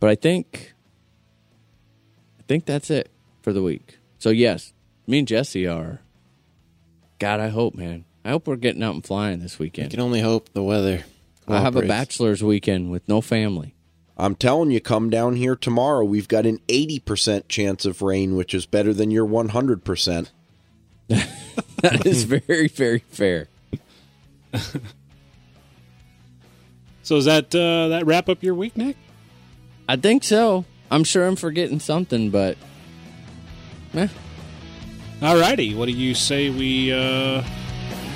[0.00, 0.74] But I think,
[2.38, 3.10] I think that's it
[3.42, 3.98] for the week.
[4.18, 4.72] So yes,
[5.06, 6.00] me and Jesse are.
[7.18, 8.04] God, I hope, man.
[8.24, 9.88] I hope we're getting out and flying this weekend.
[9.88, 11.04] I can only hope the weather.
[11.48, 13.74] I have a bachelor's weekend with no family.
[14.18, 16.04] I'm telling you, come down here tomorrow.
[16.04, 20.30] We've got an 80% chance of rain, which is better than your 100%.
[21.08, 23.48] That is very, very fair.
[27.08, 28.94] So is that uh, that wrap up your week, Nick?
[29.88, 30.66] I think so.
[30.90, 32.58] I'm sure I'm forgetting something, but
[33.94, 34.08] eh,
[35.20, 37.42] Alrighty, what do you say we uh,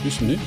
[0.03, 0.40] do some news?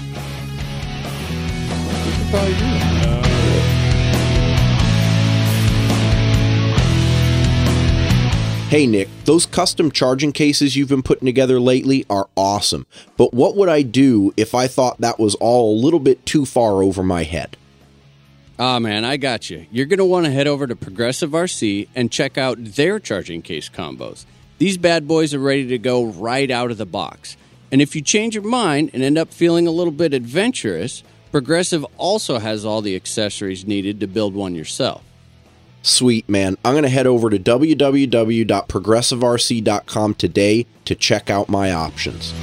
[8.75, 12.85] Hey, Nick, those custom charging cases you've been putting together lately are awesome.
[13.15, 16.45] But what would I do if I thought that was all a little bit too
[16.45, 17.55] far over my head?
[18.59, 19.65] Ah, man, I got you.
[19.71, 23.41] You're going to want to head over to Progressive RC and check out their charging
[23.41, 24.25] case combos.
[24.57, 27.37] These bad boys are ready to go right out of the box.
[27.71, 31.01] And if you change your mind and end up feeling a little bit adventurous,
[31.31, 35.01] Progressive also has all the accessories needed to build one yourself.
[35.85, 36.57] Sweet, man.
[36.65, 42.33] I'm going to head over to www.progressiverc.com today to check out my options.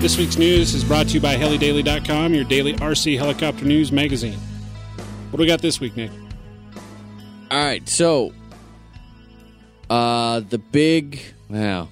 [0.00, 4.38] This week's news is brought to you by HeliDaily.com, your daily RC helicopter news magazine.
[5.28, 6.10] What do we got this week, Nick?
[7.50, 8.32] All right, so
[9.90, 11.20] uh the big
[11.50, 11.90] well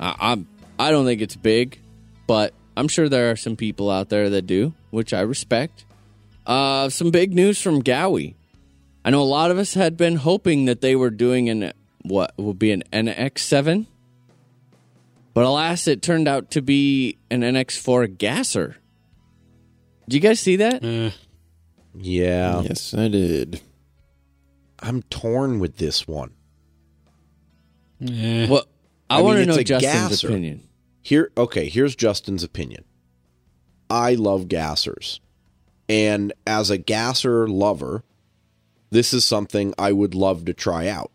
[0.00, 0.48] I, I'm
[0.78, 1.78] I don't think it's big,
[2.26, 5.84] but I'm sure there are some people out there that do, which I respect.
[6.46, 8.34] Uh some big news from Gaui.
[9.04, 11.72] I know a lot of us had been hoping that they were doing an
[12.02, 13.86] what would be an NX7,
[15.34, 18.76] but alas, it turned out to be an NX4 gasser.
[20.08, 20.82] Did you guys see that?
[20.84, 21.10] Eh,
[21.94, 22.62] Yeah.
[22.62, 23.60] Yes, I did.
[24.78, 26.30] I'm torn with this one.
[28.06, 28.46] eh.
[28.48, 28.64] Well,
[29.10, 30.28] I, I want to mean, it's know Justin's gasser.
[30.28, 30.67] opinion.
[31.02, 32.84] Here, okay, here's Justin's opinion.
[33.90, 35.20] I love gassers.
[35.88, 38.04] And as a gasser lover,
[38.90, 41.10] this is something I would love to try out.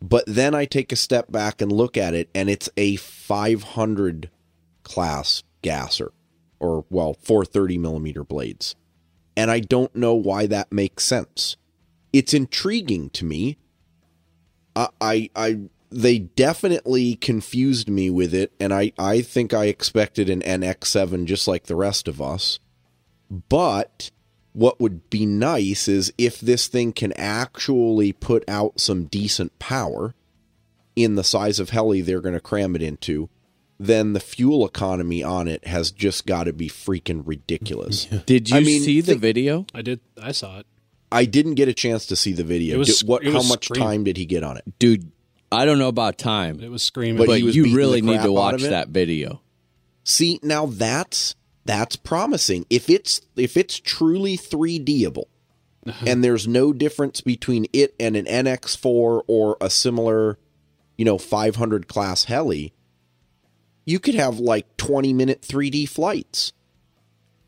[0.00, 4.30] But then I take a step back and look at it, and it's a 500
[4.82, 6.12] class gasser,
[6.60, 8.74] or, well, 430 millimeter blades.
[9.36, 11.56] And I don't know why that makes sense.
[12.12, 13.58] It's intriguing to me.
[14.74, 15.60] I, I, I
[15.90, 21.46] they definitely confused me with it, and I, I think I expected an NX7 just
[21.46, 22.58] like the rest of us.
[23.30, 24.10] But
[24.52, 30.14] what would be nice is if this thing can actually put out some decent power
[30.94, 33.28] in the size of heli they're going to cram it into,
[33.78, 38.04] then the fuel economy on it has just got to be freaking ridiculous.
[38.26, 39.66] Did you I mean, see the think- video?
[39.74, 40.00] I did.
[40.20, 40.66] I saw it.
[41.12, 42.74] I didn't get a chance to see the video.
[42.74, 43.24] It was Did- what?
[43.24, 43.88] How much screaming.
[43.88, 44.64] time did he get on it?
[44.78, 45.12] Dude,
[45.52, 47.18] I don't know about time, It was screaming.
[47.18, 49.40] But but was you really need to watch that video.
[50.04, 51.34] See, now that's
[51.64, 52.66] that's promising.
[52.70, 55.24] If it's if it's truly 3Dable
[55.86, 56.04] uh-huh.
[56.06, 60.38] and there's no difference between it and an NX4 or a similar,
[60.96, 62.72] you know, 500 class heli,
[63.84, 66.52] you could have like 20 minute 3D flights.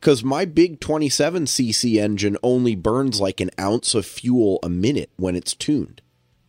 [0.01, 5.35] Cuz my big 27cc engine only burns like an ounce of fuel a minute when
[5.35, 6.01] it's tuned.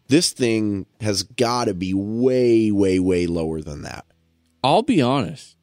[0.09, 4.05] This thing has got to be way way way lower than that.
[4.63, 5.55] I'll be honest.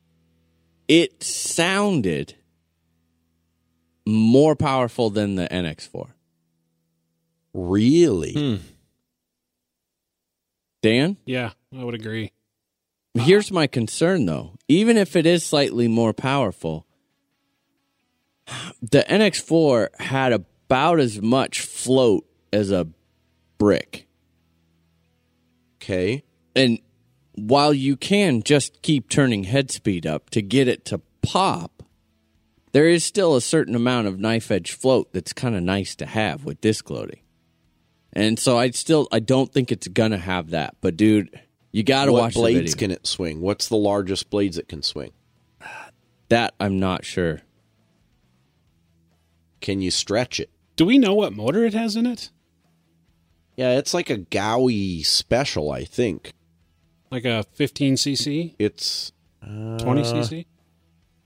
[0.88, 2.36] It sounded
[4.06, 6.12] more powerful than the NX4.
[7.52, 8.32] Really?
[8.32, 8.62] Hmm.
[10.82, 11.16] Dan?
[11.24, 12.30] yeah, I would agree.
[13.14, 14.52] Here's my concern though.
[14.68, 16.86] Even if it is slightly more powerful,
[18.80, 22.86] the NX4 had about as much float as a
[23.58, 24.05] brick.
[25.86, 26.24] Okay.
[26.56, 26.80] And
[27.34, 31.84] while you can just keep turning head speed up to get it to pop,
[32.72, 36.06] there is still a certain amount of knife edge float that's kind of nice to
[36.06, 37.20] have with disc loading.
[38.12, 40.76] And so I still I don't think it's gonna have that.
[40.80, 42.78] But dude, you got to what watch the blades video.
[42.78, 43.40] can it swing?
[43.40, 45.12] What's the largest blades it can swing?
[46.30, 47.42] that I'm not sure.
[49.60, 50.50] Can you stretch it?
[50.74, 52.30] Do we know what motor it has in it?
[53.56, 56.32] Yeah, it's like a Gaui special, I think.
[57.10, 60.46] Like a 15cc, It's uh, 20cc?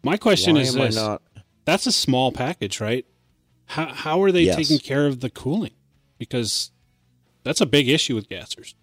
[0.03, 1.23] My question why is am I this: not?
[1.65, 3.05] That's a small package, right?
[3.67, 4.57] How how are they Yes.
[4.57, 5.73] taking care of the cooling?
[6.19, 6.71] Because
[7.45, 8.75] that's a big issue with gassers.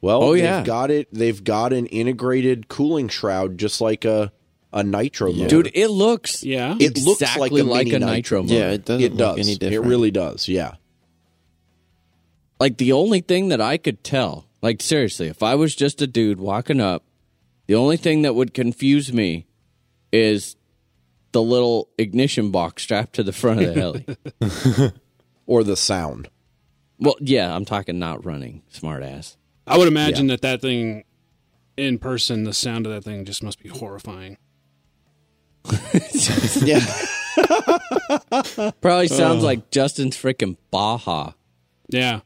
[0.00, 0.62] Well, Oh, they've yeah.
[0.64, 1.08] got it.
[1.12, 4.32] They've got an integrated cooling shroud, just like a
[4.72, 5.48] a nitro motor.
[5.48, 6.76] Dude, it looks Yeah.
[6.78, 8.54] it looks like exactly a, like a nitro motor.
[8.54, 9.60] Yeah, it doesn't It look does.
[9.60, 10.48] any It really does.
[10.48, 10.74] Yeah.
[12.58, 16.06] Like the only thing that I could tell, like seriously, if I was just a
[16.06, 17.04] dude walking up,
[17.66, 19.46] the only thing that would confuse me
[20.12, 20.56] is
[21.32, 24.92] the little ignition box strapped to the front of the heli.
[25.48, 26.28] Or the sound.
[26.98, 29.36] well, yeah, I'm talking not running, smart ass.
[29.64, 31.04] I would imagine that that thing
[31.76, 34.38] in person, the sound of that thing just must be horrifying.
[36.64, 36.84] Yeah.
[38.80, 39.46] Probably sounds oh.
[39.46, 41.32] like Justin's freaking Baja.
[41.88, 42.20] Yeah.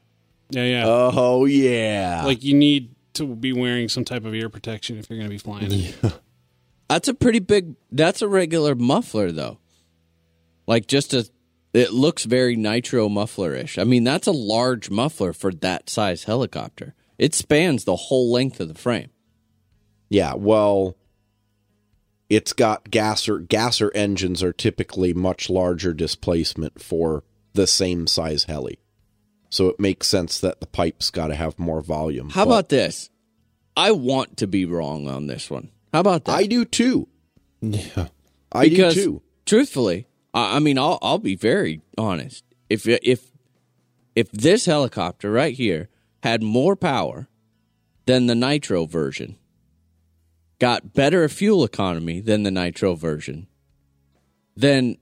[0.51, 0.82] Yeah, yeah.
[0.86, 2.22] oh yeah.
[2.24, 5.34] like you need to be wearing some type of ear protection if you're going to
[5.34, 5.96] be flying it.
[6.88, 7.76] That's a pretty big.
[7.92, 9.59] That's a regular muffler, though.
[10.66, 11.30] Like just a.
[11.72, 13.78] It looks very nitro muffler-ish.
[13.78, 16.94] I mean, that's a large muffler for that size helicopter.
[17.16, 19.11] It spans the whole length of the frame.
[20.09, 20.96] Yeah, well,
[22.28, 27.22] it's got gasser gasser engines are typically much larger displacement for
[27.53, 28.79] the same size heli.
[29.51, 32.30] So it makes sense that the pipe's got to have more volume.
[32.30, 33.11] How But about this?
[33.76, 35.70] I want to be wrong on this one.
[35.92, 36.32] How about that?
[36.32, 37.09] I do too.
[37.61, 38.09] Yeah.
[38.53, 39.22] I because do too.
[39.46, 42.44] truthfully, I, I mean, I'll I'll be very honest.
[42.68, 43.30] If if
[44.14, 45.88] if this helicopter right here
[46.22, 47.28] had more power
[48.07, 49.36] than the nitro version,
[50.59, 53.46] got better fuel economy than the nitro version,
[54.57, 54.96] then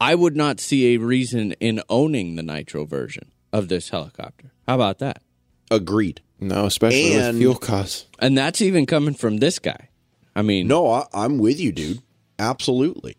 [0.00, 4.52] I would not see a reason in owning the nitro version of this helicopter.
[4.68, 5.22] How about that?
[5.70, 6.20] Agreed.
[6.38, 8.06] No, especially And- with fuel costs.
[8.18, 9.88] And that's even coming from this guy.
[10.34, 12.00] I mean, No, I, I'm with you, dude.
[12.38, 13.16] Absolutely.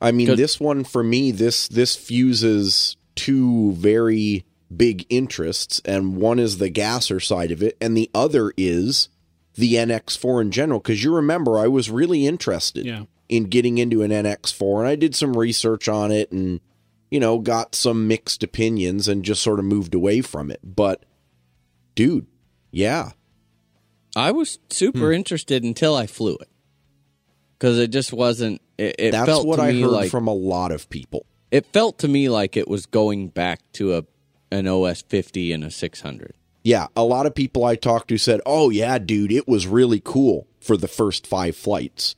[0.00, 4.44] I mean, this one for me, this this fuses two very
[4.74, 9.08] big interests, and one is the gasser side of it, and the other is
[9.54, 10.78] the NX4 in general.
[10.78, 13.06] Because you remember, I was really interested Yeah.
[13.28, 16.60] In getting into an NX4 and I did some research on it and
[17.10, 20.60] you know, got some mixed opinions and just sort of moved away from it.
[20.62, 21.04] But
[21.94, 22.26] dude,
[22.70, 23.12] yeah.
[24.16, 25.12] I was super hmm.
[25.12, 26.48] interested until I flew it
[27.58, 28.60] because it just wasn't.
[28.76, 31.26] It, it That's felt what I heard like from a lot of people.
[31.50, 34.04] it felt to me like it was going back to a
[34.50, 36.34] an OS fifty and a six hundred.
[36.64, 40.00] Yeah, a lot of people I talked to said, "Oh yeah, dude, it was really
[40.02, 42.16] cool for the first 5 flights."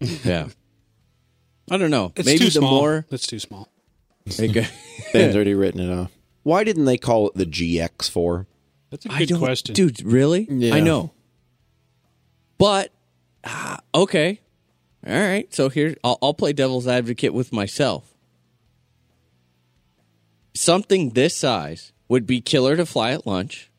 [0.24, 0.48] Yeah,
[1.70, 2.12] I don't know.
[2.16, 2.80] It's Maybe too the small.
[2.80, 3.68] more It's too small.
[4.38, 6.10] Ben's already written it off.
[6.42, 8.46] Why didn't they call it the GX4?
[8.90, 9.74] That's a I good don't, question.
[9.74, 10.02] dude.
[10.02, 10.46] Really?
[10.50, 10.74] Yeah.
[10.74, 11.12] I know.
[12.58, 12.92] But
[13.44, 14.40] ah, okay,
[15.06, 15.52] all right.
[15.54, 18.12] So here, I'll, I'll play devil's advocate with myself.
[20.54, 23.70] Something this size would be killer to fly at lunch,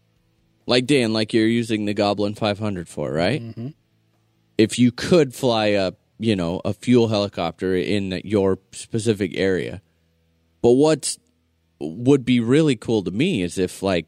[0.65, 3.73] like Dan, like you're using the Goblin 500 for, right?
[4.57, 5.91] If you could fly a,
[6.21, 9.81] you know, a fuel helicopter in your specific area,
[10.61, 11.17] but what's
[11.79, 14.05] would be really cool to me is if like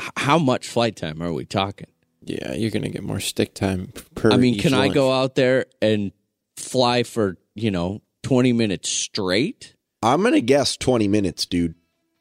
[0.00, 1.88] h- how much flight time are we talking?
[2.22, 4.30] Yeah, you're gonna get more stick time per.
[4.30, 6.12] I mean, each can I go out there and
[6.56, 9.74] fly for, you know, 20 minutes straight?
[10.02, 11.74] I'm going to guess 20 minutes, dude.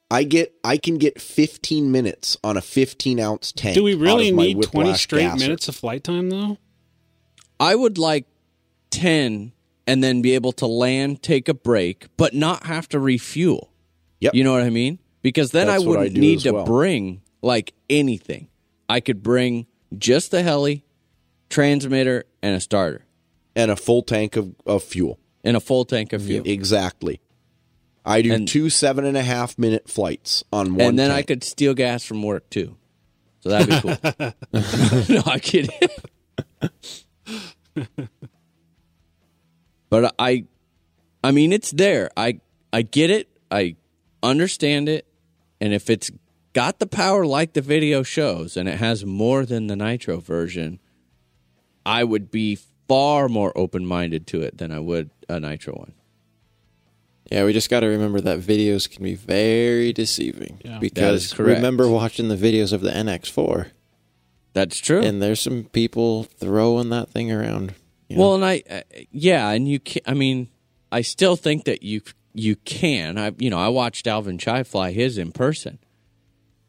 [0.09, 3.75] I get I can get 15 minutes on a 15 ounce tank.
[3.75, 5.37] Do we really need 20 straight gasser.
[5.37, 6.57] minutes of flight time, though?
[7.59, 8.27] I would like
[8.93, 9.51] 10
[9.87, 13.69] and then be able to land, take a break, but not have to refuel.
[14.21, 14.33] Yep.
[14.35, 14.99] You know what I mean?
[15.21, 16.65] Because then That's I wouldn't do need as to well.
[16.65, 18.47] bring like anything.
[18.87, 19.67] I could bring
[19.97, 20.85] just the heli,
[21.49, 23.05] transmitter, and a starter,
[23.55, 25.19] and a full tank of, of fuel.
[25.43, 26.43] and a full tank of fuel.
[26.47, 27.19] Exactly.
[28.05, 30.81] I do And- two seven and a half minute flights on one.
[30.81, 32.75] and then I could steal gas from work too.
[33.41, 33.97] So that'd be cool.
[35.15, 35.71] no, I kidding.
[39.93, 40.45] but I,
[41.23, 42.09] I mean, it's there.
[42.17, 42.39] I
[42.73, 43.29] I get it.
[43.51, 43.75] I
[44.23, 45.05] understand it.
[45.61, 46.09] And if it's
[46.53, 50.79] got the power like the video shows, and it has more than the nitro version,
[51.85, 55.93] I would be far more open minded to it than I would a nitro one.
[57.31, 60.59] Yeah, we just got to remember that videos can be very deceiving.
[60.65, 60.79] Yeah.
[60.79, 61.57] because correct.
[61.57, 63.67] remember watching the videos of the NX4,
[64.53, 65.01] That's true.
[65.03, 67.75] and there's some people throwing that thing around.
[68.13, 68.23] You know?
[68.23, 70.49] Well, and I, uh, yeah, and you can I mean,
[70.91, 72.01] I still think that you
[72.33, 73.17] you can.
[73.17, 75.79] I, you know, I watched Alvin Chai fly his in person,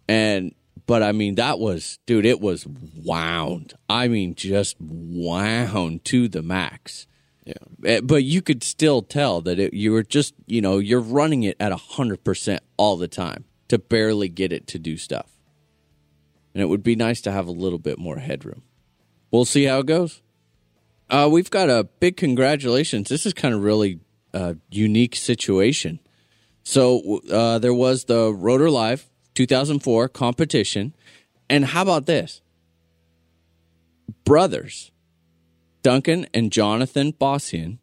[0.08, 0.54] and
[0.86, 3.72] but I mean, that was, dude, it was wound.
[3.88, 7.06] I mean, just wound to the max.
[7.44, 11.00] yeah, Eh, But you could still tell that it, you were just, you know, you're
[11.00, 15.30] running it at hundred percent all the time to barely get it to do stuff.
[16.52, 18.62] And it would be nice to have a little bit more headroom.
[19.30, 20.20] We'll see how it goes.
[21.14, 23.08] Uh, we've got a big congratulations.
[23.08, 24.00] This is kind of really
[24.32, 26.00] uh, unique situation.
[26.64, 30.92] So uh, there was the Rotor Live 2004 competition,
[31.48, 32.40] and how about this?
[34.24, 34.90] Brothers
[35.84, 37.78] Duncan and Jonathan Bossian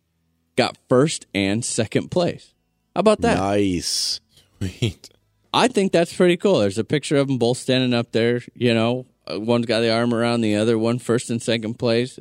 [0.58, 2.54] got first and second place.
[2.96, 3.38] How about that?
[3.38, 4.20] nice.
[4.60, 5.10] Sweet.
[5.54, 6.60] I think that's pretty cool.
[6.60, 8.42] There's a picture of them both standing up there.
[8.56, 12.20] You know, Uh, one's got the arm around the other, one first and second place.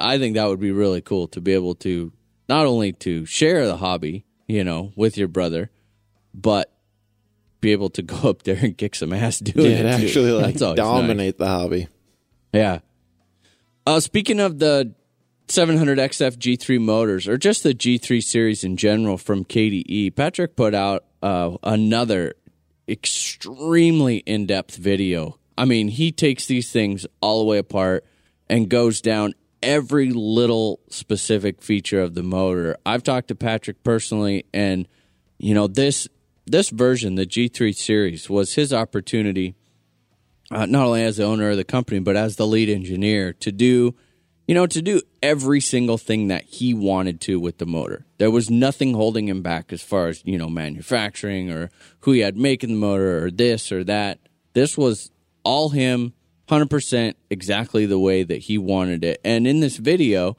[0.00, 2.12] I think that would be really cool to be able to
[2.48, 5.70] not only to share the hobby, you know, with your brother,
[6.34, 6.72] but
[7.60, 9.86] be able to go up there and kick some ass doing Yeah, it.
[10.04, 10.76] actually like always nice.
[10.76, 11.88] dominate the hobby.
[12.52, 12.80] Yeah.
[13.86, 14.94] Uh, speaking of the
[15.48, 21.04] 700XF G3 motors, or just the G3 series in general from KDE, Patrick put out
[21.22, 22.34] uh, another
[22.88, 25.38] extremely in depth video.
[25.58, 28.04] I mean, he takes these things all the way apart
[28.48, 32.76] and goes down every little specific feature of the motor.
[32.84, 34.88] I've talked to Patrick personally, and
[35.38, 36.08] you know this
[36.46, 39.54] this version, the G3 series, was his opportunity
[40.50, 43.52] uh, not only as the owner of the company but as the lead engineer to
[43.52, 43.94] do
[44.46, 48.30] you know to do every single thing that he wanted to with the motor there
[48.30, 51.70] was nothing holding him back as far as you know manufacturing or
[52.00, 54.18] who he had making the motor or this or that
[54.52, 55.10] this was
[55.44, 56.12] all him
[56.50, 60.36] 100% exactly the way that he wanted it and in this video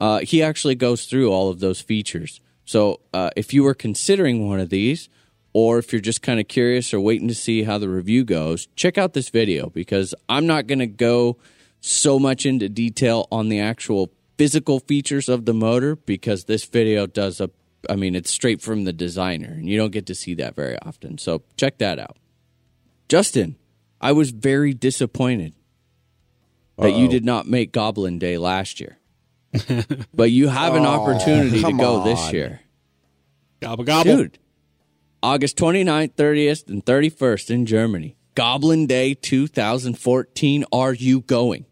[0.00, 4.48] uh, he actually goes through all of those features so uh, if you were considering
[4.48, 5.08] one of these
[5.52, 8.68] or if you're just kind of curious or waiting to see how the review goes,
[8.76, 11.38] check out this video because I'm not going to go
[11.80, 17.06] so much into detail on the actual physical features of the motor because this video
[17.06, 17.50] does a
[17.88, 20.78] I mean it's straight from the designer and you don't get to see that very
[20.82, 21.18] often.
[21.18, 22.18] So check that out.
[23.08, 23.56] Justin,
[24.00, 25.54] I was very disappointed
[26.78, 28.96] that you did not make Goblin Day last year.
[30.14, 32.60] but you have an Oh, opportunity to come go this year.
[33.60, 34.16] Gobble gobble.
[34.16, 34.38] Dude,
[35.22, 38.16] August 29th, 30th, and 31st in Germany.
[38.34, 40.64] Goblin Day 2014.
[40.72, 41.66] Are you going?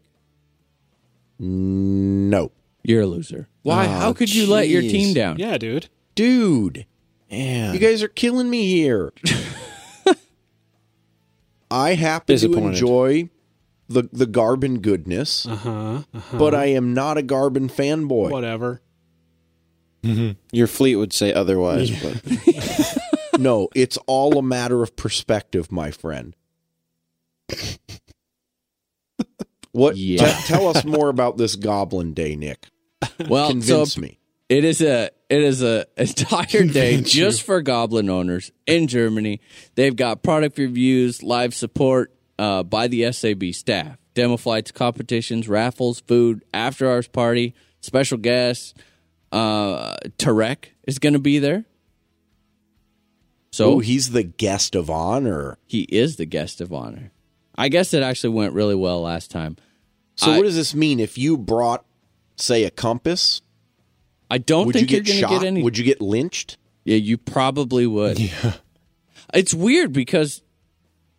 [1.39, 2.51] No.
[2.83, 3.47] You're a loser.
[3.63, 3.85] Why?
[3.85, 5.37] Oh, How could you let your team down?
[5.39, 5.87] Yeah, dude.
[6.15, 6.85] Dude,
[7.29, 7.71] Yeah.
[7.73, 9.13] you guys are killing me here.
[11.71, 13.29] I happen to enjoy
[13.87, 15.69] the the Garbin goodness, Uh huh.
[16.13, 16.37] Uh-huh.
[16.37, 18.31] but I am not a Garbin fanboy.
[18.31, 18.81] Whatever.
[20.51, 22.97] Your fleet would say otherwise, but
[23.39, 26.35] No, it's all a matter of perspective, my friend.
[29.71, 29.95] What?
[29.97, 30.25] Yeah.
[30.25, 32.67] te- tell us more about this Goblin Day, Nick.
[33.27, 34.18] Well, so Convince me.
[34.49, 39.41] It is a it is a entire day just for Goblin owners in Germany.
[39.75, 45.99] They've got product reviews, live support uh, by the SAB staff, demo flights, competitions, raffles,
[46.01, 48.73] food, after hours party, special guests.
[49.31, 51.65] Uh, Tarek is going to be there,
[53.51, 55.59] so oh, he's the guest of honor.
[55.67, 57.11] he is the guest of honor.
[57.55, 59.57] I guess it actually went really well last time.
[60.15, 60.99] So I- what does this mean?
[60.99, 61.85] If you brought,
[62.37, 63.41] say, a compass,
[64.29, 65.63] I don't would you think you are going to get any.
[65.63, 66.57] Would you get lynched?
[66.83, 68.19] Yeah, you probably would.
[68.19, 68.53] Yeah.
[69.33, 70.41] It's weird because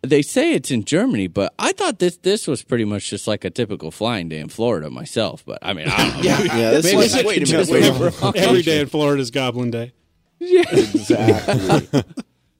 [0.01, 3.45] they say it's in Germany, but I thought this this was pretty much just like
[3.45, 5.43] a typical flying day in Florida myself.
[5.45, 6.21] But I mean, I don't know.
[6.21, 8.35] yeah, this Maybe is wait a minute, wait a minute.
[8.35, 9.93] Every day in Florida is Goblin Day.
[10.43, 12.03] Yeah, exactly.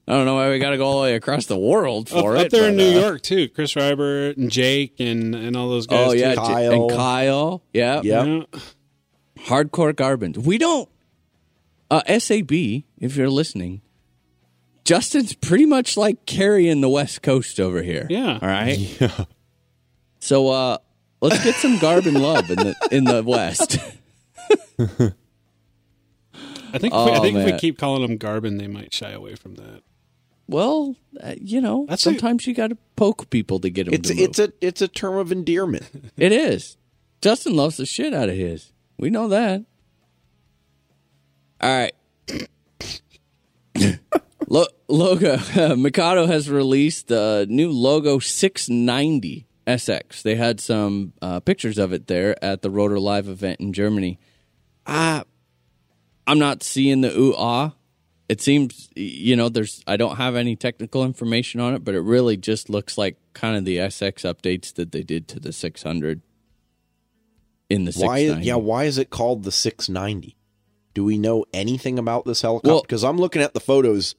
[0.06, 2.36] I don't know why we got to go all the way across the world for
[2.36, 2.46] up it.
[2.46, 3.48] Up there in New uh, York too.
[3.48, 6.10] Chris Reiber and Jake and and all those guys.
[6.10, 6.40] Oh yeah, too.
[6.40, 6.72] Kyle.
[6.72, 7.62] and Kyle.
[7.72, 8.04] Yeah, Yep.
[8.04, 8.60] Yeah.
[9.46, 10.38] Hardcore Garbins.
[10.38, 10.88] We don't.
[11.90, 13.82] Uh, Sab, if you're listening,
[14.84, 18.06] Justin's pretty much like carrying the West Coast over here.
[18.10, 18.38] Yeah.
[18.40, 18.78] All right.
[19.00, 19.24] Yeah.
[20.20, 20.78] So uh,
[21.20, 23.76] let's get some Garbin love in the in the West.
[26.74, 29.34] I think Oh, I think if we keep calling them Garbin, they might shy away
[29.34, 29.82] from that.
[30.48, 33.94] well, uh, you know, That's a- sometimes you got to poke people to get them
[33.94, 34.24] it's to move.
[34.28, 36.12] it's a it's a term of endearment.
[36.16, 36.76] It is.
[37.20, 38.72] Justin loves the shit out of his.
[39.02, 39.64] We know that.
[41.60, 41.92] All right.
[44.46, 45.38] Lo- logo
[45.76, 50.22] Mikado has released the new logo 690 SX.
[50.22, 54.20] They had some uh, pictures of it there at the Rotor Live event in Germany.
[54.86, 55.24] I,
[56.28, 57.72] I'm not seeing the ooh ah.
[58.28, 62.02] It seems you know there's I don't have any technical information on it, but it
[62.02, 66.22] really just looks like kind of the SX updates that they did to the 600
[67.70, 68.18] in the Why?
[68.20, 68.46] 690.
[68.46, 68.56] Yeah.
[68.56, 70.36] Why is it called the 690?
[70.94, 72.68] Do we know anything about this helicopter?
[72.70, 74.14] Well- Because I'm looking at the photos.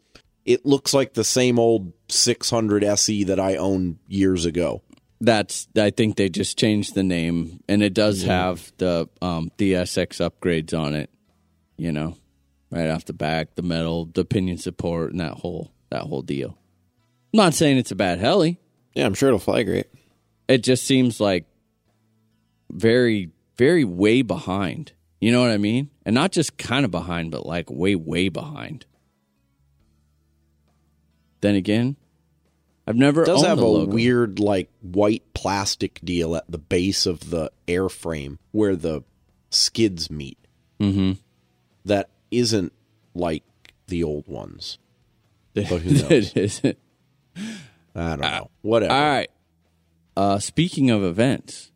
[0.45, 4.81] It looks like the same old 600 SE that I owned years ago.
[5.21, 9.71] That's I think they just changed the name and it does have the um the
[9.73, 11.09] SX upgrades on it,
[11.77, 12.17] you know.
[12.71, 16.57] Right off the back, the metal, the pinion support and that whole that whole deal.
[17.33, 18.59] I'm not saying it's a bad heli.
[18.95, 19.85] yeah, I'm sure it'll fly great.
[20.49, 21.45] It just seems like
[22.69, 24.93] very very way behind.
[25.21, 25.89] You know what I mean?
[26.05, 28.85] And not just kind of behind, but like way way behind.
[31.41, 31.95] Then again,
[32.87, 33.91] I've never It does have a logo.
[33.91, 39.03] weird like white plastic deal at the base of the airframe where the
[39.49, 40.37] skids meet.
[40.79, 41.17] Mhm.
[41.85, 42.73] That isn't
[43.13, 43.43] like
[43.87, 44.77] the old ones.
[45.53, 46.11] But who knows?
[46.11, 46.77] It isn't.
[47.95, 48.49] I don't know.
[48.61, 48.93] Whatever.
[48.93, 49.29] All right.
[50.17, 51.71] Uh, speaking of events,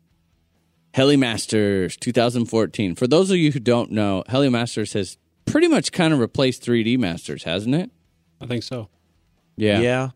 [0.98, 2.96] Helimasters 2014.
[2.96, 5.16] For those of you who don't know, Helimasters has
[5.46, 7.92] pretty much kind of replaced 3D Masters, hasn't it?
[8.40, 8.88] I think so.
[9.54, 9.78] yeah.
[9.78, 10.08] Yeah.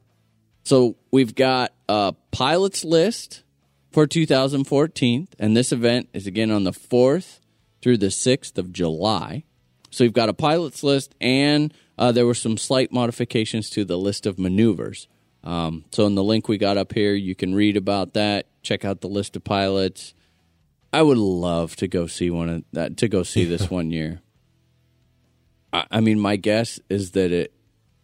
[0.64, 3.44] So we've got a pilots list
[3.92, 7.38] for 2014, and this event is again on the 4th
[7.80, 9.44] through the 6th of July.
[9.92, 13.98] So we've got a pilots list, and uh, there were some slight modifications to the
[13.98, 15.06] list of maneuvers.
[15.44, 18.46] Um, so in the link we got up here, you can read about that.
[18.62, 20.14] Check out the list of pilots.
[20.92, 24.20] I would love to go see one of that to go see this one year.
[25.72, 27.52] I, I mean, my guess is that it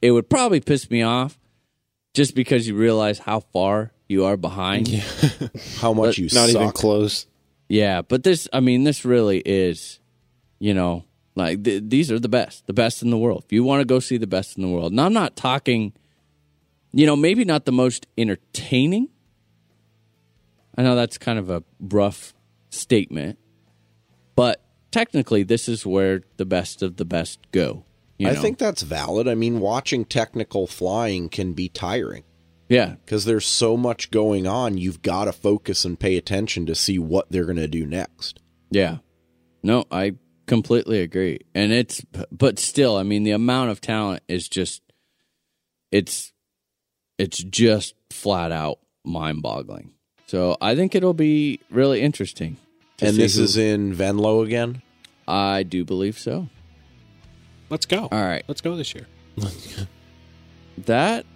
[0.01, 1.39] it would probably piss me off
[2.15, 4.89] just because you realize how far you are behind.
[4.89, 5.03] Yeah,
[5.79, 6.61] How much you Not suck.
[6.63, 7.27] even close.
[7.69, 10.01] Yeah, but this, I mean, this really is,
[10.59, 11.05] you know,
[11.35, 13.43] like th- these are the best, the best in the world.
[13.45, 15.93] If you want to go see the best in the world, and I'm not talking,
[16.93, 19.09] you know, maybe not the most entertaining.
[20.79, 22.33] I know that's kind of a rough
[22.71, 23.39] statement,
[24.37, 27.85] but technically, this is where the best of the best go.
[28.19, 29.29] you I think that's valid.
[29.29, 32.25] I mean, watching technical flying can be tiring
[32.69, 34.77] yeah, because there's so much going on.
[34.77, 38.41] You've got to focus and pay attention to see what they're going to do next.
[38.71, 38.99] Yeah.
[39.63, 40.17] No, I
[40.47, 41.41] completely agree.
[41.55, 44.83] And it's, but still, I mean, the amount of talent is just,
[45.91, 46.33] it's,
[47.17, 49.93] it's just flat out mind boggling.
[50.29, 52.59] So I think it'll be really interesting.
[52.99, 54.83] to And see this who- is in Venlo again.
[55.27, 56.49] I do believe so.
[57.71, 58.09] Let's go.
[58.13, 58.45] All right.
[58.49, 59.07] Let's go this year.
[60.87, 61.27] That,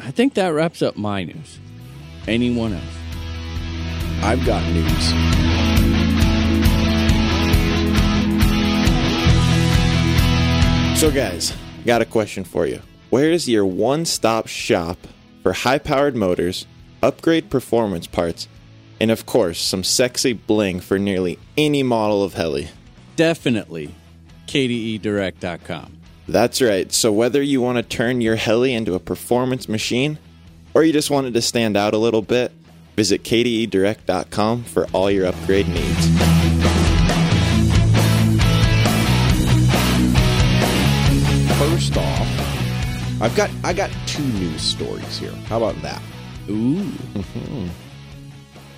[0.00, 1.58] I think that wraps up my news.
[2.26, 2.82] Anyone else?
[4.22, 5.12] I've got news.
[10.98, 11.52] So, guys,
[11.84, 12.80] got a question for you.
[13.10, 14.96] Where is your one stop shop
[15.42, 16.64] for high powered motors,
[17.02, 18.48] upgrade performance parts,
[19.00, 22.68] and of course, some sexy bling for nearly any model of heli?
[23.16, 23.94] Definitely
[24.46, 25.98] KDEDirect.com.
[26.28, 26.92] That's right.
[26.92, 30.18] So, whether you want to turn your heli into a performance machine
[30.74, 32.52] or you just wanted to stand out a little bit,
[32.96, 36.06] visit kdedirect.com for all your upgrade needs.
[41.58, 45.32] First off, I've got I got two news stories here.
[45.46, 46.02] How about that?
[46.48, 46.92] Ooh.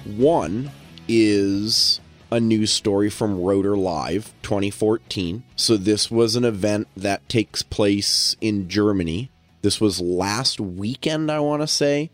[0.05, 0.70] One
[1.09, 2.01] is
[2.31, 5.45] a news story from Rotor Live 2014.
[5.57, 9.31] So this was an event that takes place in Germany.
[9.62, 12.11] This was last weekend, I want to say.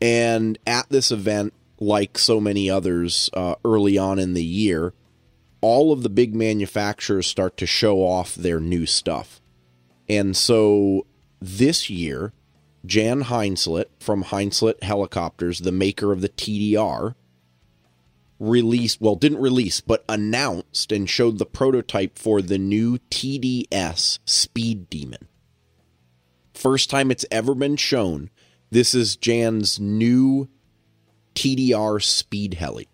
[0.00, 4.94] And at this event, like so many others uh, early on in the year,
[5.60, 9.40] all of the big manufacturers start to show off their new stuff.
[10.08, 11.06] And so
[11.40, 12.32] this year,
[12.84, 17.14] Jan Henseleit from Henseleit Helicopters, the maker of the TDR,
[18.38, 24.90] released, well, didn't release, but announced and showed the prototype for the new TDS Speed
[24.90, 25.28] Demon.
[26.54, 28.30] First time it's ever been shown.
[28.70, 30.48] This is Jan's new
[31.34, 32.88] TDR Speed Heli.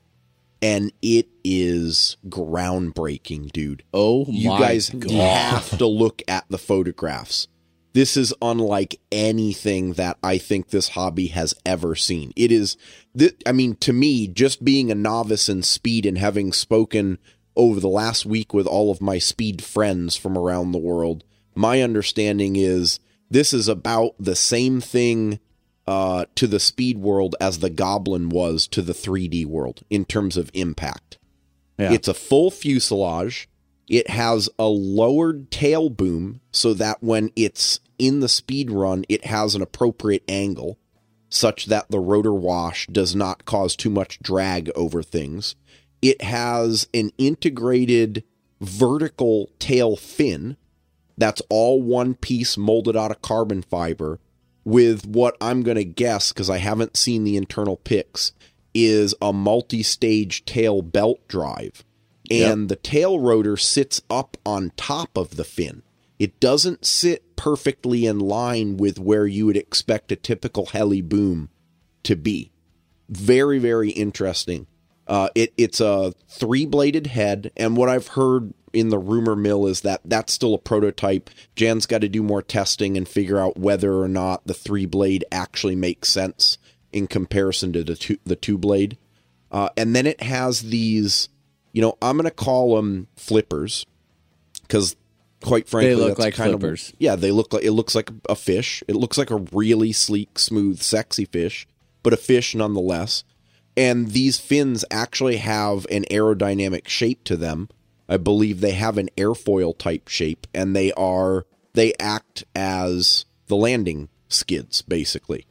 [0.61, 5.11] And it is groundbreaking, dude Oh you guys God.
[5.13, 7.47] have to look at the photographs.
[7.93, 12.33] This is unlike anything that I think this hobby has ever seen.
[12.37, 12.77] It is,
[13.17, 17.19] th- I mean, to me, just being a novice in speed and having spoken
[17.57, 21.25] over the last week with all of my speed friends from around the world,
[21.55, 23.01] my understanding is
[23.31, 25.41] this is about the same thing
[25.87, 30.37] uh, to the speed world as the Goblin was to the 3D world in terms
[30.37, 31.19] of impact.
[31.79, 31.93] Yeah.
[31.93, 33.49] It's a full fuselage.
[33.89, 39.27] It has a lowered tail boom so that when it's in the speed run, it
[39.27, 40.79] has an appropriate angle
[41.31, 45.57] such that the rotor wash does not cause too much drag over things.
[46.01, 48.25] It has an integrated
[48.61, 50.57] vertical tail fin
[51.19, 54.21] that's all one piece molded out of carbon fiber
[54.65, 58.33] with what I'm going to guess because I haven't seen the internal pics
[58.73, 61.85] is a multi-stage tail belt drive
[62.31, 65.83] and the tail rotor sits up on top of the fin.
[66.19, 71.49] It doesn't sit perfectly in line with where you would expect a typical heli boom
[72.03, 72.51] to be.
[73.09, 74.67] Very, very interesting.
[75.07, 79.67] Uh, it it's a three bladed head, and what I've heard in the rumor mill
[79.67, 81.31] is that that's still a prototype.
[81.57, 85.25] Jan's got to do more testing and figure out whether or not the three blade
[85.33, 86.59] actually makes sense
[86.93, 88.99] in comparison to the two the two blade.
[89.51, 91.31] Uh, and then it has these,
[91.73, 93.87] you know, I'm gonna call them flippers
[94.63, 94.97] because
[95.43, 96.91] quite frankly, they look like kind flippers.
[96.91, 98.83] Of, yeah, they look like it looks like a fish.
[98.89, 101.67] It looks like a really sleek, smooth, sexy fish,
[102.03, 103.25] but a fish nonetheless.
[103.77, 107.69] And these fins actually have an aerodynamic shape to them.
[108.09, 113.57] I believe they have an airfoil type shape, and they are they act as the
[113.57, 115.47] landing skids, basically.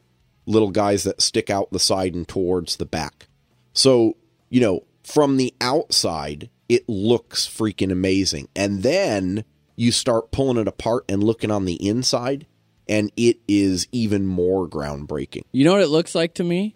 [0.45, 3.27] Little guys that stick out the side and towards the back.
[3.73, 4.17] So,
[4.49, 8.49] you know, from the outside, it looks freaking amazing.
[8.55, 9.45] And then
[9.77, 12.45] you start pulling it apart and looking on the inside,
[12.89, 15.43] and it is even more groundbreaking.
[15.53, 16.75] You know what it looks like to me?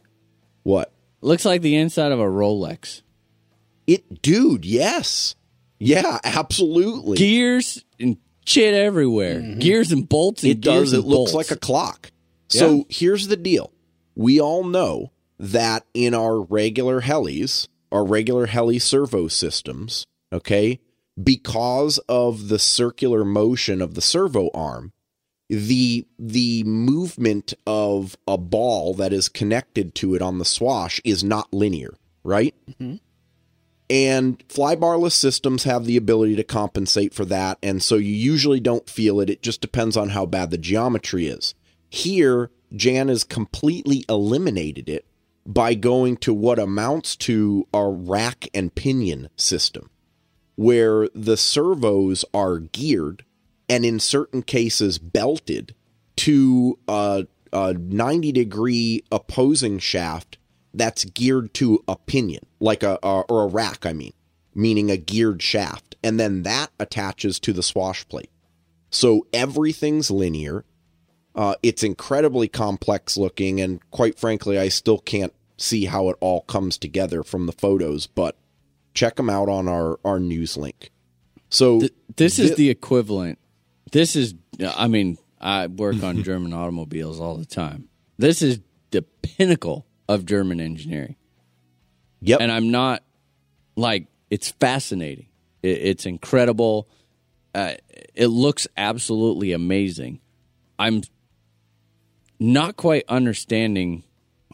[0.64, 0.94] What?
[1.22, 3.02] It looks like the inside of a Rolex.
[3.86, 5.36] It, dude, yes.
[5.78, 7.18] Yeah, absolutely.
[7.18, 9.40] Gears and shit everywhere.
[9.41, 9.60] Mm-hmm.
[9.60, 10.94] Gears and bolts and it does.
[10.94, 11.34] It looks bolts.
[11.34, 12.12] like a clock.
[12.48, 12.84] So Yeah.
[12.90, 13.74] here's the deal.
[14.16, 20.80] We all know that in our regular helis, our regular heli servo systems, okay,
[21.22, 24.93] because of the circular motion of the servo arm,
[25.49, 31.23] the the movement of a ball that is connected to it on the swash is
[31.23, 31.93] not linear,
[32.23, 32.55] right?
[32.69, 32.95] Mm-hmm.
[33.89, 38.89] And flybarless systems have the ability to compensate for that, and so you usually don't
[38.89, 39.30] feel it.
[39.30, 41.53] It just depends on how bad the geometry is.
[41.89, 45.05] Here, Jan has completely eliminated it
[45.45, 49.89] by going to what amounts to a rack and pinion system,
[50.55, 53.26] where the servos are geared
[53.68, 55.73] and in certain cases belted
[56.18, 60.38] to a, a 90 degree opposing shaft
[60.73, 64.13] that's geared to a pinion, like a, a or a rack, I mean,
[64.53, 68.30] meaning a geared shaft, and then that attaches to the swash plate.
[68.89, 70.65] So everything's linear.
[71.36, 76.41] Uh, it's incredibly complex looking, and quite frankly, I still can't see how it all
[76.41, 78.08] comes together from the photos.
[78.08, 78.36] But
[78.94, 80.91] check them out on our our news link.
[81.49, 83.40] So Th- this is thi- the equivalent.
[83.91, 87.90] This is, I mean, I work on German automobiles all the time.
[88.18, 88.60] This is
[88.91, 91.16] the pinnacle of German engineering.
[92.22, 93.03] yep, And I'm not
[93.76, 95.28] like, it's fascinating.
[95.62, 96.88] It, it's incredible.
[97.53, 97.74] Uh,
[98.14, 100.22] it looks absolutely amazing.
[100.80, 101.02] I'm
[102.41, 104.03] not quite understanding,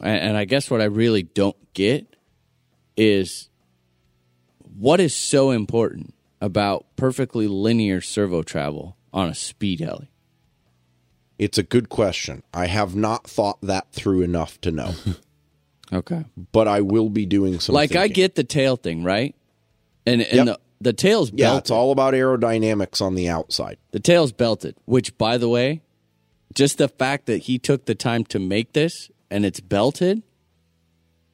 [0.02, 2.06] and, I guess what I really don't get
[2.98, 3.50] is
[4.78, 10.10] what is so important about perfectly linear servo travel on a speed heli?
[11.40, 12.42] it's a good question.
[12.52, 14.94] I have not thought that through enough to know,
[15.94, 16.26] Okay.
[16.52, 17.74] but I will be doing some.
[17.76, 19.36] Like I get the tail thing, right?
[20.06, 20.46] And and Yep.
[20.48, 21.40] the the tail's belted.
[21.40, 23.78] yeah, it's all about aerodynamics on the outside.
[23.92, 25.82] The tail's belted, which by the way,
[26.58, 30.24] just the fact that he took the time to make this and it's belted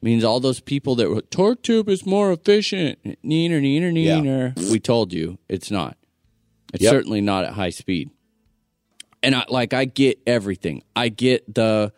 [0.02, 3.02] means all those people that were torque tube is more efficient.
[3.24, 4.18] Neener, neener, Yeah.
[4.18, 4.70] neener.
[4.70, 5.96] We told you it's not.
[6.74, 6.90] It's Yep.
[6.90, 8.10] certainly not at high speed.
[9.22, 10.82] And I like I get everything.
[10.94, 11.92] I get the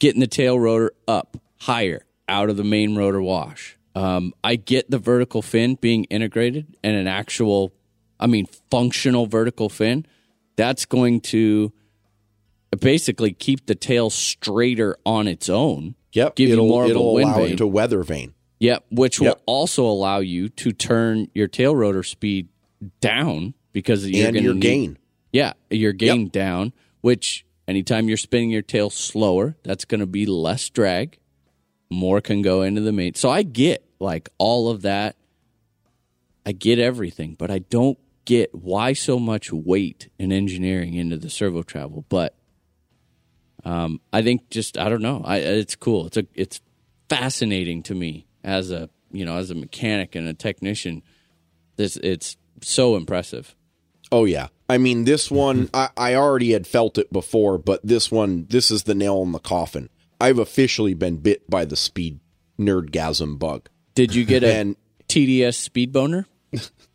[0.00, 3.76] getting the tail rotor up higher out of the main rotor wash.
[3.94, 7.72] Um, I get the vertical fin being integrated and an actual,
[8.18, 10.04] I mean, functional vertical fin.
[10.56, 11.72] That's going to
[12.78, 15.94] basically keep the tail straighter on its own.
[16.12, 17.52] Yep, Give you it'll, of a it'll wind allow vane.
[17.54, 18.34] it to weather vane.
[18.58, 19.36] Yep, which Yep.
[19.36, 22.48] will also allow you to turn your tail rotor speed
[23.00, 24.98] down because you're and your to gain.
[25.32, 30.26] yeah, your gain down, which anytime you're spinning your tail slower, that's going to be
[30.26, 31.18] less drag.
[31.90, 33.14] More can go into the main.
[33.14, 35.16] So I get like all of that.
[36.46, 41.30] I get everything, but I don't get why so much weight and engineering into the
[41.30, 42.04] servo travel.
[42.08, 42.34] But
[43.64, 45.22] um, I think just I don't know.
[45.24, 46.06] I, it's cool.
[46.06, 46.60] It's a it's
[47.08, 51.02] fascinating to me as a you know as a mechanic and a technician.
[51.76, 53.54] This it's so impressive.
[54.12, 54.48] Oh yeah.
[54.68, 58.70] I mean, this one I, I already had felt it before, but this one, this
[58.70, 59.88] is the nail in the coffin.
[60.20, 62.20] I've officially been bit by the speed
[62.58, 63.68] nerdgasm bug.
[63.94, 64.76] Did you get a And
[65.08, 66.26] TDS speed boner?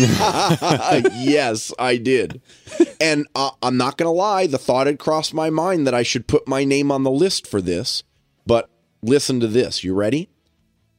[1.14, 2.40] yes, I did.
[3.00, 6.02] And uh, I'm not going to lie, the thought had crossed my mind that I
[6.02, 8.02] should put my name on the list for this.
[8.46, 8.70] But
[9.02, 9.84] listen to this.
[9.84, 10.30] You ready?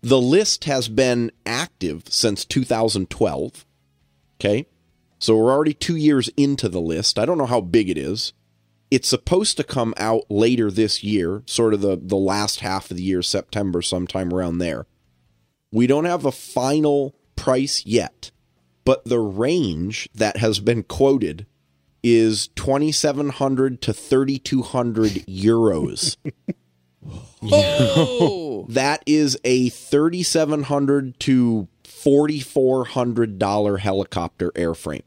[0.01, 3.65] The list has been active since 2012.
[4.39, 4.65] Okay.
[5.19, 7.19] So we're already two years into the list.
[7.19, 8.33] I don't know how big it is.
[8.89, 12.97] It's supposed to come out later this year, sort of the, the last half of
[12.97, 14.87] the year, September, sometime around there.
[15.71, 18.31] We don't have a final price yet,
[18.85, 21.45] but the range that has been quoted
[22.03, 26.17] is 2700 to 3200 euros.
[27.41, 35.03] Oh, that is a 3700 to 4400 dollar helicopter airframe.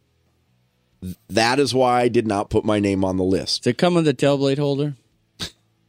[1.29, 3.65] That is why I did not put my name on the list.
[3.65, 4.59] does it come with a tail blade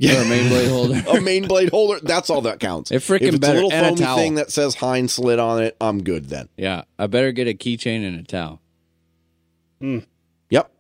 [0.08, 1.04] holder or a main blade holder?
[1.18, 2.00] a main blade holder.
[2.02, 2.92] That's all that counts.
[2.92, 3.60] It freaking if it's better.
[3.60, 4.18] a little And a foamy towel.
[4.18, 6.50] thing that says Henseleit on it, I'm good then.
[6.58, 8.62] yeah, I better get a keychain and a towel.
[9.80, 10.00] Hmm.
[10.50, 10.72] Yep.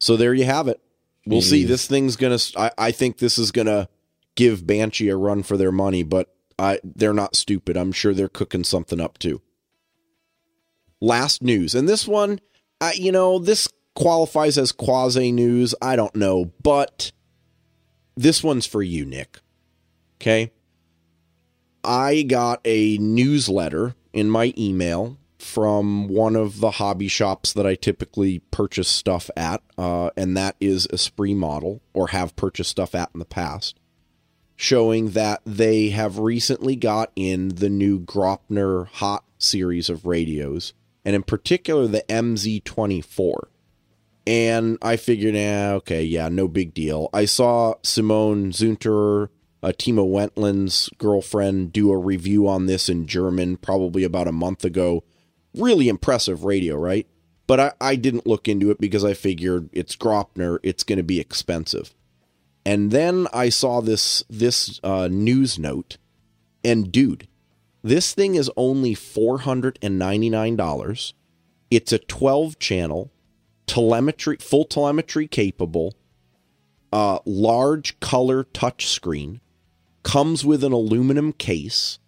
[0.00, 0.80] So there you have it.
[1.26, 1.64] We'll see.
[1.64, 2.38] This thing's gonna.
[2.56, 3.88] I, I think this is gonna
[4.34, 7.76] give Banshee a run for their money, but I they're not stupid.
[7.76, 9.42] I'm sure they're cooking something up too.
[11.00, 12.40] Last news, and this one,
[12.80, 15.74] I, you know, this qualifies as quasi news.
[15.82, 17.12] I don't know, but
[18.18, 19.38] this one's for you, Nick.
[20.20, 20.50] Okay.
[21.84, 27.76] I got a newsletter in my email from one of the hobby shops that I
[27.76, 33.10] typically purchase stuff at, uh, and that is Esprit Model, or have purchased stuff at
[33.14, 33.78] in the past,
[34.56, 40.74] showing that they have recently got in the new Graupner HoTT series of radios,
[41.04, 43.44] and in particular the MZ24.
[44.28, 47.08] And I figured, eh, okay, yeah, no big deal.
[47.14, 49.30] I saw Simone Zunter,
[49.62, 54.66] uh, Timo Wentland's girlfriend, do a review on this in German probably about a month
[54.66, 55.02] ago.
[55.54, 57.06] Really impressive radio, right?
[57.46, 61.02] But I, I didn't look into it because I figured it's Graupner, it's going to
[61.02, 61.94] be expensive.
[62.66, 65.96] And then I saw this this uh, news note,
[66.62, 67.28] and dude,
[67.82, 71.12] This thing is only $499.
[71.70, 73.10] It's a 12 channel
[73.68, 75.94] telemetry full telemetry capable
[76.92, 79.40] uh large color touchscreen
[80.02, 81.98] comes with an aluminum case.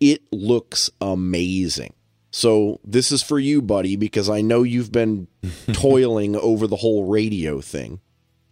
[0.00, 1.94] It looks amazing.
[2.30, 5.28] So this is for you, buddy, because I know you've been
[5.72, 8.00] toiling over the whole radio thing.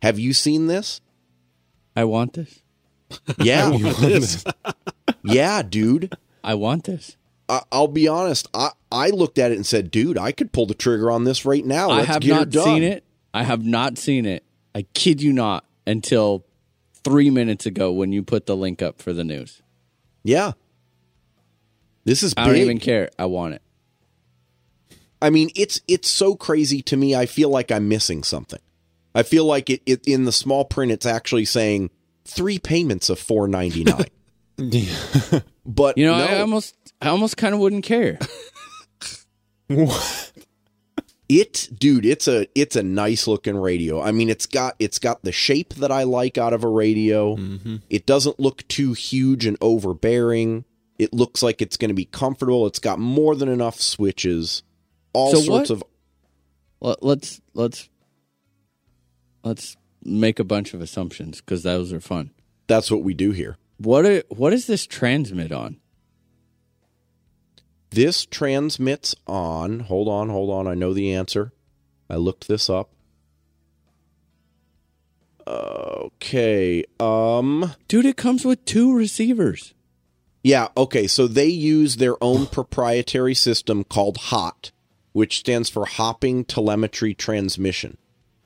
[0.02, 1.00] Have you seen this?
[1.94, 2.62] I want this.
[3.38, 3.70] Yeah.
[5.24, 6.16] yeah, dude.
[6.44, 7.16] I want this.
[7.48, 8.48] I, I'll be honest.
[8.54, 11.44] I, I looked at it and said, dude, I could pull the trigger on this
[11.44, 11.90] right now.
[11.90, 12.64] I Let's have get not it done.
[12.64, 13.04] seen it.
[13.32, 14.44] I have not seen it.
[14.74, 16.44] I kid you not until
[17.04, 19.62] three minutes ago when you put the link up for the news.
[20.24, 20.52] Yeah.
[22.04, 23.10] This is I don't even care.
[23.18, 23.62] I want it.
[25.20, 27.14] I mean, it's it's so crazy to me.
[27.14, 28.60] I feel like I'm missing something.
[29.14, 30.92] I feel like it, it in the small print.
[30.92, 31.90] It's actually saying
[32.24, 34.06] three payments of four ninety nine.
[35.66, 38.18] but You know, no, I almost, I almost kind of wouldn't care.
[39.68, 40.32] what?
[41.28, 44.00] it, dude, it's a it's a nice looking radio.
[44.00, 47.36] I mean, it's got it's got the shape that I like out of a radio.
[47.36, 47.76] Mm-hmm.
[47.90, 50.64] It doesn't look too huge and overbearing.
[50.98, 52.66] It looks like it's going to be comfortable.
[52.66, 54.62] It's got more than enough switches.
[55.12, 55.82] All So sorts what- of
[56.80, 57.88] Let- let's let's
[59.44, 62.30] let's make a bunch of assumptions because those are fun.
[62.68, 63.56] that's what we do here.
[63.78, 65.78] What are, what is this transmit on?
[67.90, 69.80] This transmits on.
[69.80, 70.66] Hold on, hold on.
[70.66, 71.52] I know the answer.
[72.10, 72.90] I looked this up.
[75.46, 76.84] Okay.
[76.98, 79.74] Um Dude, it comes with two receivers.
[80.42, 81.06] yeah, okay.
[81.06, 84.72] So they use their own proprietary system called HoTT,
[85.12, 87.96] which stands for Hopping Telemetry Transmission.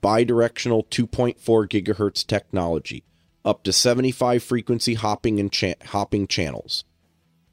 [0.03, 1.37] Bidirectional 2.4
[1.69, 3.05] gigahertz technology,
[3.45, 6.85] up to 75 frequency hopping and cha- hopping channels.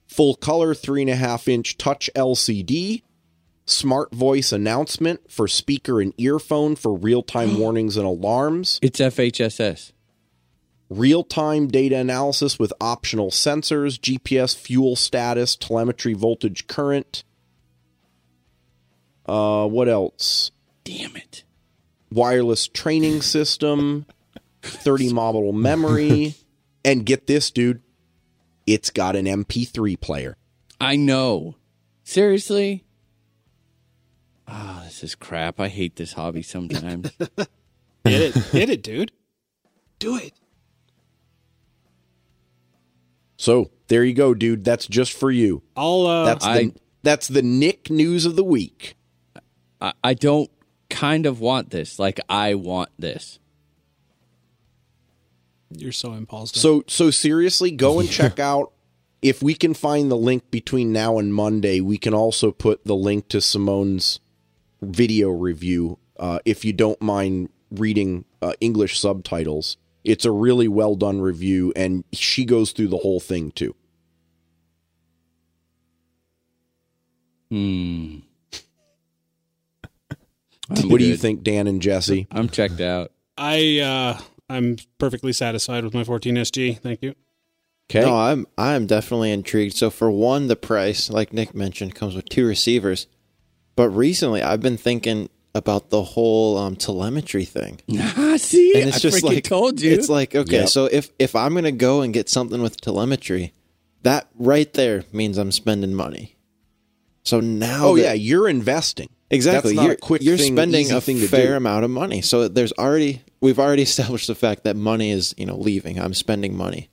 [0.08, 3.04] Full color 3.5 inch touch LCD,
[3.66, 9.92] smart voice announcement for speaker and earphone for real time warnings and alarms, It's FHSS.
[10.90, 17.24] real time data analysis with optional sensors, GPS fuel status, telemetry voltage current.
[19.26, 20.52] Uh, what else?
[20.86, 21.44] Damn it.
[22.12, 24.06] Wireless training system,
[24.62, 26.36] 30 model memory,
[26.86, 27.82] and get this, dude,
[28.66, 30.36] it's got an MP3 player.
[30.80, 31.56] I know.
[32.04, 32.84] Seriously?
[34.48, 35.60] Ah, this is crap.
[35.60, 37.12] I hate this hobby sometimes.
[38.06, 39.12] Get it, get it, dude.
[40.00, 40.32] Do it.
[43.36, 44.64] So there you go, dude.
[44.64, 45.62] That's just for you.
[45.76, 46.06] I'll.
[46.06, 46.72] Uh, That's the I-
[47.04, 48.96] that's the Nick news of the week.
[49.80, 50.50] I, I don't
[50.90, 52.00] kind of want this.
[52.00, 53.40] Like, I want this.
[55.70, 56.58] You're so impulsive.
[56.62, 58.72] So so seriously, go and check out
[59.22, 61.82] if we can find the link between now and Monday.
[61.82, 64.20] We can also put the link to Simone's
[64.82, 69.78] video review uh, if you don't mind reading uh, English subtitles.
[70.04, 73.76] It's a really well done review, and she goes through the whole thing too.
[77.50, 78.20] Hmm.
[80.70, 82.28] I'm What do you think, Dan and Jesse?
[82.32, 83.12] I'm checked out.
[83.38, 86.80] I uh, I'm perfectly satisfied with my 14SG.
[86.80, 87.16] Thank you.
[87.90, 89.76] Okay, No, I'm I'm definitely intrigued.
[89.76, 93.08] So for one, the price, like Nick mentioned, comes with two receivers.
[93.76, 98.74] But recently, I've been thinking about the whole um, telemetry thing, Ah, see?
[98.80, 99.92] and it's I just freaking like told you.
[99.92, 100.70] It's like okay, Yep.
[100.70, 103.54] so if if I'm gonna go and get something with telemetry,
[104.04, 106.36] that right there means I'm spending money.
[107.24, 109.10] So now, oh that- yeah, you're investing.
[109.30, 109.72] Exactly.
[109.72, 111.54] That's not you're a quick you're thing, spending easy a thing fair do.
[111.56, 112.22] amount of money.
[112.22, 116.00] So there's already we've already established the fact that money is, you know, leaving.
[116.00, 116.90] I'm spending money.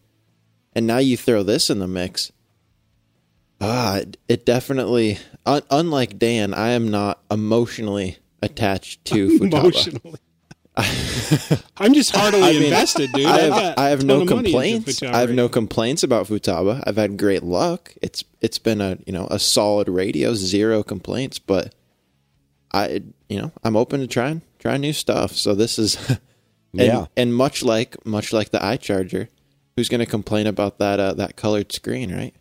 [0.74, 2.32] And now you throw this in the mix.
[3.60, 9.52] Ah, it, it definitely un, unlike Dan, I am not emotionally attached to Futaba.
[9.52, 10.18] Emotionally.
[11.76, 13.26] I'm just heartily I mean, invested, dude.
[13.26, 15.02] I I've I have no ton of money into complaints.
[15.04, 16.82] I have no complaints about Futaba.
[16.84, 17.94] I've had great luck.
[18.02, 21.38] It's it's been a you know a solid radio, zero complaints.
[21.38, 21.72] But
[22.72, 25.30] I you know I'm open to trying trying new stuff.
[25.32, 25.96] So this is
[26.78, 27.06] and, Yeah.
[27.16, 29.28] and much like much like the iCharger,
[29.76, 32.34] who's going to complain about that uh, that colored screen, right?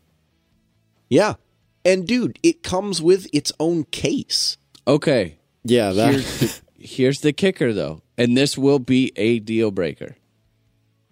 [1.09, 1.35] Yeah,
[1.85, 4.57] and dude, it comes with its own case.
[4.87, 5.37] okay.
[5.65, 8.01] Yeah, that Here's the, here's the kicker, though.
[8.17, 10.17] And this will be a deal breaker.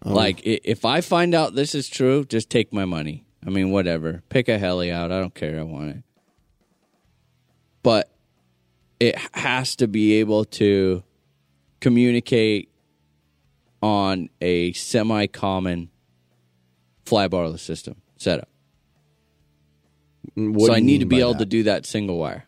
[0.03, 0.11] Oh.
[0.13, 3.23] Like, if I find out this is true, just take my money.
[3.47, 4.23] I mean, whatever.
[4.27, 5.09] Pick a heli out.
[5.11, 5.57] I don't care.
[5.57, 6.03] I want it.
[7.81, 8.11] But
[8.99, 11.01] it has to be able to
[11.79, 12.69] communicate
[13.81, 15.89] on a semi common
[17.05, 18.47] fly barless system setup.
[20.35, 21.39] What so I need to be able that?
[21.39, 22.45] to do that single wire.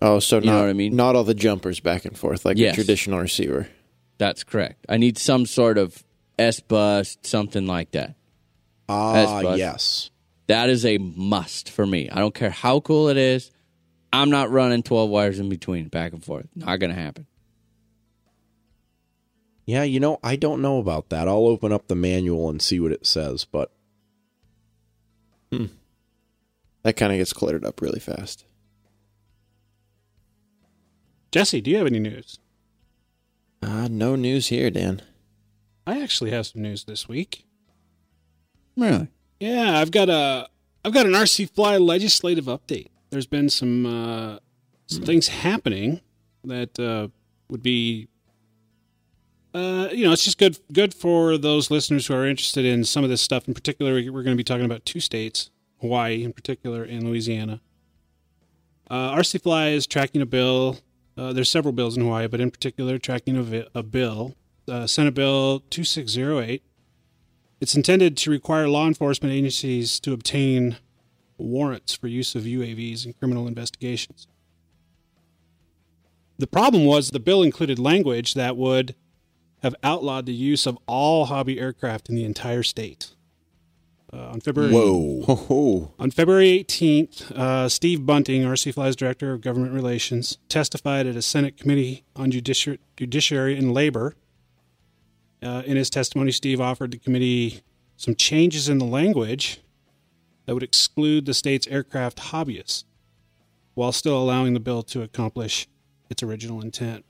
[0.00, 0.94] Oh, so know not, what I mean?
[0.96, 2.74] not all the jumpers back and forth like Yes.
[2.74, 3.68] a traditional receiver.
[4.18, 4.84] That's correct.
[4.88, 6.04] I need some sort of
[6.38, 8.14] S bus, something like that.
[8.88, 10.10] Ah, yes.
[10.46, 12.10] That is a must for me.
[12.10, 13.50] I don't care how cool it is.
[14.12, 16.46] I'm not running 12 wires in between, back and forth.
[16.54, 17.26] Not going to happen.
[19.66, 21.26] Yeah, you know, I don't know about that.
[21.26, 23.70] I'll open up the manual and see what it says, but
[26.82, 28.44] That kind of gets cluttered up really fast.
[31.32, 32.38] Jesse, do you have any news?
[33.62, 35.00] Uh, no news here, Dan.
[35.86, 37.46] I actually have some news this week.
[38.76, 39.08] Really?
[39.40, 40.48] Yeah, I've got a
[40.84, 42.88] I've got an RC Fly legislative update.
[43.10, 44.38] There's been some uh,
[44.86, 46.00] some things happening
[46.44, 47.08] that uh,
[47.48, 48.08] would be
[49.54, 53.04] uh, you know, it's just good good for those listeners who are interested in some
[53.04, 53.46] of this stuff.
[53.46, 55.50] In particular, we're going to be talking about two states,
[55.80, 57.60] Hawaii in particular, and Louisiana.
[58.90, 60.78] Uh, RC Fly is tracking a bill.
[61.16, 64.34] Uh, there's several bills in Hawaii, but in particular, tracking a, vi- a bill,
[64.68, 66.62] uh, Senate Bill 2608.
[67.60, 70.76] It's intended to require law enforcement agencies to obtain
[71.38, 74.26] warrants for use of UAVs in criminal investigations.
[76.36, 78.96] The problem was the bill included language that would
[79.64, 83.12] have outlawed the use of all hobby aircraft in the entire state.
[84.12, 85.94] Uh, on February whoa.
[85.98, 91.22] On February 18th, uh, Steve Bunting, RC Fly's Director of Government Relations, testified at a
[91.22, 94.14] Senate Committee on Judici- Judiciary and Labor.
[95.42, 97.62] Uh, in his testimony, Steve offered the committee
[97.96, 99.60] some changes in the language
[100.44, 102.84] that would exclude the state's aircraft hobbyists
[103.72, 105.66] while still allowing the bill to accomplish
[106.10, 107.04] its original intent.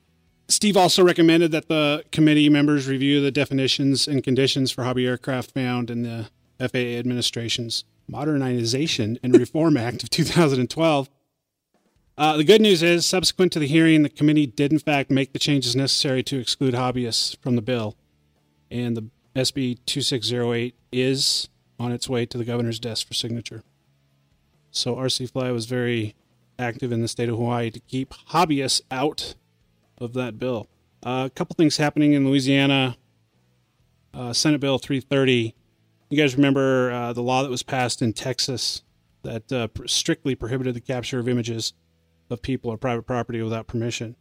[0.48, 5.52] Steve also recommended that the committee members review the definitions and conditions for hobby aircraft
[5.52, 11.08] found in the FAA administration's Modernization and Reform Act of 2012.
[12.16, 15.32] Uh, the good news is, subsequent to the hearing, the committee did in fact make
[15.32, 17.96] the changes necessary to exclude hobbyists from the bill,
[18.70, 19.04] and the
[19.34, 21.48] SB 2608 is
[21.80, 23.64] on its way to the governor's desk for signature.
[24.70, 26.14] So RC Fly was very
[26.56, 29.34] active in the state of Hawaii to keep hobbyists out
[29.98, 30.68] of that bill.
[31.02, 32.96] Uh, a couple things happening in Louisiana.
[34.12, 35.54] Uh, Senate Bill 330.
[36.08, 38.82] You guys remember uh, the law that was passed in Texas
[39.22, 41.72] that uh, strictly prohibited the capture of images
[42.30, 44.16] of people or private property without permission.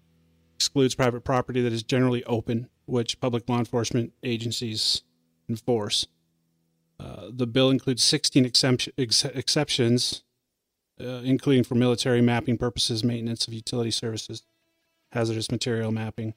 [0.56, 5.04] Excludes private property that is generally open, which public law enforcement agencies
[5.48, 6.08] enforce.
[7.00, 10.24] Uh, the bill includes 16 exemption, ex- exceptions,
[11.02, 14.44] uh, including for military mapping purposes, maintenance of utility services,
[15.14, 16.34] hazardous material mapping,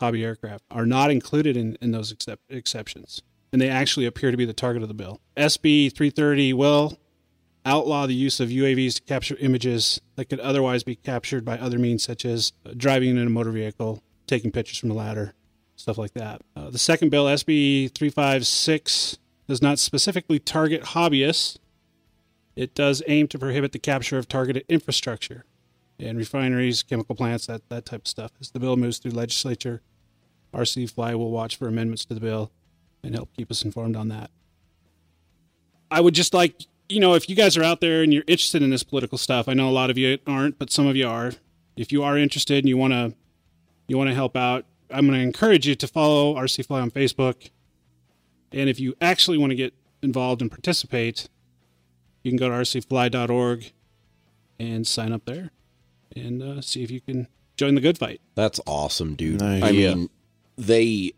[0.00, 3.22] hobby aircraft are not included in, in those excep- exceptions.
[3.52, 5.20] And they actually appear to be the target of the bill.
[5.36, 6.98] SB 330 will
[7.64, 11.78] outlaw the use of UAVs to capture images that could otherwise be captured by other
[11.78, 15.34] means, such as driving in a motor vehicle, taking pictures from a ladder,
[15.76, 16.42] stuff like that.
[16.54, 21.58] Uh, the second bill, SB 356, does not specifically target hobbyists.
[22.54, 25.44] It does aim to prohibit the capture of targeted infrastructure
[25.98, 28.32] and refineries, chemical plants, that, that type of stuff.
[28.40, 29.82] As the bill moves through legislature,
[30.54, 32.50] RC Fly will watch for amendments to the bill
[33.02, 34.30] and help keep us informed on that.
[35.90, 38.62] I would just like, you know, if you guys are out there and you're interested
[38.62, 41.08] in this political stuff, I know a lot of you aren't, but some of you
[41.08, 41.32] are.
[41.76, 43.14] If you are interested and you want to
[43.86, 46.90] you want to help out, I'm going to encourage you to follow RC Fly on
[46.90, 47.50] Facebook.
[48.52, 49.72] And if you actually want to get
[50.02, 51.28] involved and participate,
[52.22, 53.72] you can go to rcfly.org
[54.58, 55.52] and sign up there
[56.18, 58.20] and uh, see if you can join the good fight.
[58.34, 59.40] That's awesome, dude.
[59.40, 59.62] Nice.
[59.62, 59.94] I Yeah.
[59.94, 60.10] mean,
[60.56, 61.12] they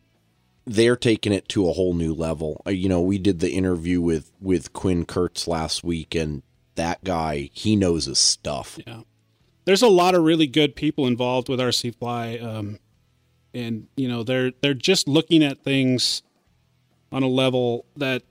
[0.66, 2.62] they're taking it to a whole new level.
[2.66, 6.42] Uh, You know, we did the interview with with Quinn Kurtz last week, and
[6.76, 8.78] that guy he knows his stuff.
[8.86, 9.02] Yeah.
[9.64, 12.36] There's a lot of really good people involved with RC Fly.
[12.38, 12.78] Um,
[13.52, 16.22] and, you know, they're they're just looking at things
[17.12, 18.22] on a level that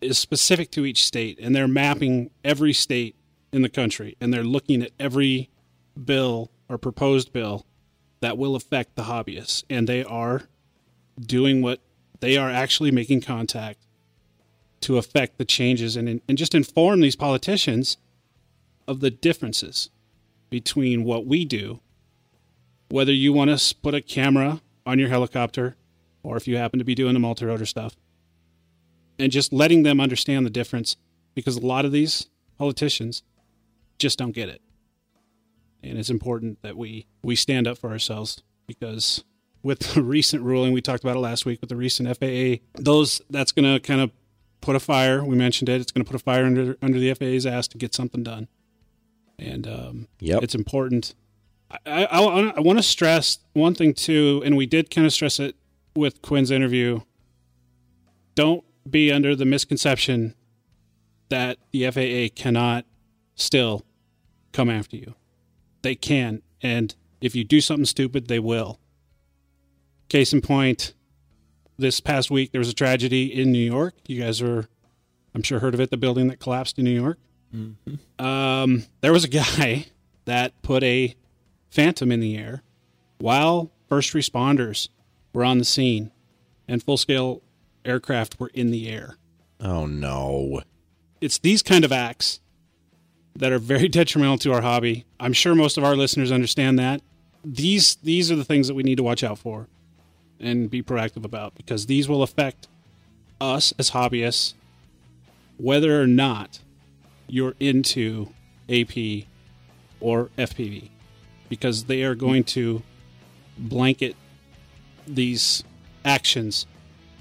[0.00, 1.38] is specific to each state.
[1.40, 3.16] And they're mapping every state
[3.52, 4.16] in the country.
[4.20, 5.48] And they're looking at every
[6.02, 7.66] bill or proposed bill
[8.20, 9.64] that will affect the hobbyists.
[9.68, 10.42] And they are
[11.20, 11.80] doing what
[12.20, 13.84] they are actually making contact
[14.80, 17.96] to affect the changes and, and just inform these politicians
[18.86, 19.90] of the differences
[20.50, 21.80] between what we do,
[22.88, 25.76] whether you want to put a camera on your helicopter
[26.22, 27.96] or if you happen to be doing the multi rotor stuff,
[29.18, 30.96] and just letting them understand the difference
[31.34, 32.28] because a lot of these
[32.58, 33.22] politicians
[33.98, 34.60] just don't get it.
[35.82, 39.24] And it's important that we, we stand up for ourselves because
[39.62, 43.20] with the recent ruling, we talked about it last week with the recent FAA, those
[43.30, 44.10] that's going to kind of
[44.60, 45.24] put a fire.
[45.24, 45.80] We mentioned it.
[45.80, 48.48] It's going to put a fire under under the FAA's ass to get something done.
[49.38, 50.42] And um, Yep.
[50.44, 51.14] it's important.
[51.86, 52.20] I, I,
[52.56, 55.56] I want to stress one thing too, and we did kind of stress it
[55.96, 57.00] with Quinn's interview.
[58.34, 60.34] Don't be under the misconception
[61.28, 62.84] that the FAA cannot
[63.34, 63.84] still
[64.52, 65.14] come after you.
[65.82, 68.78] They can, and if you do something stupid, they will.
[70.08, 70.94] Case in point,
[71.78, 73.94] this past week there was a tragedy in New York.
[74.06, 74.68] You guys are,
[75.34, 75.90] I'm sure, heard of it.
[75.90, 77.18] The building that collapsed in New York.
[78.18, 79.86] Um, there was a guy
[80.24, 81.14] that put a
[81.70, 82.62] phantom in the air
[83.18, 84.88] while first responders
[85.34, 86.10] were on the scene
[86.68, 87.42] and full scale
[87.84, 89.16] aircraft were in the air.
[89.60, 90.62] Oh no.
[91.20, 92.40] It's these kind of acts
[93.36, 95.04] that are very detrimental to our hobby.
[95.20, 97.02] I'm sure most of our listeners understand that.
[97.44, 99.68] These these are the things that we need to watch out for
[100.38, 102.68] and be proactive about because these will affect
[103.40, 104.54] us as hobbyists
[105.56, 106.60] whether or not
[107.26, 108.28] you're into
[108.68, 109.26] AP
[110.00, 110.90] or FPV
[111.48, 112.82] because they are going to
[113.58, 114.16] blanket
[115.06, 115.62] these
[116.04, 116.66] actions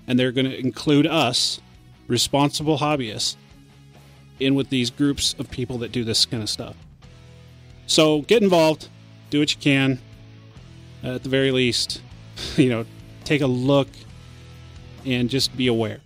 [0.07, 1.59] and they're going to include us
[2.07, 3.35] responsible hobbyists
[4.41, 6.75] in with these groups of people that do this kind of stuff.
[7.87, 8.87] So get involved,
[9.29, 9.99] do what you can.
[11.03, 12.01] Uh, at the very least,
[12.57, 12.85] you know,
[13.23, 13.87] take a look
[15.05, 15.99] and just be aware.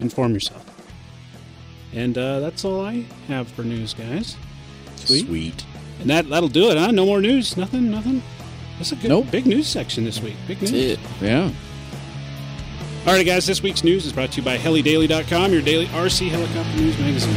[0.00, 0.64] Inform yourself.
[1.92, 4.36] And uh, that's all I have for news, guys.
[4.96, 5.26] Sweet.
[5.26, 5.64] Sweet.
[6.00, 6.90] And that that'll do it, huh?
[6.90, 7.56] No more news.
[7.56, 7.90] Nothing.
[7.90, 8.22] Nothing.
[8.76, 9.30] That's a good Nope.
[9.30, 10.36] big news section this week.
[10.46, 10.70] Big news.
[10.70, 11.00] That's it.
[11.22, 11.50] Yeah.
[13.08, 13.46] All right, guys.
[13.46, 17.32] This week's news is brought to you by HeliDaily.com, your daily RC helicopter news magazine.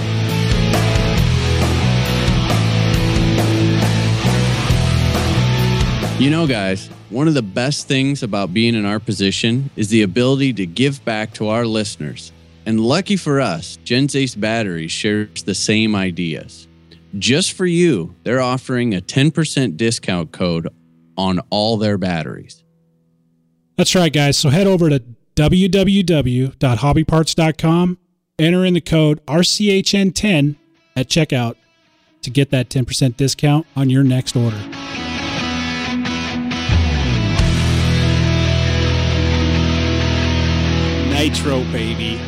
[6.22, 10.02] You know, guys, one of the best things about being in our position is the
[10.02, 12.34] ability to give back to our listeners.
[12.66, 16.68] And lucky for us, Gens Ace Batteries shares the same ideas.
[17.18, 20.68] Just for you, they're offering a 10% discount code
[21.18, 22.62] on all their batteries.
[23.78, 24.38] That's right, guys.
[24.38, 25.02] So head over to
[25.36, 27.98] www.hobbyparts.com,
[28.40, 30.56] enter in the code RCHN10
[30.96, 31.56] at checkout
[32.22, 34.62] to get that 10% discount on your next order.
[41.10, 42.20] Nitro, baby.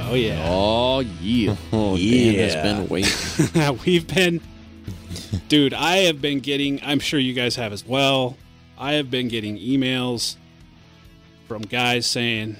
[0.00, 0.42] Oh yeah.
[0.46, 1.56] Oh, yeah.
[1.72, 2.32] Oh, yeah!
[2.32, 3.78] Dan has been waiting.
[3.86, 4.40] We've been,
[5.48, 5.72] dude.
[5.72, 6.80] I have been getting.
[6.82, 8.36] I'm sure you guys have as well.
[8.76, 10.36] I have been getting emails
[11.52, 12.56] from guys saying,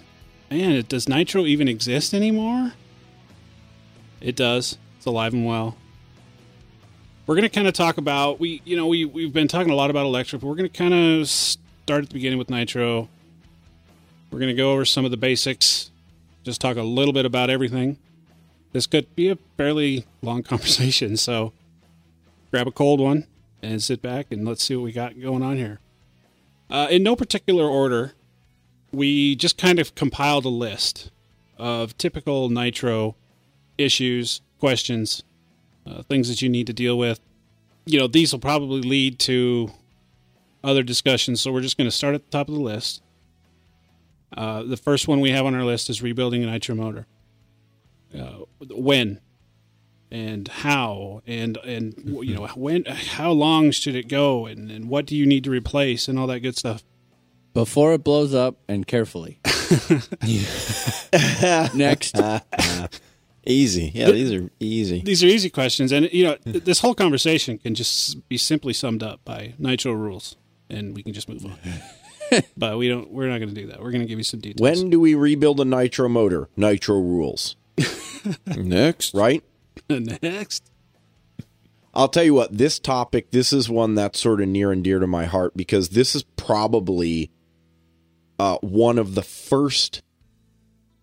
[0.51, 2.75] "Man, does Nitro even exist anymore?"
[4.21, 4.79] It does.
[4.97, 5.77] It's alive and well.
[7.27, 9.91] We're gonna kind of talk about we, you know, we we've been talking a lot
[9.91, 13.09] about electric, but we're gonna kind of start at the beginning with Nitro.
[14.31, 15.91] We're gonna go over some of the basics,
[16.43, 17.99] just talk a little bit about everything
[18.73, 21.17] this could be a fairly long conversation.
[21.17, 21.53] So
[22.51, 23.27] grab a cold one
[23.63, 25.79] and sit back and let's see what we got going on here.
[26.69, 28.15] Uh, in no particular order,
[28.93, 31.11] we just kind of compiled a list
[31.57, 33.17] of typical Nitro
[33.79, 35.23] issues, questions,
[35.87, 37.21] uh, things that you need to deal with.
[37.85, 39.73] You know, these will probably lead to
[40.63, 41.41] other discussions.
[41.41, 43.03] So we're just going to start at the top of the list.
[44.37, 47.07] Uh, the first one we have on our list is rebuilding a Nitro motor
[48.19, 49.21] uh, when
[50.11, 55.07] and how and and you know when how long should it go and, and what
[55.07, 56.83] do you need to replace and all that good stuff
[57.55, 59.39] Before it blows up and carefully.
[61.75, 62.17] Next.
[63.47, 63.91] easy.
[63.95, 65.01] Yeah, these are easy.
[65.03, 69.03] these are easy questions and you know this whole conversation can just be simply summed
[69.03, 70.37] up by nitro rules
[70.71, 71.59] and we can just move on
[72.57, 74.41] but we don't we're not going to do that we're going to give you some
[74.41, 76.49] details When do we rebuild a nitro motor?
[76.57, 77.57] Nitro rules,
[78.47, 79.13] Next.
[79.15, 79.43] right?
[79.89, 80.71] next
[81.95, 84.99] I'll tell you what, this topic, this is one that's sort of near and dear
[84.99, 87.31] to my heart because this is probably
[88.43, 90.03] uh, one of the first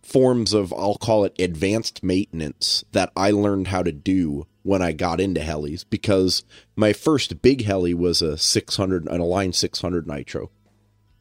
[0.04, 4.92] forms of, I'll call it advanced maintenance that I learned how to do when I
[4.92, 6.44] got into helis because
[6.76, 10.52] my first big heli was a 600, an Align 600 Nitro.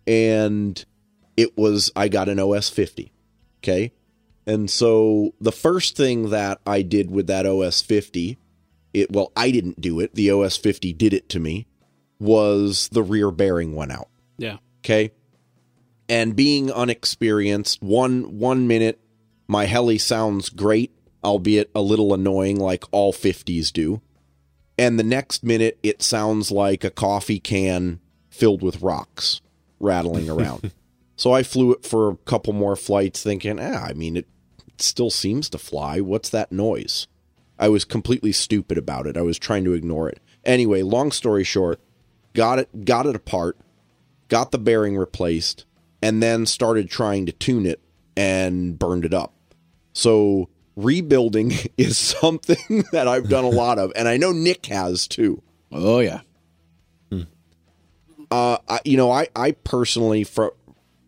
[0.08, 0.84] And
[1.36, 3.12] it was, I got an OS 50.
[3.62, 3.92] Okay.
[4.44, 8.38] And so the first thing that I did with that OS 50
[8.94, 11.66] it well i didn't do it the os 50 did it to me
[12.18, 14.08] was the rear bearing went out
[14.38, 15.12] yeah okay
[16.08, 19.00] and being unexperienced one one minute
[19.46, 20.92] my heli sounds great
[21.24, 24.00] albeit a little annoying like all 50s do
[24.78, 29.40] and the next minute it sounds like a coffee can filled with rocks
[29.80, 30.70] rattling around
[31.16, 34.26] so i flew it for a couple more flights thinking ah, i mean it
[34.80, 36.00] still seems to fly.
[36.00, 37.06] What's that noise?
[37.58, 39.16] I was completely stupid about it.
[39.16, 40.20] I was trying to ignore it.
[40.44, 41.80] Anyway, long story short,
[42.34, 43.58] got it got it apart,
[44.28, 45.64] got the bearing replaced,
[46.02, 47.80] and then started trying to tune it
[48.16, 49.34] and burned it up.
[49.92, 55.06] So rebuilding is something that I've done a lot of, and I know Nick has
[55.06, 55.42] too.
[55.72, 56.20] Oh yeah.
[58.30, 60.52] Uh, I, you know, I, I personally, for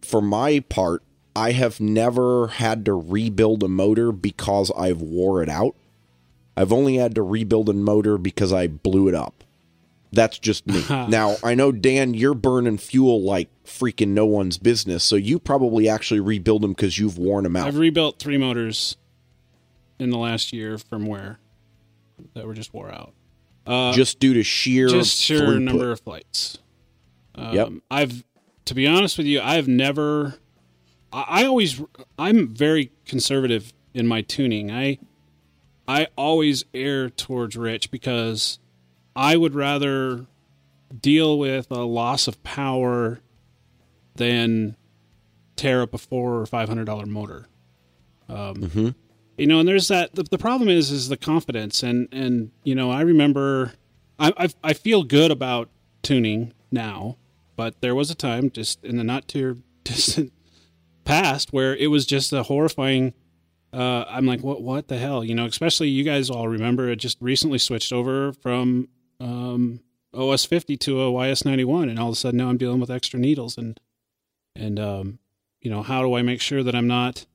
[0.01, 1.03] for my part,
[1.37, 5.77] I have never had to rebuild a motor because I've wore it out.
[6.57, 9.40] I've only had to rebuild a motor because I blew it up.
[10.12, 10.85] That's just me.
[10.91, 15.89] now, I know Dan, you're burning fuel like freaking no one's business, so you probably
[15.89, 17.69] actually rebuild them because you've worn them out.
[17.69, 18.97] I've rebuilt three motors
[19.99, 21.39] in the last year from where
[22.35, 23.12] that were just wore out.
[23.66, 25.62] Uh, just due to sheer just sheer throughput.
[25.62, 26.59] number of flights.
[27.35, 27.69] Um, Yep.
[27.91, 28.24] I've,
[28.65, 30.35] to be honest with you, I've never.
[31.12, 31.81] I, I always,
[32.19, 34.70] I'm very conservative in my tuning.
[34.70, 34.99] I,
[35.87, 38.59] I always err towards rich because
[39.16, 40.27] I would rather
[41.01, 43.20] deal with a loss of power
[44.16, 44.77] than
[45.57, 47.47] tear up a four or five hundred dollar motor.
[48.28, 48.62] Um,
[49.37, 50.15] You know, and there's that.
[50.15, 53.73] The, the problem is, is the confidence, and and you know, I remember,
[54.19, 55.69] I I, I feel good about
[56.03, 57.16] tuning now,
[57.57, 60.32] but there was a time just in the not too distant
[61.05, 63.15] past where it was just a horrifying.
[63.73, 65.24] Uh, I'm like, what what the hell?
[65.24, 68.89] You know, especially you guys all remember it just recently switched over from
[69.20, 69.80] um,
[70.14, 72.90] OS 50 to a YS 91, and all of a sudden now I'm dealing with
[72.90, 73.78] extra needles and
[74.56, 75.18] and um,
[75.60, 77.26] you know, how do I make sure that I'm not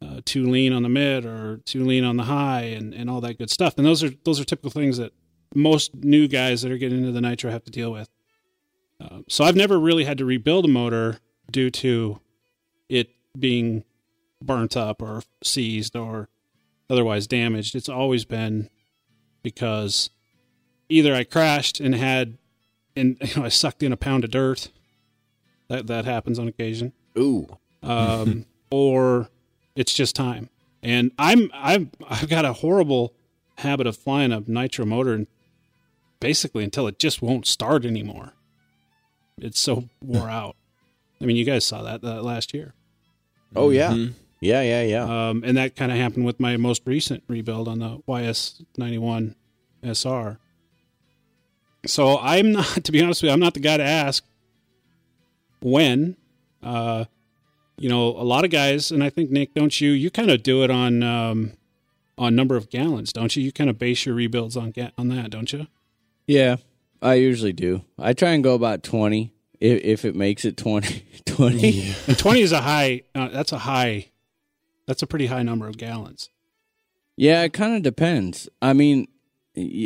[0.00, 3.20] uh, too lean on the mid or too lean on the high and, and all
[3.20, 3.74] that good stuff.
[3.76, 5.12] And those are those are typical things that
[5.54, 8.08] most new guys that are getting into the nitro have to deal with.
[9.00, 11.18] Uh, so I've never really had to rebuild a motor
[11.50, 12.20] due to
[12.88, 13.84] it being
[14.42, 16.28] burnt up or seized or
[16.90, 17.74] otherwise damaged.
[17.74, 18.68] It's always been
[19.42, 20.10] because
[20.88, 22.38] either I crashed and had
[22.96, 24.70] and you know I sucked in a pound of dirt.
[25.68, 27.46] That that happens on occasion Ooh,
[27.82, 29.28] um, or
[29.76, 30.48] it's just time.
[30.82, 33.12] And I'm I've I've got a horrible
[33.58, 35.26] habit of flying a nitro motor and
[36.20, 38.32] basically until it just won't start anymore.
[39.36, 40.56] It's so wore out.
[41.20, 42.72] I mean, you guys saw that uh, last year,
[43.54, 44.14] oh yeah, Mhm.
[44.40, 45.28] yeah, yeah, yeah.
[45.28, 48.98] um, and that kind of happened with my most recent rebuild on the YS ninety
[48.98, 49.34] one
[49.82, 50.38] SR.
[51.86, 54.24] So I'm not, to be honest with you, I'm not the guy to ask
[55.60, 56.16] when.
[56.62, 57.04] Uh,
[57.78, 59.90] you know, a lot of guys, and I think Nick, don't you?
[59.90, 61.52] You kind of do it on um,
[62.16, 63.42] on number of gallons, don't you?
[63.44, 65.68] You kind of base your rebuilds on ga- on that, don't you?
[66.26, 66.56] Yeah,
[67.00, 67.82] I usually do.
[67.96, 71.04] I try and go about 20 if, if it makes it 20.
[71.26, 71.94] 20.
[72.08, 73.02] And twenty is a high.
[73.14, 74.08] Uh, that's a high.
[74.86, 76.30] That's a pretty high number of gallons.
[77.16, 78.48] Yeah, it kind of depends.
[78.60, 79.06] I mean, y-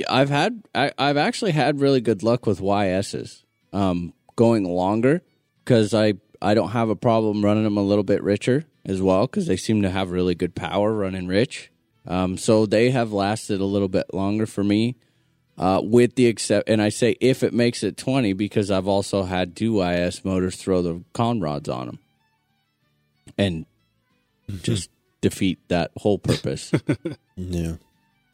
[0.09, 3.43] I've had I, I've actually had really good luck with YSs
[3.73, 5.23] um, going longer
[5.65, 9.27] because I I don't have a problem running them a little bit richer as well
[9.27, 11.71] because they seem to have really good power running rich.
[12.07, 14.97] Um, so they have lasted a little bit longer for me.
[15.59, 19.23] Uh, with the except, and I say if it makes it twenty because I've also
[19.25, 21.99] had two YS motors throw the con rods on them,
[23.37, 23.67] and
[24.63, 24.91] just
[25.21, 26.73] defeat that whole purpose.
[27.37, 27.77] Yeah.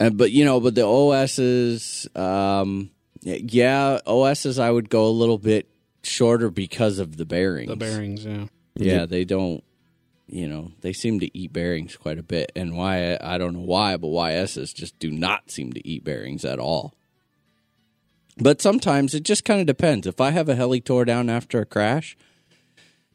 [0.00, 2.90] Uh, but you know, but the OSs, um,
[3.22, 5.68] yeah, OSs, I would go a little bit
[6.02, 7.68] shorter because of the bearings.
[7.68, 8.46] The bearings, yeah.
[8.74, 9.64] yeah, they don't.
[10.30, 13.60] You know, they seem to eat bearings quite a bit, and why I don't know
[13.60, 16.94] why, but YSs just do not seem to eat bearings at all.
[18.36, 20.06] But sometimes it just kind of depends.
[20.06, 22.16] If I have a heli tore down after a crash,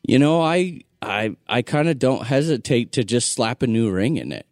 [0.01, 4.17] you know, I I I kind of don't hesitate to just slap a new ring
[4.17, 4.47] in it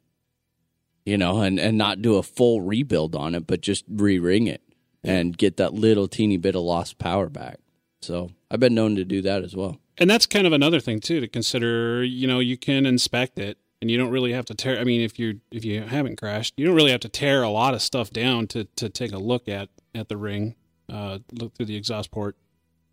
[1.05, 4.47] you know, and, and not do a full rebuild on it, but just re ring
[4.47, 4.61] it
[5.03, 7.59] and get that little teeny bit of lost power back.
[8.01, 9.77] So I've been known to do that as well.
[9.97, 12.03] And that's kind of another thing too to consider.
[12.03, 14.79] You know, you can inspect it, and you don't really have to tear.
[14.79, 17.49] I mean, if you if you haven't crashed, you don't really have to tear a
[17.49, 20.55] lot of stuff down to to take a look at at the ring.
[20.91, 22.35] Uh, look through the exhaust port.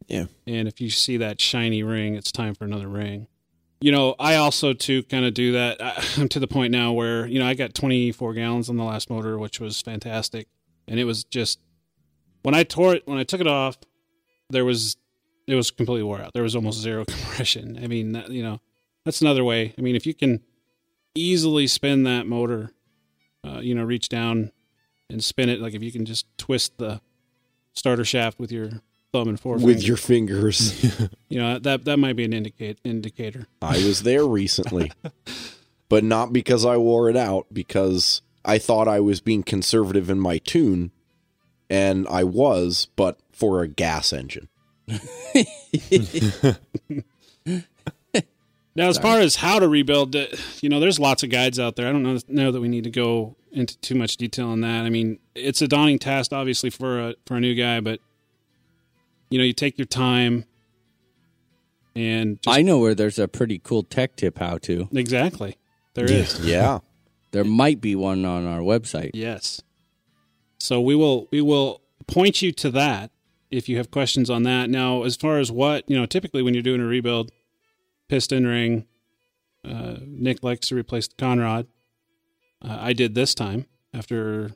[0.07, 0.27] Yeah.
[0.47, 3.27] And if you see that shiny ring, it's time for another ring.
[3.81, 5.77] You know, I also too kind of do that.
[6.19, 9.11] I'm to the point now where you know I got 24 gallons on the last
[9.11, 10.49] motor, which was fantastic,
[10.87, 11.61] and it was just
[12.43, 13.79] when I tore it when I took it off,
[14.51, 14.97] there was
[15.47, 16.35] it was completely wore out.
[16.35, 17.79] There was almost zero compression.
[17.83, 18.61] I mean, that, you know,
[19.05, 19.75] that's another way.
[19.79, 20.43] I mean, if you can
[21.15, 22.73] easily spin that motor,
[23.45, 24.53] uh, you know, reach down
[25.09, 27.01] and spin it, like if you can just twist the
[27.73, 28.83] starter shaft with your
[29.13, 30.85] thumb and forefinger, With your fingers.
[31.29, 33.47] you know, that that might be an indicate indicator.
[33.63, 34.93] I was there recently.
[35.89, 40.21] but not because I wore it out, because I thought I was being conservative in
[40.21, 40.91] my tune,
[41.71, 44.49] and I was, but for a gas engine.
[48.79, 50.27] Now, as far as how to rebuild, uh,
[50.61, 51.89] you know, there's lots of guides out there.
[51.89, 54.85] I don't know, know that we need to go into too much detail on that.
[54.85, 57.99] I mean, it's a daunting task, obviously, for a for a new guy, but
[59.31, 60.45] you know, you take your time
[61.95, 64.89] and just, I know where there's a pretty cool tech tip how to.
[64.93, 65.57] exactly
[65.95, 66.39] there is.
[66.45, 66.79] Yeah.
[67.33, 69.11] There might be one on our website.
[69.15, 69.63] Yes.
[70.61, 73.11] So we will we will point you to that
[73.51, 74.71] if you have questions on that.
[74.71, 77.31] Now, as far as what you know, typically when you're doing a rebuild,
[78.09, 78.87] piston ring,
[79.65, 81.67] uh, Nick likes to replace the conrod.
[82.63, 84.53] Uh, I did this time after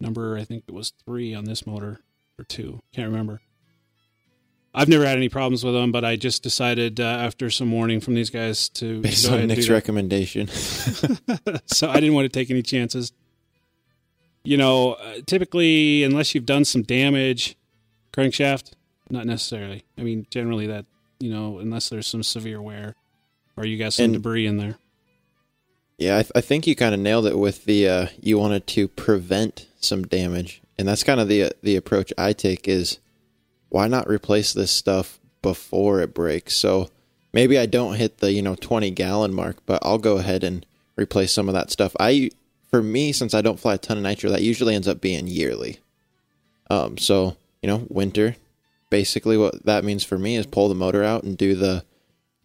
[0.00, 2.00] number I think it was three on this motor
[2.38, 3.40] or two, can't remember.
[4.78, 7.98] I've never had any problems with them, but I just decided uh, after some warning
[7.98, 10.48] from these guys to Based go on Nick's recommendation.
[11.66, 13.12] so I didn't want to take any chances.
[14.44, 17.56] You know, uh, typically, unless you've done some damage,
[18.12, 18.72] crankshaft,
[19.08, 19.84] not necessarily.
[19.96, 20.84] I mean, generally that
[21.18, 22.94] you know, unless there's some severe wear
[23.56, 24.76] or you got some And- debris in there.
[25.98, 28.66] Yeah, I, th- I think you kind of nailed it with the uh, you wanted
[28.66, 32.98] to prevent some damage, and that's kind of the uh, the approach I take is
[33.68, 36.56] why not replace this stuff before it breaks?
[36.56, 36.90] So
[37.32, 40.64] maybe I don't hit the you know twenty gallon mark, but I'll go ahead and
[40.96, 41.94] replace some of that stuff.
[42.00, 42.30] I
[42.70, 45.26] for me since I don't fly a ton of nitro, that usually ends up being
[45.26, 45.78] yearly.
[46.70, 48.36] Um, so you know winter,
[48.90, 51.84] basically what that means for me is pull the motor out and do the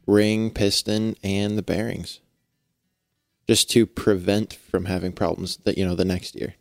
[0.05, 2.19] ring, piston, and the bearings
[3.47, 6.55] just to prevent from having problems that you know the next year.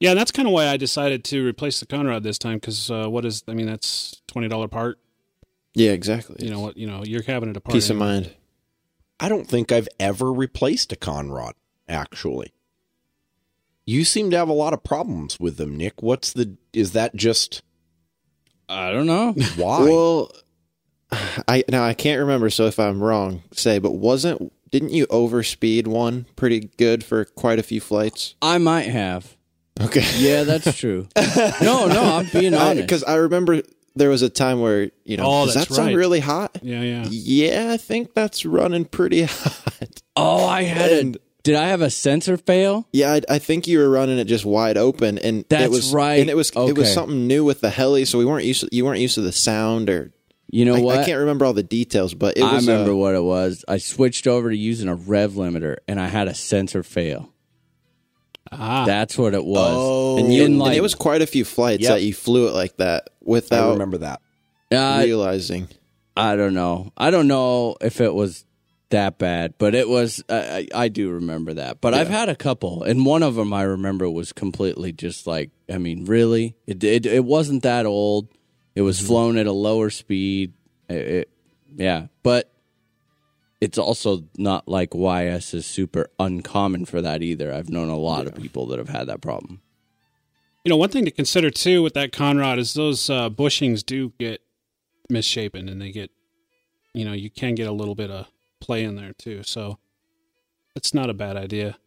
[0.00, 3.08] Yeah, that's kind of why I decided to replace the conrod this time because uh,
[3.08, 3.44] what is?
[3.46, 4.98] I mean, that's twenty dollar part.
[5.74, 6.44] Yeah, exactly.
[6.44, 6.76] You know what?
[6.76, 7.74] You know, you're having it apart.
[7.74, 8.34] peace of mind.
[9.20, 11.52] I don't think I've ever replaced a Conrod,
[11.86, 12.54] actually.
[13.84, 16.02] You seem to have a lot of problems with them, Nick.
[16.02, 17.62] What's the is that just
[18.70, 19.32] I don't know.
[19.56, 19.82] why?
[19.82, 20.32] Well,
[21.46, 25.86] I now I can't remember, so if I'm wrong, say, but wasn't didn't you overspeed
[25.86, 28.36] one pretty good for quite a few flights?
[28.40, 29.36] I might have.
[29.80, 31.08] Okay, Yeah, that's true.
[31.62, 32.82] no, no, I'm being honest.
[32.82, 33.62] because I, remember
[33.96, 35.96] there was a time where you know Oh, does that that's sound right.
[35.96, 36.58] really hot?
[36.62, 37.06] Yeah, yeah.
[37.10, 40.02] Yeah, I think that's running pretty hot.
[40.16, 41.18] oh, I had And- a.
[41.42, 42.86] Did I have a sensor fail?
[42.92, 45.90] Yeah, I, I think you were running it just wide open, and That's it was
[45.90, 46.20] right.
[46.20, 48.60] And it was it was something new with the heli, so we weren't used.
[48.60, 50.12] To, you weren't used to the sound, or
[50.50, 50.98] You know I, what?
[50.98, 52.68] I can't remember all the details, but it I was.
[52.68, 53.64] remember uh, what it was.
[53.66, 57.29] I switched over to using a rev limiter, and I had a sensor fail.
[58.52, 59.74] Ah, That's what it was.
[59.76, 60.18] Oh.
[60.18, 61.90] and, you, and like- it was quite a few flights Yep.
[61.92, 64.20] that you flew it like that without I remember that.
[64.72, 65.68] Uh, realizing.
[66.16, 66.92] I don't know.
[66.96, 68.44] I don't know if it was
[68.90, 70.22] that bad, but it was.
[70.28, 71.80] I, I I do remember that.
[71.80, 75.50] But I've had a couple, and one of them I remember was completely just like.
[75.72, 78.28] I mean, really, it it, it wasn't that old.
[78.74, 80.52] It was flown at a lower speed.
[80.88, 81.30] It, it-
[81.76, 82.52] yeah, but
[83.60, 87.52] it's also not like YS is super uncommon for that either.
[87.52, 89.60] I've known a lot of people that have had that problem.
[90.64, 94.12] You know, one thing to consider too with that Conrod is those uh, bushings do
[94.18, 94.40] get
[95.08, 96.10] misshapen and they get,
[96.94, 98.26] you know, you can get a little bit of
[98.60, 99.42] play in there too.
[99.42, 99.78] So
[100.76, 101.78] it's not a bad idea.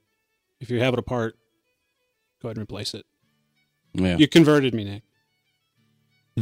[0.59, 1.35] If you have it apart,
[2.41, 3.05] go ahead and replace it.
[3.93, 5.03] Yeah, You converted me, Nick.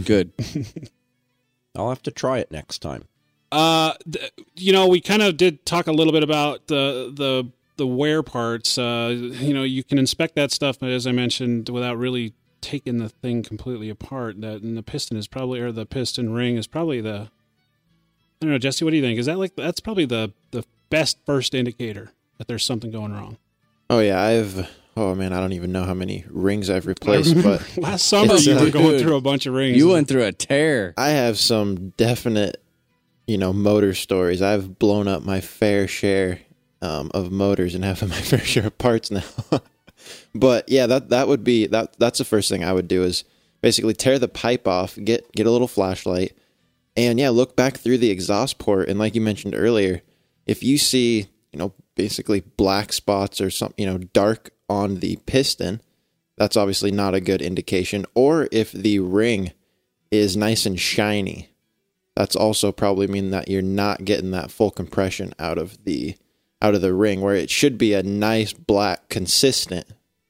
[0.05, 0.31] good.
[1.75, 3.05] I'll have to try it next time.
[3.51, 7.49] Uh, th- you know, we kind of did talk a little bit about the the
[7.77, 8.77] the wear parts.
[8.77, 12.99] Uh, you know, you can inspect that stuff, but as I mentioned, without really taking
[12.99, 14.39] the thing completely apart.
[14.41, 17.29] That and the piston is probably, or the piston ring is probably the.
[18.41, 18.85] I don't know, Jesse.
[18.85, 19.19] What do you think?
[19.19, 23.37] Is that like that's probably the the best first indicator that there's something going wrong?
[23.89, 24.69] Oh yeah, I've.
[24.97, 28.45] Oh man, I don't even know how many rings I've replaced, but Last summer It's,
[28.45, 29.77] you uh, were going dude, through a bunch of rings.
[29.77, 30.93] You went through a tear.
[30.97, 32.61] I have some definite,
[33.27, 34.41] you know, motor stories.
[34.41, 36.39] I've blown up my fair share
[36.81, 39.23] um, of motors and have my fair share of parts now.
[40.35, 41.97] but yeah, that that would be that.
[41.99, 43.23] That's the first thing I would do is
[43.61, 46.35] basically tear the pipe off, get get a little flashlight,
[46.95, 48.89] and yeah, look back through the exhaust port.
[48.89, 50.01] And like you mentioned earlier,
[50.45, 55.17] if you see, you know, basically black spots or some, you know, dark on the
[55.25, 55.81] piston,
[56.37, 58.05] that's obviously not a good indication.
[58.15, 59.51] Or if the ring
[60.09, 61.50] is nice and shiny,
[62.15, 66.15] that's also probably mean that you're not getting that full compression out of the
[66.61, 69.87] out of the ring where it should be a nice black consistent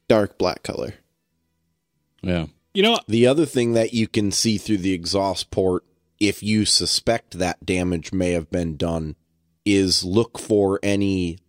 [0.08, 0.96] dark black color.
[2.22, 2.48] Yeah.
[2.74, 5.84] You know, The other thing that you can see through the exhaust port,
[6.20, 9.16] if you suspect that damage may have been done,
[9.66, 11.40] is look for any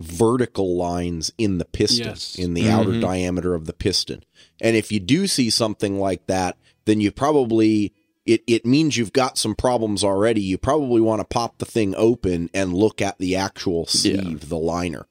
[0.00, 2.34] vertical lines in the piston, Yes.
[2.34, 2.70] in the mm-hmm.
[2.70, 4.22] outer diameter of the piston.
[4.60, 7.94] And if you do see something like that, then you probably
[8.26, 10.40] it, it means you've got some problems already.
[10.40, 14.58] You probably want to pop the thing open and look at the actual sleeve, the
[14.58, 15.06] liner.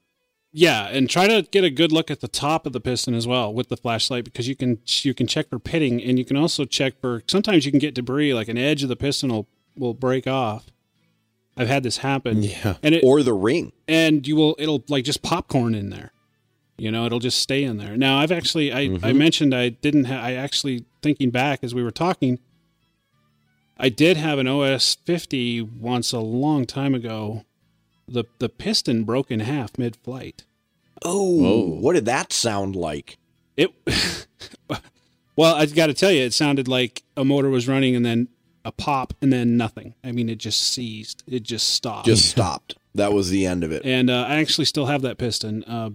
[0.52, 3.26] Yeah, and try to get a good look at the top of the piston as
[3.26, 6.36] well with the flashlight because you can you can check for pitting and you can
[6.36, 9.46] also check for sometimes you can get debris like an edge of the piston will
[9.76, 10.66] will break off.
[11.58, 12.42] I've had this happen.
[12.42, 12.76] Yeah.
[12.82, 13.72] And it Or the ring.
[13.88, 16.12] and you will it'll like just popcorn in there.
[16.78, 17.96] You know, it'll just stay in there.
[17.96, 19.18] Now, I've actually I I mm-hmm.
[19.18, 22.38] mentioned I didn't ha- I actually thinking back as we were talking
[23.78, 27.44] I did have an OS 50 once a long time ago.
[28.08, 30.44] The the piston broke in half mid-flight.
[31.04, 33.18] Oh, what did that sound like?
[33.56, 33.70] It
[35.36, 38.28] well, I got to tell you, it sounded like a motor was running and then
[38.64, 39.94] a pop and then nothing.
[40.02, 41.22] I mean, it just seized.
[41.26, 42.06] It just stopped.
[42.06, 42.76] Just stopped.
[42.94, 43.84] That was the end of it.
[43.84, 45.90] and uh, I actually still have that piston, uh,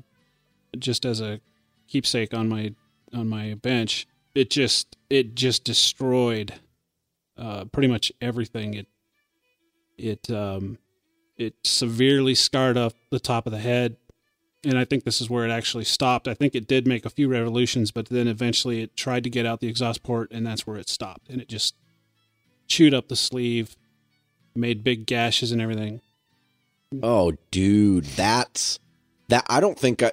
[0.78, 1.40] just as a
[1.88, 2.74] keepsake on my
[3.14, 4.08] on my bench.
[4.36, 6.54] It just it just destroyed
[7.38, 8.74] uh, pretty much everything.
[8.74, 8.88] It
[9.98, 10.78] it um,
[11.38, 13.98] it severely scarred up the top of the head,
[14.64, 16.28] and I think this is where it actually stopped.
[16.28, 19.46] I think it did make a few revolutions, but then eventually it tried to get
[19.46, 21.76] out the exhaust port, and that's where it stopped, and it just
[22.68, 23.76] chewed up the sleeve,
[24.56, 26.02] made big gashes and everything.
[27.02, 28.80] Oh, dude, that's
[29.30, 29.46] that.
[29.50, 30.12] I don't think I.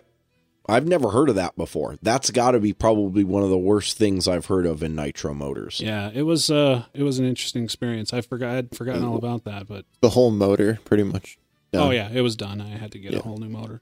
[0.68, 1.96] I've never heard of that before.
[2.02, 5.32] That's got to be probably one of the worst things I've heard of in nitro
[5.34, 5.80] motors.
[5.80, 8.12] Yeah, it was uh it was an interesting experience.
[8.12, 11.38] I forgot I'd forgotten all about that, but The whole motor, pretty much.
[11.72, 11.88] done.
[11.88, 12.60] oh yeah, it was done.
[12.60, 13.20] I had to get Yeah.
[13.20, 13.80] a whole new motor.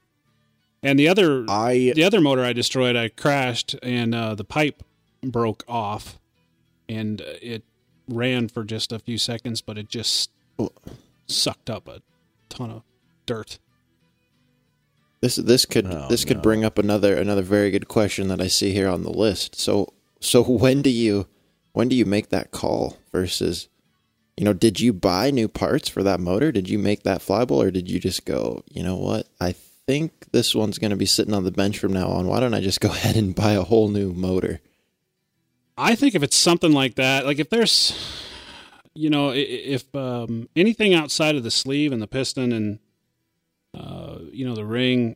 [0.83, 4.83] And the other I the other motor I destroyed, I crashed and uh, the pipe
[5.23, 6.19] broke off,
[6.87, 7.63] and uh, it
[8.07, 10.29] ran for just a few seconds, but it just
[11.27, 12.01] sucked up a
[12.49, 12.83] ton of
[13.25, 13.59] dirt.
[15.21, 16.43] This this could Oh, this could no.
[16.43, 19.55] bring up another another very good question that I see here on the list.
[19.55, 21.27] So so when do you
[21.73, 23.67] when do you make that call versus
[24.35, 26.51] you know did you buy new parts for that motor?
[26.51, 29.27] Did you make that flyball or did you just go, you know what?
[29.41, 29.53] I
[29.87, 32.27] think this one's going to be sitting on the bench from now on.
[32.27, 34.59] Why don't I just go ahead and buy a whole new motor?
[35.77, 37.93] I think if it's something like that, like if there's,
[38.95, 42.79] you know, i- i- if um, anything outside of the sleeve and the piston and,
[43.75, 45.15] uh, you know, the ring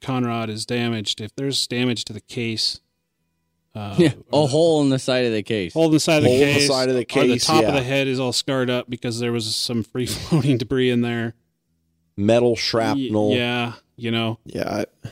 [0.00, 2.80] conrod is damaged, if there's damage to the case,
[3.74, 5.74] uh, Yeah, a the hole in the side of the case.
[5.74, 7.62] hole in the side of the Hole in the side of the or the top
[7.62, 7.68] yeah.
[7.68, 11.02] of the head is all scarred up because there was some free floating debris in
[11.02, 11.34] there.
[12.16, 13.32] metal Y- shrapnel.
[13.34, 15.08] Yeah, you know, Yeah, I,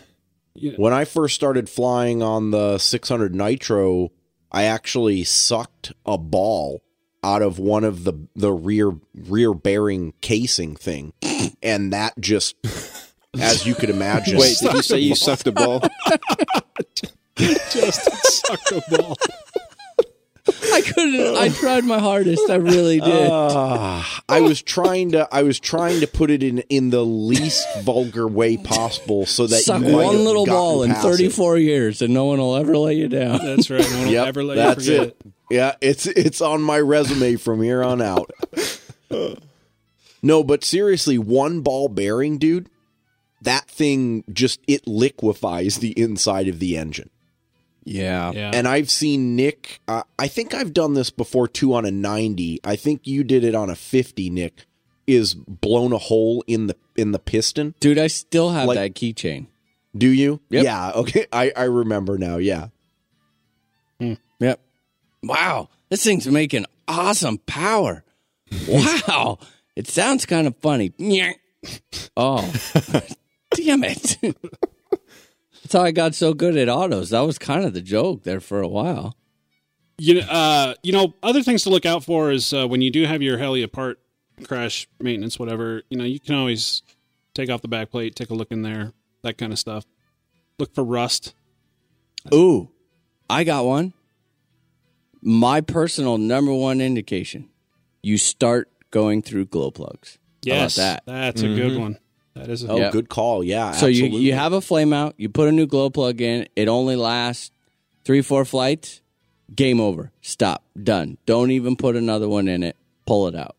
[0.54, 4.10] you- When I first started flying on the 600 Nitro,
[4.50, 6.82] I actually sucked a ball
[7.22, 11.12] out of one of the the rear rear bearing casing thing,
[11.62, 12.54] and that just,
[13.38, 15.80] as you could imagine, wait, did you say you sucked a ball?
[17.36, 19.16] just sucked a ball.
[20.72, 21.36] I couldn't.
[21.36, 22.48] I tried my hardest.
[22.48, 23.28] I really did.
[23.30, 27.66] Ah, I was trying to I was trying to put it in in the least
[27.82, 32.14] vulgar way possible so that Suck you might one little ball in 34 years, and
[32.14, 33.44] no one will ever let you down.
[33.44, 33.80] That's right.
[33.90, 35.32] No one will ever let that's you forget it.
[35.50, 38.30] Yeah, it's it's on my resume from here on out.
[40.22, 42.68] no, but seriously, one ball bearing, dude,
[43.42, 47.10] that thing just it liquefies the inside of the engine.
[47.84, 48.32] Yeah.
[48.32, 48.50] Yeah.
[48.52, 49.80] And I've seen Nick.
[49.88, 52.60] Uh, I think I've done this before too on a ninety.
[52.64, 54.28] I think you did it on a fifty.
[54.28, 54.66] Nick
[55.06, 57.74] is blown a hole in the in the piston.
[57.80, 59.46] Dude, I still have Like- that keychain.
[59.96, 60.40] Do you?
[60.50, 60.64] Yep.
[60.64, 60.90] Yeah.
[60.96, 61.26] Okay.
[61.32, 62.36] I I remember now.
[62.36, 62.68] Yeah.
[64.40, 64.60] Yep.
[65.22, 65.68] Wow.
[65.88, 68.04] This thing's making awesome power.
[68.68, 69.38] Wow.
[69.76, 70.92] it sounds kind of funny.
[72.16, 72.52] Oh.
[73.54, 74.16] Damn it.
[74.22, 77.10] That's how I got so good at autos.
[77.10, 79.16] That was kind of the joke there for a while.
[79.98, 82.90] You know, uh, you know, other things to look out for is uh, when you
[82.90, 83.98] do have your heli apart,
[84.44, 85.82] crash maintenance, whatever.
[85.90, 86.82] You know, you can always
[87.34, 88.92] take off the back plate, take a look in there,
[89.22, 89.84] that kind of stuff.
[90.58, 91.34] Look for rust.
[92.32, 92.70] Ooh,
[93.28, 93.92] I got one.
[95.20, 97.48] My personal number one indication
[98.02, 100.18] you start going through glow plugs.
[100.46, 101.02] How about Yes, that?
[101.04, 101.98] that's a good one.
[102.38, 102.92] That is a Oh, Yep.
[102.92, 103.42] good call.
[103.44, 103.72] Yeah.
[103.72, 104.26] So you, absolutely.
[104.26, 107.50] you have a flame out, you put a new glow plug in, it only lasts
[108.04, 109.00] three, four flights,
[109.54, 110.10] game over.
[110.22, 110.62] Stop.
[110.80, 111.18] Done.
[111.26, 112.76] Don't even put another one in it.
[113.06, 113.56] Pull it out.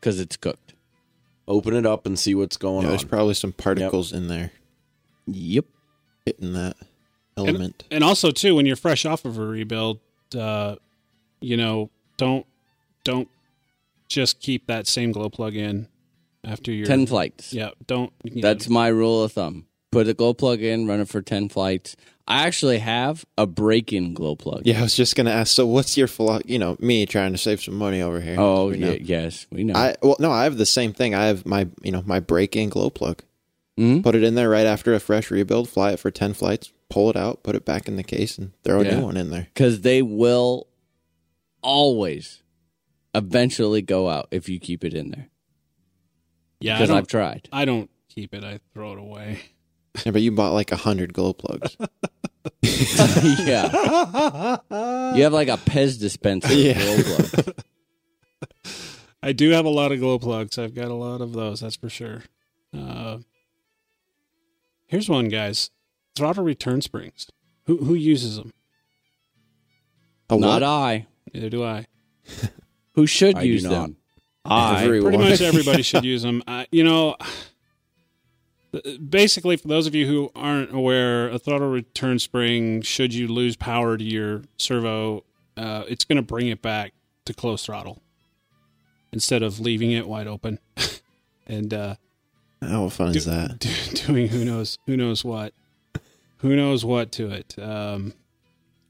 [0.00, 0.74] Because it's cooked.
[1.46, 2.90] open it up and see what's going Yeah, on.
[2.92, 4.50] there's probably some particles in there
[5.26, 5.66] Yep.
[6.24, 6.74] hitting that
[7.36, 7.84] and, element.
[7.90, 9.98] and also too, when you're fresh off of a rebuild,
[10.34, 10.76] uh,
[11.40, 12.46] you know, don't
[13.04, 13.28] don't
[14.08, 15.86] just keep that same glow plug in
[16.44, 17.52] after your Ten flights.
[17.52, 18.12] Yeah, don't.
[18.22, 19.66] you know, That's my rule of thumb.
[19.92, 21.96] put a glow plug in, run it for 10 flights.
[22.26, 24.62] I actually have a break in glow plug.
[24.64, 25.54] Yeah, I was just gonna ask.
[25.54, 28.36] So, what's your philo- You know, me trying to save some money over here.
[28.38, 29.74] Oh, We yeah, yes, we know.
[29.74, 31.14] I well, no, I have the same thing.
[31.14, 33.22] I have my you know my break-in glow plug.
[33.78, 34.02] Mhm.
[34.02, 35.68] Put it in there right after a fresh rebuild.
[35.68, 36.72] Fly it for ten flights.
[36.88, 37.42] Pull it out.
[37.42, 38.98] Put it back in the case and throw a Yeah.
[39.00, 39.48] new one in there.
[39.52, 40.66] Because they will
[41.62, 42.42] always
[43.14, 45.28] eventually go out if you keep it in there.
[46.64, 47.48] Yeah, Because I've tried.
[47.52, 48.42] I don't keep it.
[48.44, 49.40] I throw it away.
[50.04, 51.76] Yeah, but you bought like a hundred glow plugs.
[52.62, 54.56] yeah.
[55.14, 56.48] You have like a Pez dispenser.
[56.52, 56.74] of Yeah.
[56.82, 57.54] glow plug.
[59.22, 60.58] I do have a lot of glow plugs.
[60.58, 61.60] I've got a lot of those.
[61.60, 62.22] That's for sure.
[62.76, 63.18] Uh,
[64.86, 65.70] here's one, guys.
[66.16, 67.28] Throttle return springs.
[67.66, 68.52] Who who uses them?
[70.30, 70.62] A Not what?
[70.62, 71.06] I.
[71.32, 71.86] Neither do I.
[72.94, 73.70] Who should I do use not.
[73.70, 73.96] them?
[74.44, 74.84] I.
[74.84, 75.12] Everyone.
[75.14, 76.42] Pretty much everybody should use them.
[76.46, 77.16] I, you know,
[79.08, 83.56] basically, for those of you who aren't aware, a throttle return spring, should you lose
[83.56, 85.24] power to your servo,
[85.56, 86.92] uh, it's going to bring it back
[87.24, 88.02] to close throttle
[89.12, 90.58] instead of leaving it wide open
[91.46, 91.94] and uh,
[92.60, 93.58] How fun is that?
[93.60, 93.70] do,
[94.06, 95.54] doing who knows who knows what,
[96.38, 97.54] who knows what to it.
[97.58, 98.12] Um,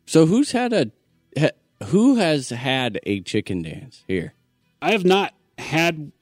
[0.06, 0.90] So who's had a
[1.38, 1.50] ha,
[1.86, 4.34] who has had a chicken dance here?
[4.80, 6.12] I have not had.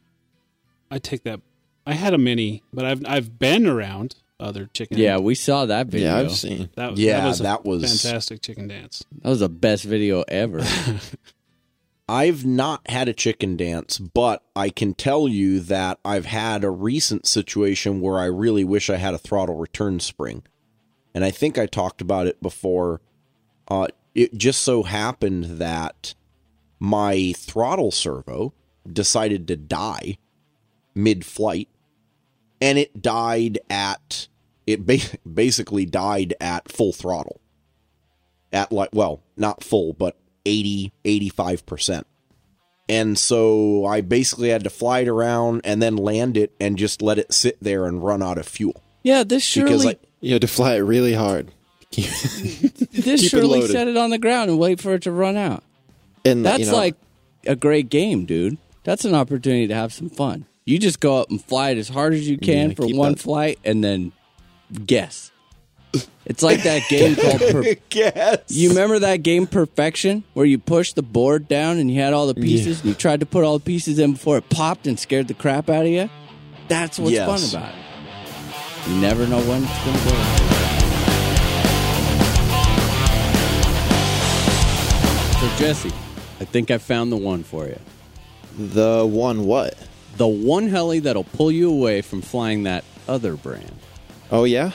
[0.91, 1.41] I take that.
[1.87, 4.99] I had a mini, but I've I've been around other chicken.
[4.99, 6.13] Yeah, we saw that video.
[6.15, 6.69] Yeah, I've seen.
[6.77, 9.05] That, Yeah, that was a that was- fantastic chicken dance.
[9.23, 10.63] That was the best video ever.
[12.09, 16.71] I've not had a chicken dance, but I can tell you that I've had a
[16.71, 20.43] recent situation where I really wish I had a throttle return spring.
[21.15, 23.01] And I think I talked about it before.
[23.69, 26.15] Uh, it just so happened that
[26.79, 28.53] my throttle servo
[28.91, 30.19] decided to die
[30.95, 31.69] mid flight,
[32.61, 34.29] and it died at,
[34.67, 34.99] it ba-
[35.35, 37.41] basically died at full throttle.
[38.53, 42.05] At like, well, not full, but 80, 85%.
[42.89, 47.01] And so I basically had to fly it around and then land it and just
[47.01, 48.83] let it sit there and run out of fuel.
[49.03, 51.53] yeah, this Because surely I, You had to fly it really hard.
[51.93, 53.71] this keep surely loaded.
[53.71, 55.63] set it on the ground and wait for it to run out.
[56.25, 56.97] And That's you know, like
[57.47, 58.59] a great game, dude.
[58.85, 60.47] That's an opportunity to have some fun.
[60.65, 63.13] You just go up and fly it as hard as you can Yeah, for one
[63.13, 64.13] that- flight and then
[64.87, 65.31] guess.
[66.25, 68.39] It's like that game called per- guess.
[68.49, 72.27] You remember that game Perfection where you pushed the board down and you had all
[72.27, 74.99] the pieces and you tried to put all the pieces in before it popped and
[74.99, 76.09] scared the crap out of you?
[76.69, 77.53] That's what's Yes.
[77.53, 78.91] fun about it.
[78.91, 80.49] You never know when it's going to go.
[85.41, 85.91] So Jesse,
[86.41, 87.79] I think I found the one for you.
[88.57, 89.77] The one what?
[90.16, 93.79] The one heli that'll pull you away from flying that other brand.
[94.31, 94.73] Oh yeah.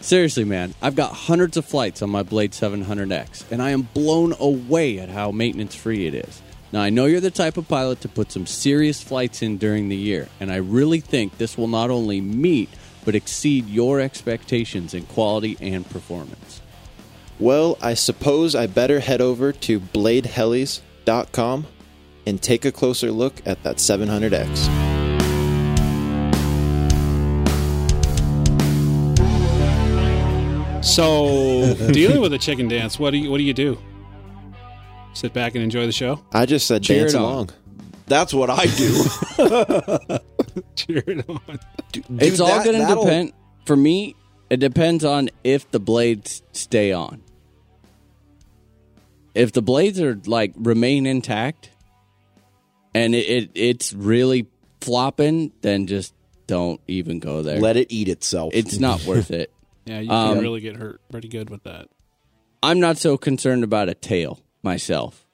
[0.00, 4.34] Seriously, man, I've got hundreds of flights on my Blade 700X, and I am blown
[4.40, 6.40] away at how maintenance free it is.
[6.72, 9.88] Now, I know you're the type of pilot to put some serious flights in during
[9.88, 12.70] the year, and I really think this will not only meet
[13.04, 16.60] but exceed your expectations in quality and performance.
[17.38, 21.66] Well, I suppose I better head over to bladehelis.com
[22.30, 24.46] and take a closer look at that 700X.
[30.82, 33.78] So dealing with a chicken dance, what do you what do you do?
[35.12, 36.24] Sit back and enjoy the show.
[36.32, 37.50] I just said Cheer dance along.
[38.06, 39.04] That's what I do.
[40.76, 41.58] Cheer it on.
[41.92, 43.32] Dude, it's all that- going to depend.
[43.66, 44.14] For me,
[44.48, 47.22] it depends on if the blades stay on.
[49.34, 51.70] If the blades are like remain intact,
[52.94, 54.46] and it, it it's really
[54.80, 56.14] flopping, then just
[56.46, 57.60] don't even go there.
[57.60, 58.52] Let it eat itself.
[58.54, 59.52] it's not worth it.
[59.84, 61.88] Yeah, you Um, can really get hurt pretty good with that.
[62.62, 65.26] I'm not so concerned about a tail myself.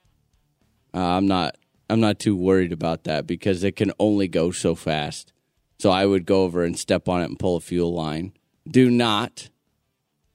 [0.95, 1.57] Uh, I'm not.
[1.89, 5.33] I'm not too worried about that because it can only go so fast.
[5.78, 8.33] So I would go over and step on it and pull a fuel line.
[8.69, 9.51] Do not,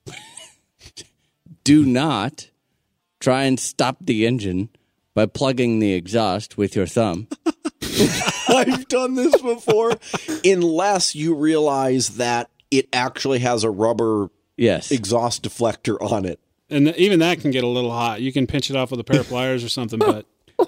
[1.64, 2.50] do not
[3.20, 4.70] try and stop the engine
[5.14, 7.28] by plugging the exhaust with your thumb.
[8.48, 9.94] I've done this before.
[10.46, 16.40] Unless you realize that it actually has a rubber Yes, exhaust deflector on it.
[16.70, 18.22] And th- even that can get a little hot.
[18.22, 20.26] You can pinch it off with a pair of pliers or something, but
[20.58, 20.62] I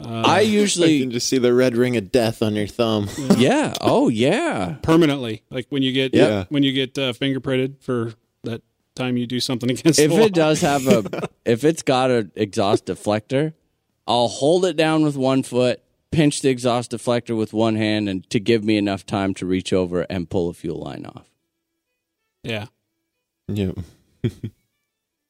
[0.00, 1.00] I usually.
[1.00, 3.08] can just see the red ring of death on your thumb.
[3.38, 3.72] Yeah.
[3.80, 4.76] Oh yeah.
[4.82, 6.44] permanently, like when you get Yeah.
[6.50, 8.62] when you get uh, fingerprinted for that
[8.94, 10.24] time you do something against if the law.
[10.26, 13.54] it does have a if it's got an exhaust deflector
[14.06, 18.28] i'll hold it down with one foot pinch the exhaust deflector with one hand and
[18.30, 21.28] to give me enough time to reach over and pull a fuel line off
[22.42, 22.66] Yeah,
[23.48, 23.72] Yeah.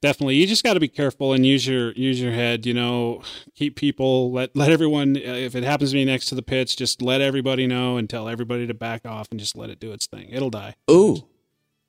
[0.02, 0.34] definitely.
[0.36, 2.66] You just got to be careful and use your use your head.
[2.66, 3.22] You know,
[3.54, 5.16] keep people let let everyone.
[5.16, 8.08] Uh, if it happens to be next to the pits, just let everybody know and
[8.08, 10.28] tell everybody to back off and just let it do its thing.
[10.30, 10.74] It'll die.
[10.90, 11.26] Ooh.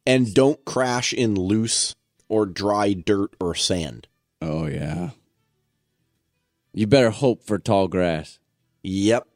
[0.08, 1.96] And don't crash in loose
[2.30, 4.08] or dry dirt or sand.
[4.42, 5.10] Oh yeah.
[6.76, 8.38] You better hope for tall grass.
[8.84, 9.28] Yep.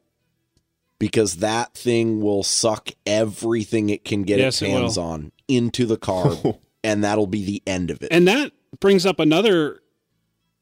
[0.98, 5.86] Because that thing will suck everything it can get Yes, its it hands on into
[5.86, 8.08] the carb, and that'll be the end of it.
[8.10, 9.80] And that brings up another.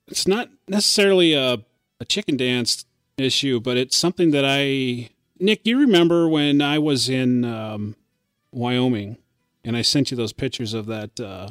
[0.06, 1.58] It's not necessarily a
[2.00, 2.84] a chicken dance
[3.16, 5.10] issue, but it's something that I
[5.40, 5.62] Nick.
[5.64, 7.96] You remember when I was in um,
[8.52, 9.18] Wyoming,
[9.64, 11.18] and I sent you those pictures of that.
[11.18, 11.48] Uh,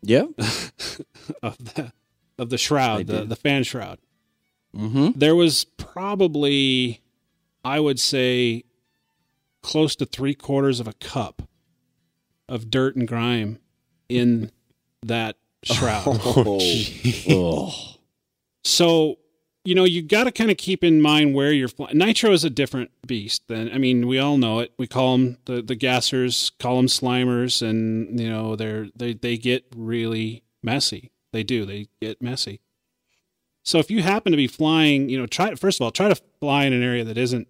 [0.00, 0.24] Yeah.
[1.42, 1.92] of the
[2.38, 3.98] of the shroud, the, the fan shroud.
[4.76, 5.18] Mm-hmm.
[5.18, 7.02] There was probably,
[7.64, 8.64] I would say,
[9.62, 11.42] close to three quarters of a cup
[12.48, 13.58] of dirt and grime
[14.08, 14.50] in
[15.02, 16.04] that shroud.
[16.24, 16.60] Oh,
[17.30, 17.74] Oh.
[18.64, 19.16] So,
[19.64, 21.98] you know, you got to kind of keep in mind where you're flying.
[21.98, 24.72] Nitro is a different beast than, I mean, we all know it.
[24.78, 29.36] We call them the, the gassers, call them slimers, and, you know, they're, they, they
[29.36, 31.10] get really messy.
[31.32, 31.64] They do.
[31.64, 32.60] They get messy.
[33.66, 36.20] So if you happen to be flying, you know, try, first of all, try to
[36.40, 37.48] fly in an area that isn't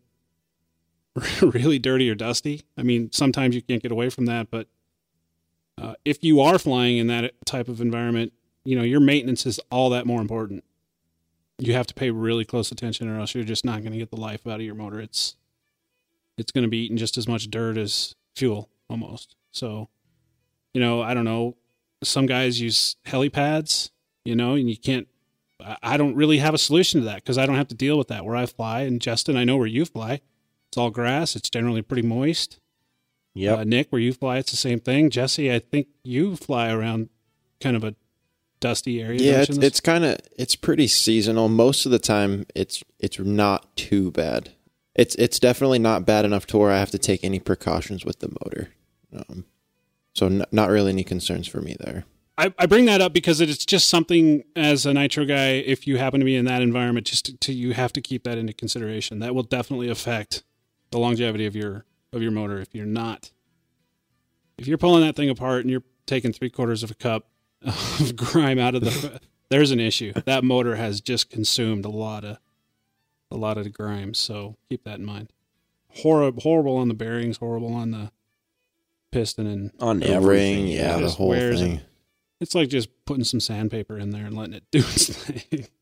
[1.42, 2.62] really dirty or dusty.
[2.76, 4.66] I mean, sometimes you can't get away from that, but
[5.80, 8.32] uh, if you are flying in that type of environment,
[8.64, 10.64] you know, your maintenance is all that more important.
[11.58, 14.10] You have to pay really close attention or else you're just not going to get
[14.10, 15.00] the life out of your motor.
[15.00, 15.36] It's
[16.38, 19.36] it's going to be eating just as much dirt as fuel almost.
[19.52, 19.88] So
[20.76, 21.56] you know i don't know
[22.04, 23.90] some guys use helipads
[24.26, 25.08] you know and you can't
[25.82, 28.08] I- don't really have a solution to that because i don't have to deal with
[28.08, 30.20] that where i fly and justin i know where you fly
[30.68, 32.58] it's all grass it's generally pretty moist
[33.34, 33.54] Yeah.
[33.56, 37.08] uh, nick where you fly it's the same thing jesse i think you fly around
[37.60, 37.94] kind of a
[38.60, 41.48] dusty area Yeah, it's, you, in this- it's kind of it's pretty seasonal.
[41.48, 44.50] Most of the time, it's it's not too bad.
[44.94, 48.20] It's it's definitely not bad enough to where I have to take any precautions with
[48.20, 48.70] the motor.
[49.14, 49.44] Um,
[50.14, 52.06] so n- not really any concerns for me there.
[52.38, 55.96] I, I bring that up because it's just something as a nitro guy, if you
[55.96, 58.52] happen to be in that environment, just to, to you have to keep that into
[58.52, 59.20] consideration.
[59.20, 60.42] That will definitely affect
[60.90, 62.60] the longevity of your of your motor.
[62.60, 63.30] If you're not,
[64.58, 67.28] if you're pulling that thing apart and you're taking three quarters of a cup
[67.62, 70.12] of grime out of the, there's an issue.
[70.26, 72.38] That motor has just consumed a lot of
[73.30, 74.12] a lot of the grime.
[74.12, 75.32] So keep that in mind.
[75.88, 78.10] Horrible, horrible on the bearings, horrible on the
[79.10, 80.64] piston, and On The everything.
[80.64, 81.80] ring, yeah, the whole thing.
[82.40, 85.66] It's like just putting some sandpaper in there and letting it do its thing.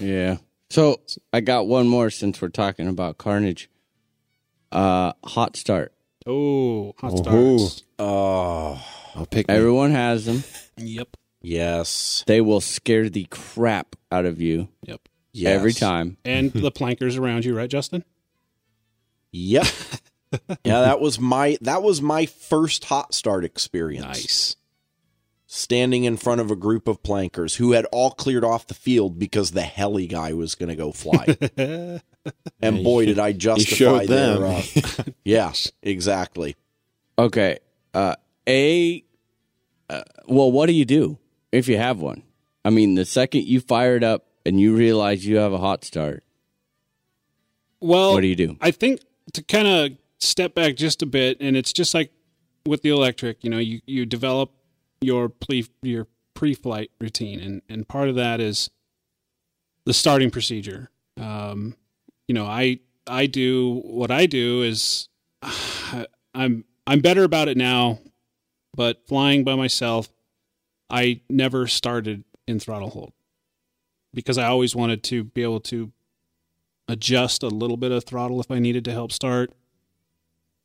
[0.00, 0.38] Yeah.
[0.70, 1.00] So
[1.32, 3.70] I got one more since we're talking about carnage.
[4.72, 5.92] Uh, hot start.
[6.26, 7.84] Oh, hot starts.
[8.00, 8.82] Oh,
[9.14, 9.54] I'll pick me.
[9.54, 10.42] Everyone has them.
[10.76, 11.16] Yep.
[11.40, 12.24] yes.
[12.26, 15.08] They will scare the crap out of you Yep.
[15.32, 15.54] Yes.
[15.54, 16.16] every time.
[16.24, 18.02] And the plankers around you, right, Justin?
[19.30, 19.66] Yep.
[20.64, 24.04] yeah, that was my that was my first hot start experience.
[24.04, 24.56] Nice.
[25.48, 29.18] Standing in front of a group of plankers who had all cleared off the field
[29.18, 31.36] because the heli guy was going to go fly.
[32.60, 34.42] and boy, did I justify showed their, them.
[34.42, 35.52] uh, yeah,
[35.82, 36.56] exactly.
[37.18, 37.58] Okay.
[37.94, 38.16] Uh,
[38.48, 39.04] a.
[39.88, 41.18] Uh, well, what do you do
[41.52, 42.24] if you have one?
[42.64, 45.84] I mean, the second you fire it up and you realize you have a hot
[45.84, 46.24] start,
[47.80, 48.56] Well, what do you do?
[48.60, 49.00] I think
[49.34, 52.10] to kind of step back just a bit, and it's just like
[52.64, 54.50] with the electric, you know, you, you develop
[55.00, 58.70] your pre your pre-flight routine, and and part of that is
[59.84, 60.90] the starting procedure.
[61.18, 61.76] Um,
[62.28, 65.08] you know, I I do what I do is
[66.34, 68.00] I'm I'm better about it now,
[68.74, 70.08] but flying by myself,
[70.90, 73.12] I never started in throttle hold
[74.14, 75.92] because I always wanted to be able to
[76.88, 79.52] adjust a little bit of throttle if I needed to help start.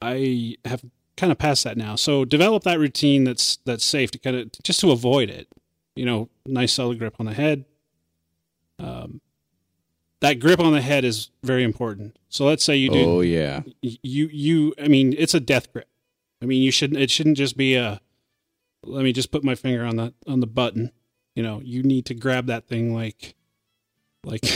[0.02, 0.84] I have
[1.22, 1.96] kind of past that now.
[1.96, 5.48] So develop that routine that's that's safe to kind of just to avoid it.
[5.96, 7.66] You know, nice solid grip on the head.
[8.80, 9.22] Um,
[10.22, 12.18] that grip on the head is very important.
[12.30, 13.62] So let's say you do Oh yeah.
[13.82, 15.88] you you I mean it's a death grip.
[16.42, 18.02] I mean you shouldn't it shouldn't just be a
[18.84, 20.92] let me just put my finger on the on the button.
[21.36, 23.36] You know, you need to grab that thing like
[24.24, 24.44] like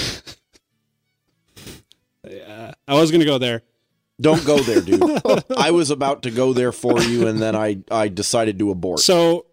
[2.27, 3.61] Yeah, I was to go there.
[4.19, 5.01] Don't go there, dude.
[5.57, 8.99] I was about to go there for you, and then I I decided to abort.
[8.99, 9.45] So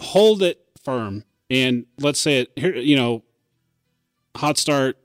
[0.00, 3.22] hold it firm and let's say it here you know
[4.36, 4.96] hot start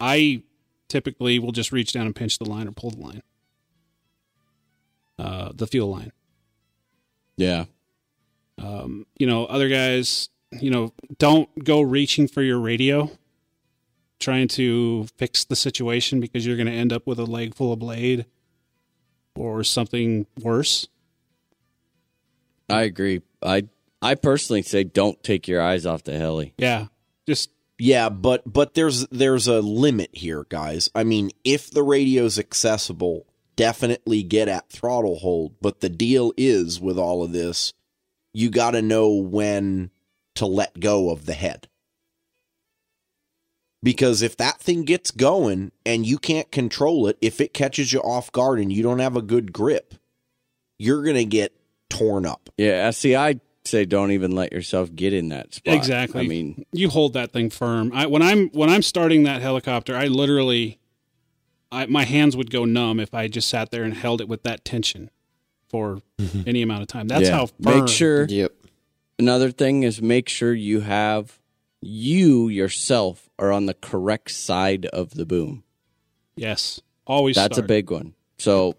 [0.00, 0.42] I
[0.88, 3.22] typically will just reach down and pinch the line or pull the line.
[5.18, 6.12] Uh the fuel line.
[7.36, 7.64] Yeah.
[8.58, 10.28] Um, you know, other guys,
[10.60, 13.10] you know, don't go reaching for your radio,
[14.20, 17.72] trying to fix the situation because you're going to end up with a leg full
[17.72, 18.26] of blade
[19.36, 20.88] or something worse.
[22.68, 23.22] I agree.
[23.42, 23.68] I
[24.00, 26.54] I personally say don't take your eyes off the heli.
[26.58, 26.86] Yeah,
[27.26, 30.88] just Yeah, but but there's there's a limit here, guys.
[30.94, 35.54] I mean, if the radio's accessible, definitely get at throttle hold.
[35.60, 37.72] But the deal is with all of this,
[38.32, 39.90] you got to know when
[40.36, 41.68] to let go of the head.
[43.84, 48.00] Because if that thing gets going and you can't control it, if it catches you
[48.00, 49.94] off guard and you don't have a good grip,
[50.78, 51.52] you're going to get
[51.90, 52.48] torn up.
[52.56, 55.74] Yeah, see, I say don't even let yourself get in that spot.
[55.74, 56.22] Exactly.
[56.22, 57.92] I mean, you hold that thing firm.
[57.92, 60.78] I when I'm when I'm starting that helicopter, I literally,
[61.70, 64.44] I my hands would go numb if I just sat there and held it with
[64.44, 65.10] that tension
[65.68, 66.42] for mm-hmm.
[66.46, 67.06] any amount of time.
[67.06, 67.36] That's yeah.
[67.36, 67.80] how firm.
[67.80, 68.24] Make sure.
[68.24, 68.52] Yep.
[69.18, 71.38] Another thing is make sure you have
[71.80, 75.64] you yourself are on the correct side of the boom.
[76.36, 77.36] Yes, always.
[77.36, 77.64] That's start.
[77.64, 78.14] a big one.
[78.38, 78.76] So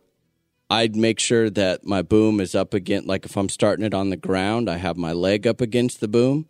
[0.69, 4.09] I'd make sure that my boom is up against, like if I'm starting it on
[4.09, 6.47] the ground, I have my leg up against the boom.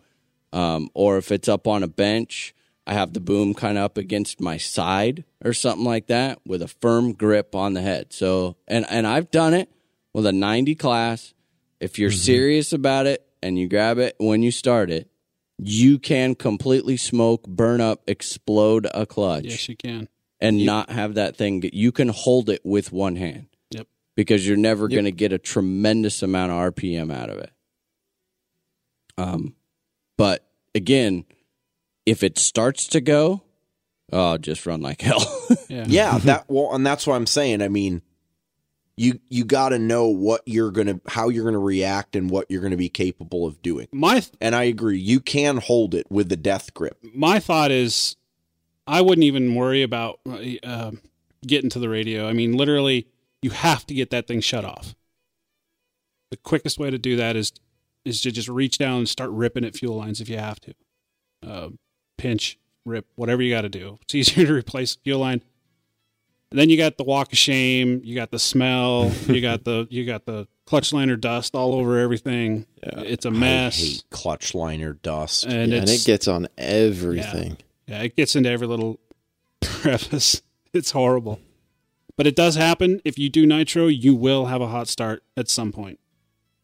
[0.54, 2.56] Um, or if it's up on a bench,
[2.88, 6.62] I have the boom kind of up against my side or something like that with
[6.62, 8.14] a firm grip on the head.
[8.14, 9.70] So, and, and I've done it
[10.14, 11.34] with a 90 class.
[11.80, 15.10] If you're serious about it and you grab it when you start it,
[15.58, 20.10] you can completely smoke, burn up, explode a clutch Yes, you can.
[20.40, 21.64] and not have that thing.
[21.74, 23.48] You can hold it with one hand.
[23.72, 23.88] Yep.
[24.16, 27.52] Because you're never going to get a tremendous amount of RPM out of it.
[29.18, 29.56] Um,
[30.18, 31.26] but again,
[32.06, 33.44] if it starts to go,
[34.12, 35.26] oh, just run like hell.
[35.70, 35.86] Yeah.
[35.88, 37.62] Yeah, that well, and that's what I'm saying.
[37.62, 38.02] I mean,
[38.98, 42.62] you you got to know what you're gonna, how you're gonna react, and what you're
[42.62, 43.88] gonna be capable of doing.
[43.92, 46.98] My And I agree, you can hold it with the death grip.
[47.14, 48.16] my thought is,
[48.88, 50.20] I wouldn't even worry about
[50.64, 50.92] uh,
[51.46, 52.28] getting to the radio.
[52.28, 53.08] I mean, literally,
[53.42, 54.96] you have to get that thing shut off.
[56.32, 57.52] The quickest way to do that is
[58.06, 60.74] is to just reach down and start ripping at fuel lines if you have to.
[61.46, 61.70] Uh,
[62.18, 63.98] pinch, rip, whatever you got to do.
[64.04, 65.44] It's easier to replace fuel line.
[66.52, 68.02] And then you got the walk of shame.
[68.04, 69.12] You got the smell.
[69.28, 72.66] you got the you got the clutch liner dust all over everything.
[72.82, 75.44] It's a mess, hate clutch liner dust.
[75.46, 77.58] and Yeah, and it gets on everything.
[77.88, 79.00] yeah, it gets into every little
[79.64, 80.42] crevice.
[80.74, 81.40] It's horrible.
[82.18, 83.02] But it does happen.
[83.04, 86.00] If you do nitro, you will have a hot start at some point.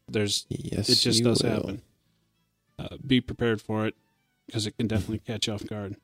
[0.08, 1.50] There's Yes, it just does will.
[1.50, 1.82] happen.
[2.78, 3.94] Uh, be prepared for it
[4.46, 5.96] because it can definitely catch you off guard.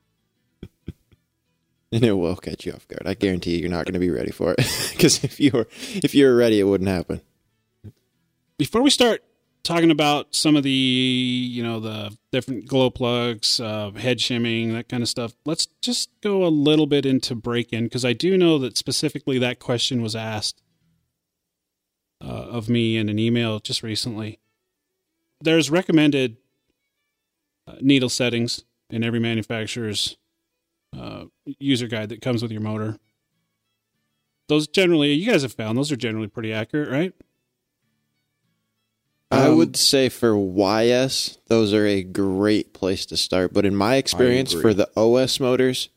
[1.91, 3.03] and it will catch you off guard.
[3.05, 4.57] I guarantee you, you're not going to be ready for it
[4.91, 7.21] because if you were if you were ready, it wouldn't happen.
[8.57, 9.23] Before we start
[9.63, 14.89] talking about some of the you know the different glow plugs, uh, head shimming, that
[14.89, 18.37] kind of stuff, let's just go a little bit into break in because I do
[18.37, 20.61] know that specifically that question was asked
[22.23, 24.39] uh, of me in an email just recently.
[25.41, 26.37] There's recommended
[27.65, 30.17] uh, needle settings in every manufacturer's
[30.97, 31.25] uh,
[31.59, 32.97] user guide that comes with your motor.
[34.47, 37.13] Those generally, you guys have found those are generally pretty accurate, right?
[39.31, 43.53] I Um, would say for YS, those are a great place to start.
[43.53, 45.89] But in my experience, for the OS motors,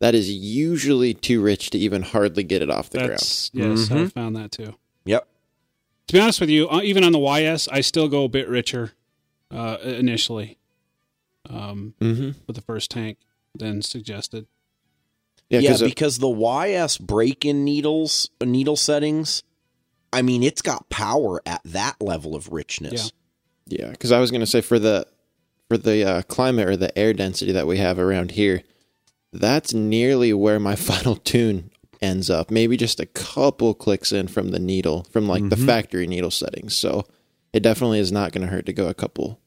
[0.00, 3.12] that is usually too rich to even hardly get it off the ground.
[3.12, 4.74] That's yes, I found that too.
[5.06, 5.26] Yep.
[6.08, 8.48] To be honest with you, uh, even on the YS, I still go a bit
[8.48, 8.92] richer
[9.50, 10.58] uh, initially
[11.48, 12.30] um, Mm-hmm.
[12.46, 13.16] with the first tank
[13.54, 14.46] than suggested.
[15.50, 19.42] Yeah, Yeah, because because the YS break-in needles, uh, needle settings,
[20.12, 23.12] I mean, it's got power at that level of richness.
[23.66, 25.06] yeah, because I was going to say for the
[25.68, 28.62] for the uh, climate or the air density that we have around here,
[29.32, 31.70] that's nearly where my final tune
[32.00, 32.50] ends up.
[32.50, 36.76] Maybe just a couple clicks in from the needle, from like the factory needle settings.
[36.76, 37.06] So
[37.52, 39.40] it definitely is not going to hurt to go a couple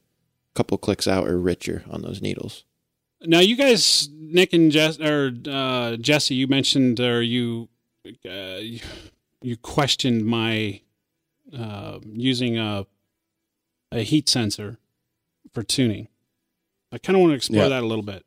[0.54, 2.64] couple clicks out or richer on those needles.
[3.24, 7.68] Now, you guys, Nick and Jess, or uh, Jesse, you mentioned or you
[8.28, 8.58] uh,
[9.40, 10.80] you- questioned my
[11.56, 12.86] uh, using a
[13.92, 14.78] a heat sensor
[15.52, 16.08] for tuning.
[16.90, 17.68] I kind of want to explore Yeah.
[17.70, 18.24] that a little bit.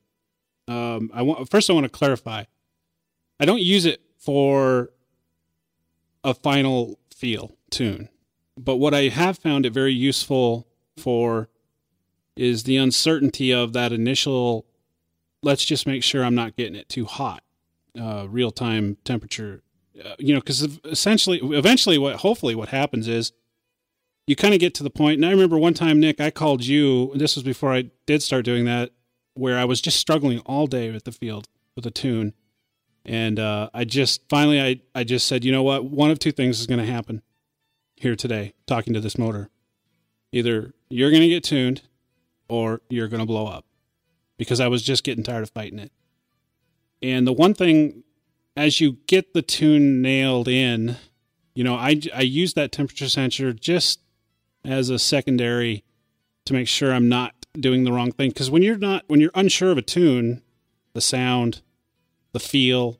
[0.67, 1.69] Um, I want first.
[1.69, 2.43] I want to clarify.
[3.39, 4.91] I don't use it for
[6.23, 8.09] a final feel tune,
[8.57, 10.67] but what I have found it very useful
[10.97, 11.49] for
[12.35, 14.65] is the uncertainty of that initial.
[15.45, 17.43] Let's just make sure I'm not getting it too hot.
[17.97, 19.61] Uh, real time temperature,
[20.03, 23.31] uh, you know, because essentially, eventually, what hopefully what happens is
[24.27, 25.17] you kind of get to the point.
[25.17, 27.11] And I remember one time, Nick, I called you.
[27.15, 28.91] This was before I did start doing that,
[29.35, 32.33] where I was just struggling all day with the field with a tune.
[33.05, 35.85] And uh, I just finally, I, I just said, you know what?
[35.85, 37.21] One of two things is going to happen
[37.95, 39.49] here today, talking to this motor.
[40.31, 41.83] Either you're going to get tuned
[42.49, 43.64] or you're going to blow up
[44.37, 45.91] because I was just getting tired of fighting it.
[47.01, 48.03] And the one thing,
[48.57, 50.97] as you get the tune nailed in,
[51.53, 53.99] you know, I, I use that temperature sensor just
[54.63, 55.83] as a secondary
[56.45, 58.29] to make sure I'm not doing the wrong thing.
[58.29, 60.41] Because when you're not, when you're unsure of a tune,
[60.93, 61.61] the sound,
[62.33, 62.99] the feel,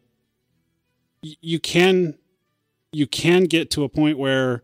[1.21, 2.17] you can,
[2.91, 4.63] you can get to a point where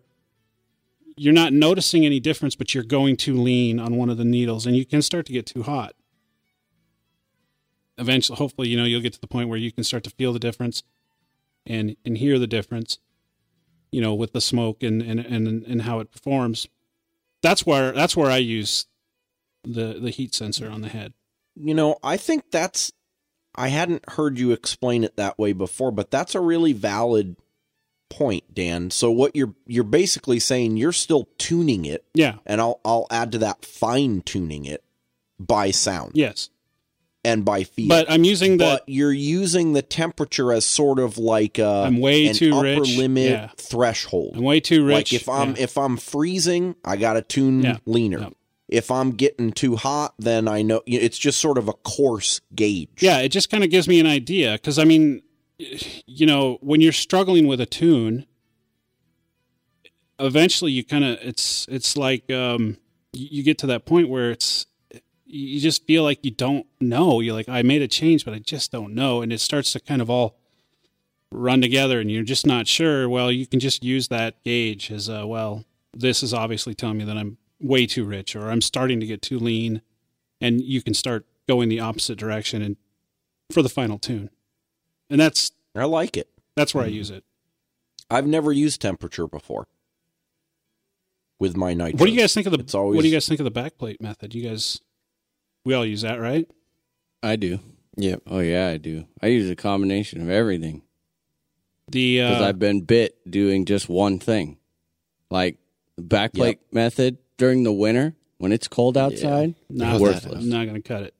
[1.17, 4.65] you're not noticing any difference, but you're going too lean on one of the needles,
[4.65, 5.93] and you can start to get too hot.
[8.01, 10.33] Eventually, hopefully, you know you'll get to the point where you can start to feel
[10.33, 10.83] the difference,
[11.65, 12.97] and and hear the difference,
[13.91, 16.67] you know, with the smoke and and and and how it performs.
[17.41, 18.85] That's where that's where I use
[19.63, 21.13] the the heat sensor on the head.
[21.55, 22.91] You know, I think that's
[23.55, 27.35] I hadn't heard you explain it that way before, but that's a really valid
[28.09, 28.89] point, Dan.
[28.91, 32.35] So what you're you're basically saying you're still tuning it, Yeah.
[32.45, 34.83] and I'll I'll add to that fine tuning it
[35.39, 36.49] by sound Yes.
[37.23, 37.87] And by feel.
[37.87, 41.99] But I'm using the but you're using the temperature as sort of like a I'm
[41.99, 42.97] way an too upper rich.
[42.97, 43.49] limit Yeah.
[43.57, 44.33] threshold.
[44.37, 44.95] I'm way too rich.
[44.95, 45.63] Like if I'm yeah.
[45.63, 47.77] if I'm freezing, I got to tune Yeah.
[47.85, 48.29] leaner.
[48.67, 52.89] If I'm getting too hot, then I know it's just sort of a coarse gauge.
[53.01, 55.21] Yeah, it just kind of gives me an idea because I mean,
[56.07, 58.25] you know, when you're struggling with a tune,
[60.19, 62.77] eventually you kind of it's it's like um,
[63.13, 64.65] you get to that point where it's
[65.31, 67.19] you just feel like you don't know.
[67.19, 69.79] You're like, I made a change, but I just don't know, and it starts to
[69.79, 70.37] kind of all
[71.31, 73.07] run together, and you're just not sure.
[73.07, 75.65] Well, you can just use that gauge as a well.
[75.93, 79.21] This is obviously telling me that I'm way too rich, or I'm starting to get
[79.21, 79.81] too lean,
[80.39, 82.77] and you can start going the opposite direction and
[83.51, 84.29] for the final tune.
[85.09, 86.29] And that's I like it.
[86.55, 86.95] that's where I mm-hmm.
[86.95, 87.23] use it.
[88.09, 89.67] I've never used temperature before
[91.39, 91.99] with my nitro.
[91.99, 93.51] What do you guys think of the always- what do you guys think of the
[93.51, 94.35] backplate method?
[94.35, 94.81] You guys
[95.65, 96.49] we all use that, right?
[97.23, 97.59] I do.
[97.97, 98.23] Yep.
[98.27, 99.05] Oh yeah, I do.
[99.21, 100.81] I use a combination of everything
[101.91, 104.57] The because uh, I've been bit doing just one thing,
[105.29, 105.57] like
[105.97, 109.55] the backplate method during the winter when it's cold outside.
[109.69, 110.43] not worthless.
[110.43, 111.13] I'm not going to cut it.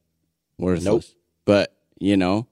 [0.58, 0.86] Worthless.
[0.86, 1.04] Nope.
[1.46, 2.48] But you know,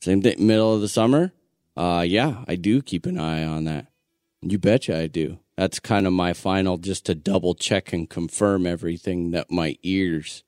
[0.00, 0.46] same thing.
[0.46, 1.32] Middle of the summer.
[1.76, 3.86] Uh, yeah, I do keep an eye on that.
[4.42, 5.38] You betcha I do.
[5.56, 10.44] That's kind of my final, just to double check and confirm everything that my ears,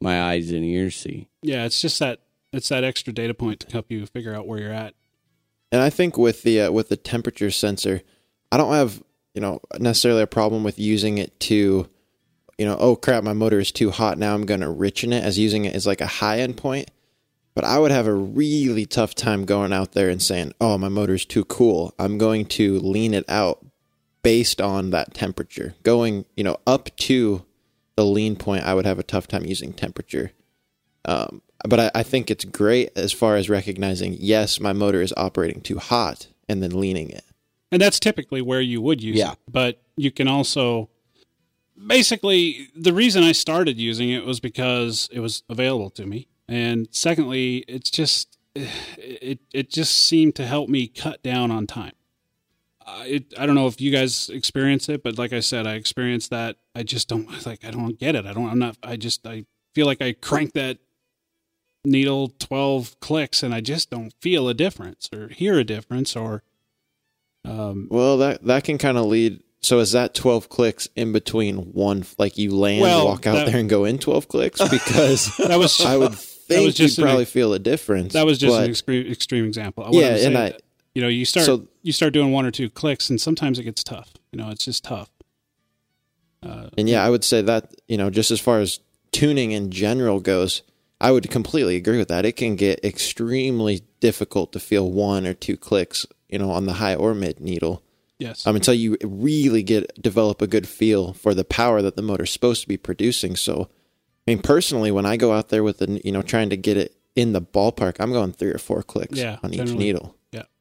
[0.00, 1.28] my eyes and ears see.
[1.42, 2.20] Yeah, it's just that
[2.52, 4.94] it's that extra data point to help you figure out where you're at.
[5.72, 8.02] And I think with the uh, with the temperature sensor,
[8.50, 9.02] I don't have
[9.34, 11.88] you know necessarily a problem with using it to,
[12.58, 14.18] you know, oh crap, my motor is too hot.
[14.18, 16.90] Now I'm going to richen it as using it as like a high end point.
[17.54, 20.88] But I would have a really tough time going out there and saying, oh, my
[20.88, 21.92] motor's too cool.
[21.98, 23.66] I'm going to lean it out
[24.22, 25.74] based on that temperature.
[25.82, 27.44] Going, you know, up to
[28.00, 30.32] the lean point, I would have a tough time using temperature.
[31.04, 35.12] Um, but I, I think it's great as far as recognizing, yes, my motor is
[35.16, 37.24] operating too hot and then leaning it.
[37.72, 39.32] And that's typically where you would use Yeah.
[39.32, 39.38] it.
[39.48, 40.88] But you can also
[41.86, 46.28] basically the reason I started using it was because it was available to me.
[46.48, 51.92] And secondly, it's just it it just seemed to help me cut down on time.
[53.06, 56.30] It, I don't know if you guys experience it, but like I said, I experienced
[56.30, 56.56] that.
[56.74, 57.64] I just don't like.
[57.64, 58.26] I don't get it.
[58.26, 58.48] I don't.
[58.48, 58.76] I'm not.
[58.82, 59.26] I just.
[59.26, 59.44] I
[59.74, 60.78] feel like I crank that
[61.84, 66.42] needle twelve clicks, and I just don't feel a difference or hear a difference or.
[67.44, 69.42] Um, Well, that that can kind of lead.
[69.62, 73.46] So is that 12 clicks in between one, like you land, Well, walk out that-
[73.48, 74.58] there and go in 12 clicks?
[74.68, 78.14] Because that was I would think was just you'd an- probably feel a difference.
[78.14, 79.84] That was just but an extreme, extreme example.
[79.84, 80.54] What Yeah, and I-
[80.94, 83.64] you know, you start so- you start doing one or two clicks, and sometimes it
[83.64, 84.12] gets tough.
[84.32, 85.10] You know, it's just tough.
[86.42, 88.80] Uh, And yeah, I would say that, you know, just as far as
[89.12, 90.62] tuning in general goes,
[91.00, 92.24] I would completely agree with that.
[92.24, 96.74] It can get extremely difficult to feel one or two clicks, you know, on the
[96.74, 97.82] high or mid needle.
[98.18, 102.02] yes, Um, until you really get develop a good feel for the power that the
[102.02, 103.34] motor's supposed to be producing.
[103.36, 103.68] So,
[104.26, 106.76] I mean, personally, when I go out there with the, you know, trying to get
[106.76, 110.14] it in the ballpark, I'm going three or four clicks Yeah, on each needle.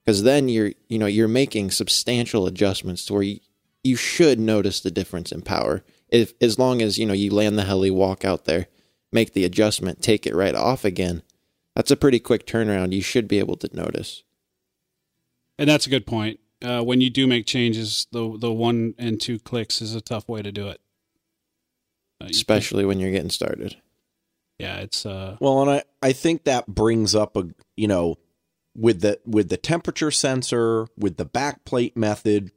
[0.10, 0.14] Yeah.
[0.14, 3.40] because then you're, you know, you're making substantial adjustments to where you,
[3.84, 5.84] you should notice the difference in power.
[6.10, 8.68] If as long as you know you land the heli, walk out there,
[9.12, 11.22] make the adjustment, take it right off again.
[11.76, 12.92] That's a pretty quick turnaround.
[12.94, 14.24] You should be able to notice.
[15.58, 16.40] and that's a good point.
[16.62, 20.28] uh, when you do make changes, the the one and two clicks is a tough
[20.28, 20.82] way to do it.
[22.22, 23.78] Uh, you- especially when you're getting started.
[24.58, 28.18] yeah, it's uh, Well, and I, I think that brings up a you know
[28.76, 32.52] with the with the temperature sensor, with the backplate method.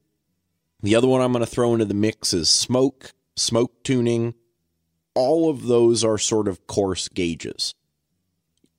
[0.82, 4.34] The other one I'm going to throw into the mix is smoke, smoke tuning.
[5.14, 7.74] All of those are sort of coarse gauges.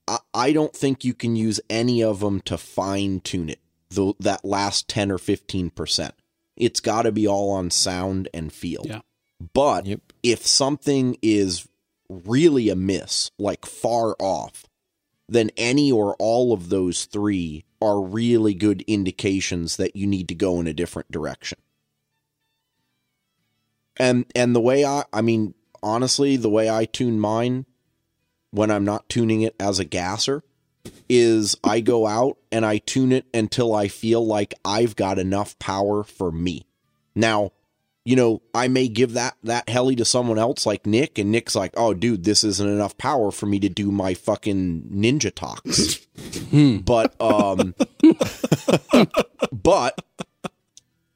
[0.07, 3.59] I, I don't think you can use any of them to fine tune it.
[3.89, 6.11] The, that last 10 or 15%.
[6.57, 8.81] It's got to be all on sound and feel.
[8.85, 9.01] Yeah.
[9.53, 10.01] But Yep.
[10.23, 11.67] if something is
[12.09, 14.65] really amiss, like far off,
[15.33, 20.35] then any or all of those three are really good indications that you need to
[20.35, 21.57] go in a different direction.
[23.97, 27.65] And and the way I I mean honestly the way I tune mine
[28.51, 30.43] when I'm not tuning it as a gasser
[31.09, 35.57] is I go out and I tune it until I feel like I've got enough
[35.59, 36.67] power for me.
[37.15, 37.51] Now,
[38.05, 41.55] you know, I may give that that heli to someone else like Nick, and Nick's
[41.55, 46.05] like, "Oh, dude, this isn't enough power for me to do my fucking ninja talks."
[46.83, 47.75] but um,
[49.51, 50.03] but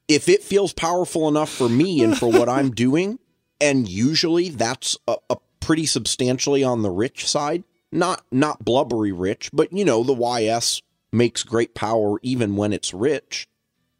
[0.08, 3.18] if it feels powerful enough for me and for what I'm doing,
[3.60, 9.50] and usually that's a, a pretty substantially on the rich side, not not blubbery rich,
[9.52, 10.80] but you know the YS
[11.12, 13.46] makes great power even when it's rich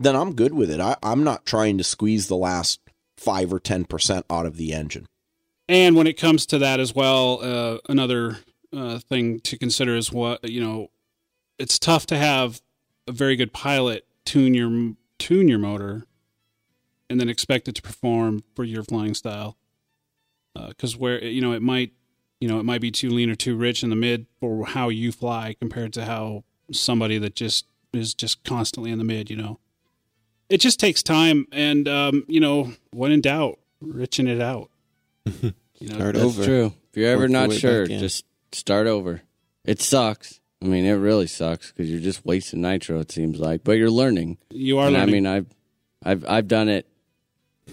[0.00, 0.80] then I'm good with it.
[0.80, 2.80] I, I'm not trying to squeeze the last
[3.16, 5.06] five or ten percent out of the engine.
[5.68, 8.38] And when it comes to that as well, uh, another
[8.74, 10.88] uh, thing to consider is what you know.
[11.58, 12.62] It's tough to have
[13.08, 16.06] a very good pilot tune your tune your motor,
[17.10, 19.56] and then expect it to perform for your flying style.
[20.68, 21.92] Because where you know it might
[22.40, 24.88] you know it might be too lean or too rich in the mid for how
[24.88, 29.30] you fly compared to how somebody that just is just constantly in the mid.
[29.30, 29.60] You know,
[30.48, 34.70] it just takes time, and um, you know when in doubt, richen it out.
[35.80, 36.44] You know, Start That's over.
[36.44, 36.72] true.
[36.90, 39.22] If you're ever Work not sure, just start over.
[39.64, 40.40] It sucks.
[40.60, 42.98] I mean, it really sucks because you're just wasting nitro.
[42.98, 44.38] It seems like, but you're learning.
[44.50, 45.46] You are And I mean, I've,
[46.04, 46.88] I've, I've done it.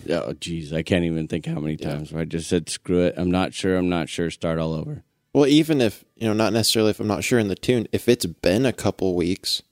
[0.07, 3.15] Oh, geez, I can't even think how many times where I just said, "Screw it."
[3.17, 3.75] I'm not sure.
[3.75, 4.29] I'm not sure.
[4.29, 5.03] Start all over.
[5.33, 8.07] Well, even if you know, not necessarily if I'm not sure in the tune, if
[8.07, 9.63] it's been a couple weeks,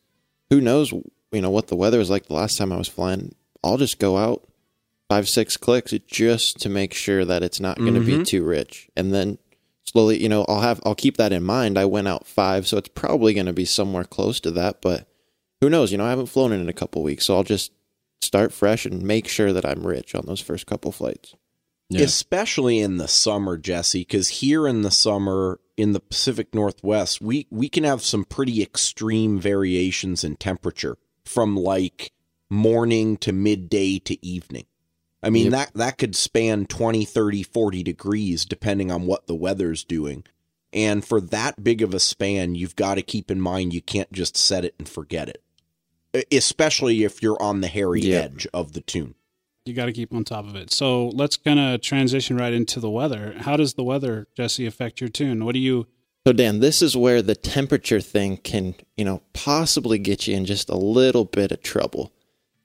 [0.49, 0.91] who knows?
[1.33, 3.35] You know what the weather was like the last time I was flying.
[3.63, 4.47] I'll just go out
[5.09, 8.23] five, six clicks just to make sure that it's not going to be mm-hmm.
[8.23, 9.37] too rich, and then
[9.83, 11.77] slowly, you know, I'll have I'll keep that in mind.
[11.77, 15.07] I went out five, so it's probably going to be somewhere close to that, but
[15.61, 15.91] who knows?
[15.91, 17.71] You know, I haven't flown in in a couple weeks, so I'll just
[18.21, 21.35] start fresh and make sure that I'm rich on those first couple flights.
[21.89, 22.05] Yeah.
[22.05, 27.45] especially in the summer, Jesse, because here in the summer in the Pacific Northwest, we
[27.51, 32.11] we can have some pretty extreme variations in temperature from like
[32.49, 34.65] morning to midday to evening.
[35.21, 39.83] I mean that that could span 20, 30, 40 degrees depending on what the weather's
[39.83, 40.25] doing.
[40.73, 44.11] And for that big of a span, you've got to keep in mind you can't
[44.11, 45.41] just set it and forget it.
[46.31, 48.19] Especially if you're on the hairy Yeah.
[48.21, 49.15] edge of the tune.
[49.65, 50.73] you got to keep on top of it.
[50.73, 53.33] So let's kind of transition right into the weather.
[53.37, 55.45] How does the weather, Jesse, affect your tune?
[55.45, 55.87] What do you?
[56.25, 60.45] So Dan, this is where the temperature thing can, you know, possibly get you in
[60.45, 62.13] just a little bit of trouble.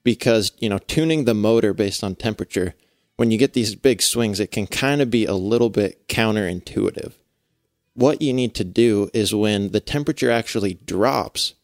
[0.03, 2.73] Because, you know, tuning the motor based on temperature,
[3.17, 7.13] when you get these big swings, it can kind of be a little bit counterintuitive.
[7.95, 11.55] What you need to do is when the temperature actually drops,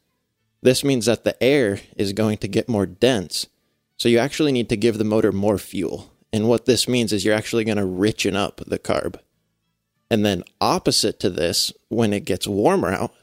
[0.61, 3.47] this means that the air is going to get more dense.
[3.95, 6.11] So you actually need to give the motor more fuel.
[6.33, 9.17] And what this means is you're actually going to richen up the carb.
[10.09, 13.13] And then, opposite to this, when it gets warmer out,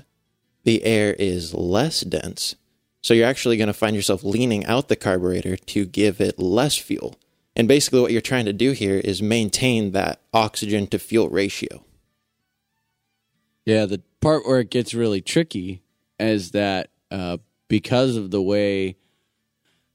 [0.65, 2.57] the air is less dense.
[3.02, 6.77] So, you're actually going to find yourself leaning out the carburetor to give it less
[6.77, 7.17] fuel.
[7.55, 11.85] And basically, what you're trying to do here is maintain that oxygen to fuel ratio.
[13.65, 15.83] Yeah, the part where it gets really tricky
[16.19, 17.39] is that uh,
[17.69, 18.97] because of the way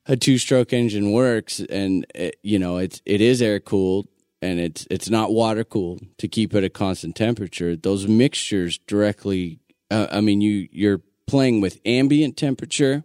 [0.05, 4.07] a two-stroke engine works, and it, you know it's it is air cooled
[4.41, 7.75] and it's it's not water cooled to keep it a constant temperature.
[7.75, 9.59] Those mixtures directly,
[9.89, 13.03] uh, I mean, you you're playing with ambient temperature,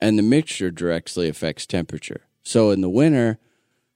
[0.00, 2.26] and the mixture directly affects temperature.
[2.42, 3.38] So in the winter,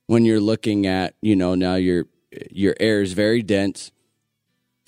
[0.06, 2.06] when you're looking at you know now your
[2.50, 3.92] your air is very dense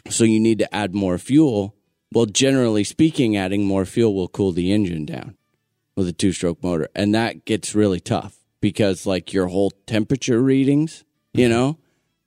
[0.08, 1.74] so you need to add more fuel.
[2.12, 5.36] Well, generally speaking, adding more fuel will cool the engine down
[5.96, 6.88] with a two stroke motor.
[6.94, 11.78] And that gets really tough because, like, your whole temperature readings, you know,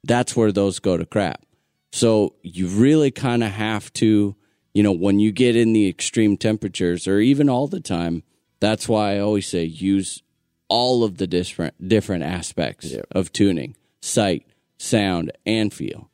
[0.05, 1.45] that's where those go to crap.
[1.91, 4.35] So you really kind of have to,
[4.73, 8.23] you know, when you get in the extreme temperatures or even all the time,
[8.59, 10.21] that's why I always say use
[10.67, 13.01] all of the different different aspects Yeah.
[13.11, 14.45] of tuning, sight,
[14.77, 16.09] sound, and feel.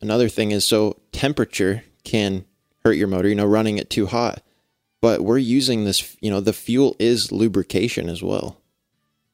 [0.00, 2.44] Another thing is so temperature can
[2.84, 4.42] hurt your motor, you know, running it too hot.
[5.00, 8.60] But we're using this, you know, the fuel is lubrication as well.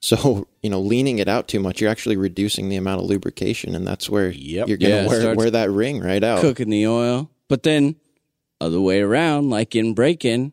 [0.01, 3.75] So, you know, leaning it out too much, you're actually reducing the amount of lubrication.
[3.75, 4.69] And that's where Yep.
[4.69, 6.41] you're going to Yeah, wear, wear that ring right out.
[6.41, 7.31] cooking the oil.
[7.49, 7.97] But then
[8.61, 10.53] other way around, like in break-in,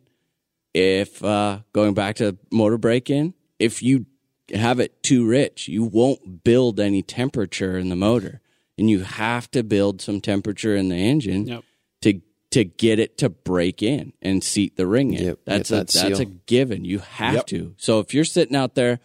[0.74, 4.06] if uh, going back to motor break-in, if you
[4.54, 8.40] have it too rich, you won't build any temperature in the motor,
[8.78, 11.64] and you have to build some temperature in the engine Yep.
[12.04, 15.26] to to get it to break in and seat the ring in.
[15.26, 16.86] Yep, that's a that that's a given.
[16.86, 17.48] You have Yep.
[17.48, 17.76] to.
[17.78, 19.00] So if you're sitting out there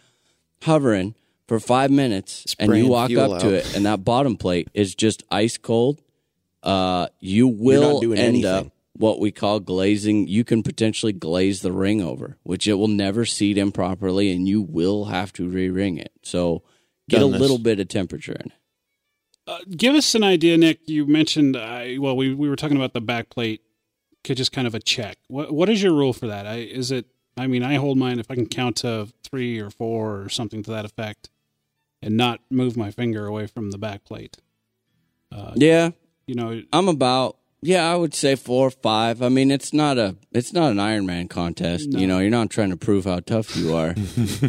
[0.63, 1.15] hovering
[1.47, 3.53] for five minutes and you walk fuel up to out.
[3.53, 6.01] it and that bottom plate is just ice cold,
[6.63, 8.45] uh, you will doing end anything.
[8.67, 10.27] up what we call glazing.
[10.27, 14.47] You can potentially glaze the ring over, which it will never seat in properly, and
[14.47, 16.11] you will have to re-ring it.
[16.21, 16.63] So
[17.09, 17.41] get Done a this.
[17.41, 18.45] little bit of temperature in.
[18.47, 18.51] it.
[19.45, 20.79] Uh, give us an idea, Nick.
[20.85, 23.61] You mentioned, I well, we, we were talking about the back plate,
[24.23, 25.17] could just kind of a check.
[25.27, 26.47] What what is your rule for that?
[26.47, 27.07] I, is it?
[27.37, 30.63] I mean, I hold mine if I can count to three or four or something
[30.63, 31.29] to that effect,
[32.01, 34.37] and not move my finger away from the back plate.
[35.31, 35.91] Uh, Yeah,
[36.27, 39.21] You know, I'm about yeah, I would say four or five.
[39.21, 41.89] I mean, it's not a it's not an Ironman contest.
[41.89, 41.99] No.
[41.99, 43.95] You know, you're not trying to prove how tough you are.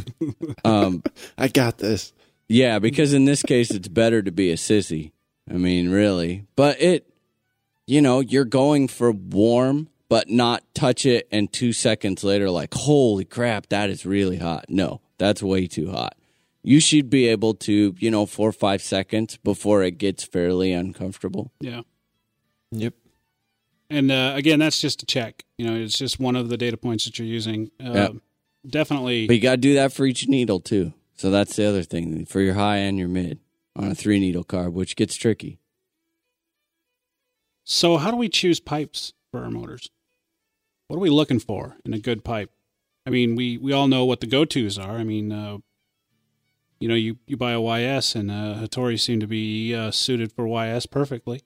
[0.64, 1.02] um,
[1.38, 2.12] I got this.
[2.48, 5.12] yeah, because in this case, it's better to be a sissy.
[5.48, 7.08] I mean, really, but it,
[7.86, 12.72] you know, you're going for warm, but not touch it, and two seconds later, like,
[12.72, 14.64] holy crap, that is really hot.
[14.68, 16.14] No, that's way too hot.
[16.62, 20.70] You should be able to, you know, four or five seconds before it gets fairly
[20.70, 21.50] uncomfortable.
[21.58, 21.80] yeah.
[22.70, 22.94] Yep.
[23.90, 25.42] And uh, again, that's just a check.
[25.58, 27.72] You know, it's just one of the data points that you're using.
[27.84, 28.08] Uh, Yeah.
[28.64, 29.26] Definitely.
[29.26, 30.94] But you got to do that for each needle too.
[31.16, 33.40] So that's the other thing for your high and your mid
[33.74, 35.58] on a three needle carb, which gets tricky.
[37.64, 39.90] So, how do we choose pipes for our motors?
[40.88, 42.50] What are we looking for in a good pipe?
[43.06, 44.96] I mean, we, we all know what the go tos are.
[44.96, 45.58] I mean, uh,
[46.78, 50.32] you know, you, you buy a YS, and uh, Hattori seem to be uh, suited
[50.32, 51.42] for YS perfectly.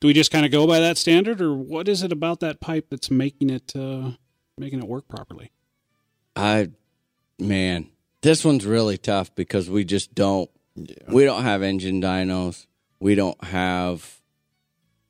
[0.00, 2.60] Do we just kind of go by that standard, or what is it about that
[2.60, 4.12] pipe that's making it uh,
[4.56, 5.50] making it work properly?
[6.36, 6.70] I,
[7.38, 7.88] man,
[8.22, 10.48] this one's really tough because we just don't.
[11.08, 12.66] We don't have engine dynos.
[13.00, 14.17] We don't have.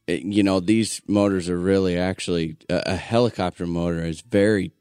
[0.08, 4.72] You know, these motors are really actually a, a helicopter motor is very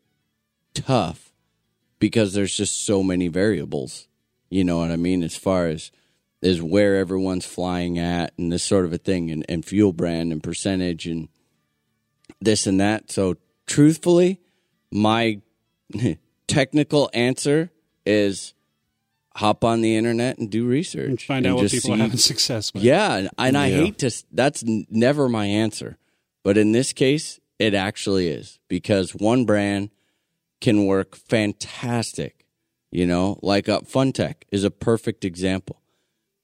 [0.73, 1.33] tough
[1.99, 4.07] because there's just so many variables.
[4.49, 5.23] You know what I mean?
[5.23, 5.91] As far as
[6.41, 10.31] is where everyone's flying at and this sort of a thing and, and fuel brand
[10.31, 11.29] and percentage and
[12.39, 13.11] this and that.
[13.11, 14.39] So truthfully,
[14.91, 15.41] my
[16.47, 17.71] technical answer
[18.05, 18.53] is
[19.37, 22.17] hop on the internet and do research And find out what just people are having
[22.17, 22.83] success with.
[22.83, 23.77] yeah, and, and I Yeah.
[23.77, 24.11] hate to.
[24.31, 25.97] That's never my answer,
[26.43, 29.89] but in this case, it actually is because one brand
[30.61, 32.45] can work fantastic.
[32.91, 35.81] You know, like uh, Funtech is a perfect example.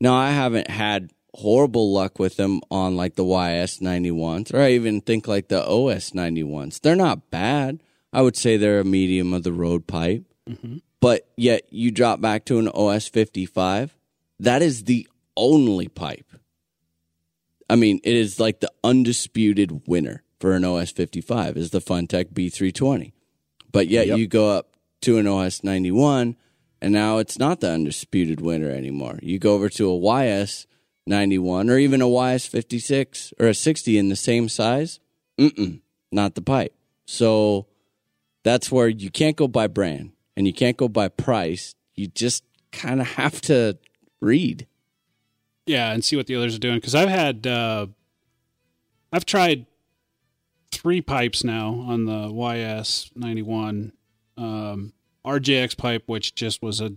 [0.02, 4.72] Now, I haven't had horrible luck with them on like the YS 91s, or I
[4.74, 6.82] even think like the OS 91s.
[6.82, 7.82] They're not bad.
[8.12, 10.26] I would say they're a medium of the road pipe.
[11.04, 13.94] But yet you drop back to an OS 55,
[14.40, 16.32] that is the only pipe.
[17.70, 22.32] I mean, it is like the undisputed winner for an OS 55 is the Funtech
[22.32, 23.12] B320.
[23.70, 24.18] But yet Yep.
[24.18, 26.38] you go up to an OS 91
[26.82, 29.20] and now it's not the undisputed winner anymore.
[29.22, 30.68] You go over to a YS
[31.06, 35.02] 91 or even a YS 56 or a 60 in the same size.
[35.38, 35.82] Mm-mm,
[36.14, 36.74] not the pipe.
[37.06, 37.68] So
[38.46, 41.76] that's where you can't go by brand and you can't go by price.
[41.96, 43.78] You just kind of have to
[44.20, 44.68] read.
[45.66, 46.76] yeah, and see what the others are doing.
[46.78, 47.88] Because I've had, uh,
[49.12, 49.66] I've tried
[50.72, 53.94] three pipes now on the YS ninety one
[54.38, 54.94] um,
[55.26, 56.94] RJX pipe, which just was a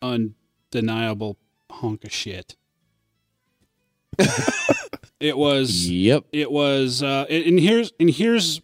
[0.00, 1.36] undeniable
[1.70, 2.56] hunk of shit.
[5.20, 5.88] it was.
[5.88, 6.24] Yep.
[6.32, 7.02] It was.
[7.02, 8.60] Uh, and here's and here's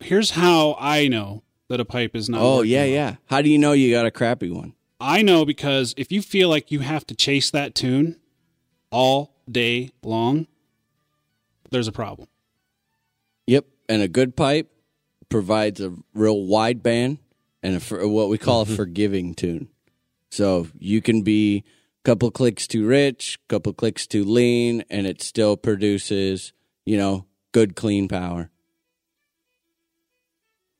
[0.00, 2.40] here's how I know that a pipe is not.
[2.40, 3.16] Oh, yeah, yeah.
[3.26, 4.74] How do you know you got a crappy one?
[5.00, 8.16] I know because if you feel like you have to chase that tune
[8.90, 10.46] all day long,
[11.70, 12.28] there's a problem.
[13.46, 13.66] Yep.
[13.88, 14.70] And a good pipe
[15.28, 17.18] provides a real wide band
[17.62, 18.76] and a, what we call a mm-hmm.
[18.76, 19.68] forgiving tune.
[20.30, 21.62] So you can be a
[22.04, 26.52] couple clicks too rich, couple clicks too lean, and it still produces,
[26.84, 28.50] you know, good clean power.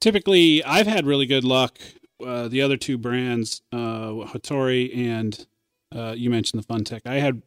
[0.01, 1.79] Typically, I've had really good luck
[2.25, 5.47] uh, the other two brands, uh, Hattori and
[5.95, 7.03] uh, you mentioned the Funtech.
[7.07, 7.43] I had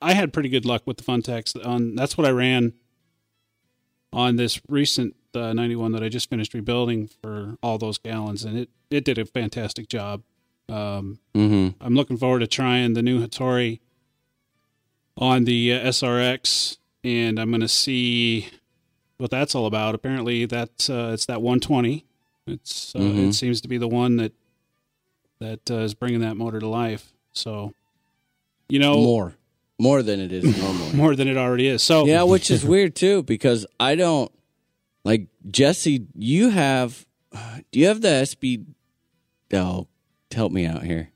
[0.00, 1.54] I had pretty good luck with the Funtex.
[1.66, 2.74] On that's what I ran
[4.12, 8.58] on this recent uh, 91 that I just finished rebuilding for all those gallons, and
[8.58, 10.22] it it did a fantastic job.
[10.68, 11.82] Um, Mm-hmm.
[11.84, 13.80] I'm looking forward to trying the new Hattori
[15.16, 18.48] on the uh, SRX, and I'm going to see
[19.22, 19.94] what that's all about.
[19.94, 22.04] Apparently, that's uh, it's that 120.
[22.46, 23.28] It's uh, Mhm.
[23.28, 24.32] it seems to be the one that
[25.40, 27.12] that uh, is bringing that motor to life.
[27.32, 27.72] So,
[28.68, 29.34] you know, More,
[29.78, 30.92] more than it is normally.
[30.94, 31.82] more than it already is.
[31.82, 34.30] So, Yeah, which is weird too because I don't
[35.04, 36.06] like Jesse.
[36.14, 37.06] You have,
[37.72, 38.66] do you have the SB?
[39.54, 39.88] Oh,
[40.32, 41.10] help me out here.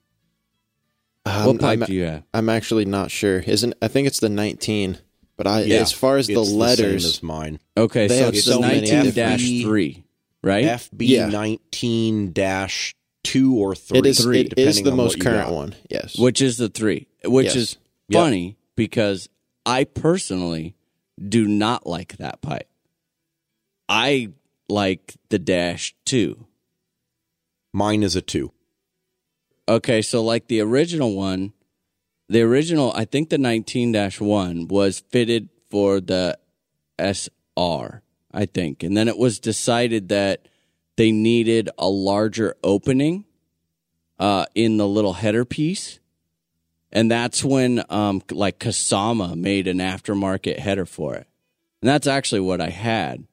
[1.25, 2.23] Um, what pipe I'm, do you have?
[2.35, 3.41] I'm actually not sure.
[3.41, 4.99] Isn't I think it's the 19,
[5.37, 7.59] but I Yeah, as far as the It's same letters, as mine.
[7.77, 10.05] Okay, They so it's so the many nineteen dash FB three,
[10.43, 10.65] right?
[10.65, 11.27] FB Yeah.
[11.27, 13.99] nineteen dash two or three.
[13.99, 15.75] it is three, it is depending the on most current one.
[15.91, 16.19] Yes.
[16.19, 17.57] which is the three, which Yes.
[17.57, 17.77] is
[18.09, 18.23] Yep.
[18.23, 19.29] funny because
[19.65, 20.75] I personally
[21.29, 22.69] do not like that pipe.
[23.89, 24.29] I
[24.69, 26.47] like the dash two.
[27.73, 28.53] Mine is a two.
[29.69, 31.53] Okay, so like the original one,
[32.29, 36.39] the original, I think the 19 1 was fitted for the
[36.99, 38.83] SR, I think.
[38.83, 40.49] And then it was decided that
[40.97, 43.25] they needed a larger opening
[44.19, 46.01] uh, in the little header piece.
[46.93, 51.27] And that's when, um, like Kasama made an aftermarket header for it.
[51.83, 53.27] And that's actually what I had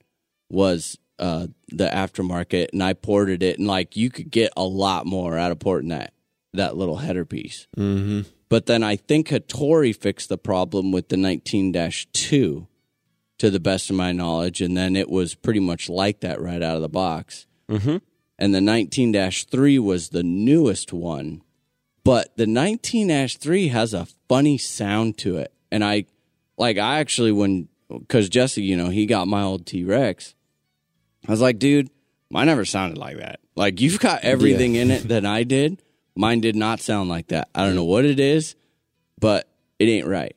[0.49, 5.05] was uh, the aftermarket, and I ported it, and like you could get a lot
[5.05, 6.13] more out of porting that
[6.53, 7.67] that little header piece.
[7.77, 8.21] mm-hmm.
[8.53, 12.67] But then I think Hattori fixed the problem with the 19 2,
[13.39, 16.61] to the best of my knowledge, and then it was pretty much like that right
[16.61, 17.47] out of the box.
[17.67, 17.97] Mm-hmm.
[18.37, 21.41] And the 19 3 was the newest one.
[22.03, 25.51] But the 19 3 has a funny sound to it.
[25.71, 26.05] And I,
[26.55, 30.35] like, I actually, when, because Jesse, you know, he got my old T Rex,
[31.27, 31.89] I was like, dude,
[32.29, 33.39] mine never sounded like that.
[33.55, 35.81] Like, you've got everything in it that I did.
[36.15, 37.49] Mine did not sound like that.
[37.55, 38.55] I don't know what it is,
[39.19, 39.47] but
[39.79, 40.35] it ain't right.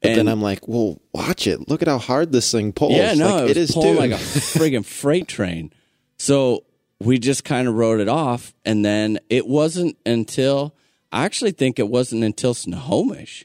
[0.00, 1.68] But then And- I'm like, well, watch it.
[1.68, 2.94] Look at how hard this thing pulls.
[2.96, 5.72] yeah, no, like, it it is pulling like a friggin' freight train.
[6.18, 6.64] So
[7.00, 10.74] we just kind of wrote it off, and then it wasn't until
[11.12, 13.44] I actually think it wasn't until Snohomish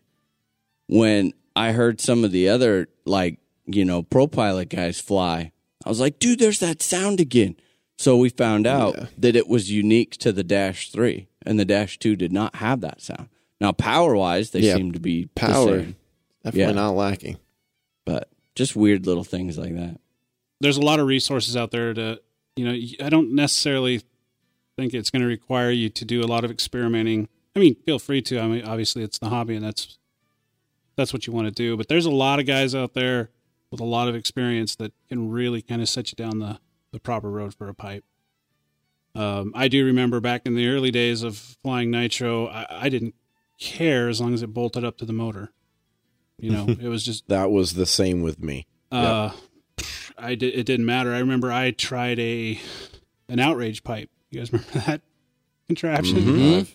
[0.88, 5.52] when I heard some of the other like you know pro pilot guys fly.
[5.86, 7.56] I was like, dude, there's that sound again.
[7.98, 9.06] So we found out Yeah.
[9.18, 12.82] that it was unique to the Dash Three, and the Dash Two did not have
[12.82, 13.30] that sound.
[13.60, 15.80] Now, power wise, they Yeah, seem to be the power.
[15.80, 15.96] same,
[16.44, 16.82] Definitely yeah.
[16.82, 17.38] not lacking.
[18.06, 20.00] but just weird little things like that.
[20.62, 22.20] there's a lot of resources out there to
[22.56, 24.02] you know i don't necessarily
[24.76, 28.00] think it's going to require you to do a lot of experimenting i mean feel
[28.00, 30.00] free to i mean obviously it's the hobby and that's
[30.96, 33.30] that's what you want to do but there's a lot of guys out there
[33.70, 36.60] with a lot of experience that can really kind of set you down the
[36.92, 38.04] the proper road for a pipe
[39.16, 43.16] um, i do remember back in the early days of flying nitro I, I didn't
[43.60, 45.52] care as long as it bolted up to the motor
[46.38, 48.68] you know it was just That was the same with me.
[48.92, 49.32] uh,
[50.20, 50.56] I did.
[50.56, 51.14] It didn't matter.
[51.14, 52.60] I remember I tried a
[53.30, 54.10] an outrage pipe.
[54.32, 55.02] You guys remember that
[55.68, 56.18] contraption?
[56.18, 56.72] Mm-hmm.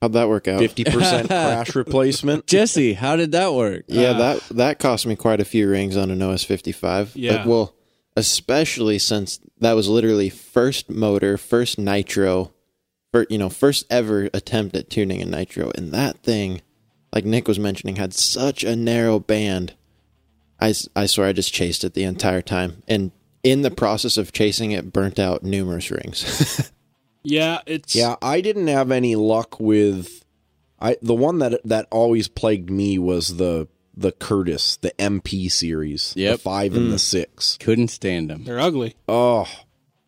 [0.00, 0.60] How'd that work out?
[0.60, 2.46] Fifty percent crash replacement.
[2.46, 3.84] Jesse, how did that work?
[3.88, 7.14] Yeah, Uh, that that cost me quite a few rings on an OS 55.
[7.16, 7.36] Yeah.
[7.36, 7.74] Like, well,
[8.16, 12.52] especially since that was literally first motor, first nitro,
[13.12, 16.62] for you know, first ever attempt at tuning a nitro, and that thing,
[17.12, 19.74] like Nick was mentioning, had such a narrow band.
[20.60, 23.10] I, I swear I just chased it the entire time, and
[23.42, 26.70] in the process of chasing it, burnt out numerous rings.
[27.24, 30.24] Yeah, it's Yeah, I didn't have any luck with
[30.78, 36.12] I the one that that always plagued me was the the Curtis, the MP series,
[36.16, 36.36] Yep.
[36.36, 37.00] the 5 and the mm.
[37.00, 37.58] 6.
[37.58, 38.44] Couldn't stand them.
[38.44, 38.96] They're ugly.
[39.08, 39.48] Oh,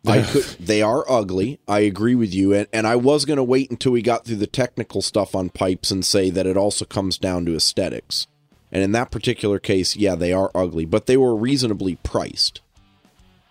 [0.05, 1.59] I could, they are ugly.
[1.67, 4.37] I agree with you, and and I was going to wait until we got through
[4.37, 8.27] the technical stuff on pipes and say that it also comes down to aesthetics.
[8.71, 12.61] And in that particular case, yeah, they are ugly, but they were reasonably priced.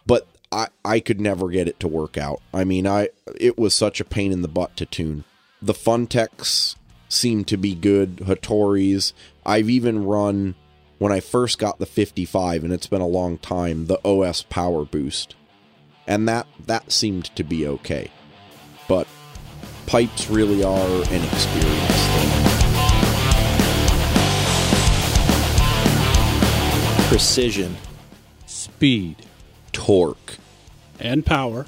[0.06, 2.40] But I I could never get it to work out.
[2.52, 3.08] I mean, I
[3.38, 5.24] it was such a pain in the butt to tune.
[5.60, 6.76] The Funtex
[7.08, 8.18] seemed to be good.
[8.26, 9.12] Hattori's.
[9.46, 10.54] I've even run
[10.98, 13.86] when I first got the 55, and it's been a long time.
[13.86, 15.36] The OS Power Boost
[16.06, 18.10] and that that seemed to be okay.
[18.88, 19.06] But
[19.86, 22.30] pipes really are an experience thing.
[27.08, 27.76] Precision.
[28.46, 29.16] Speed.
[29.72, 30.36] Torque.
[30.98, 31.66] And power.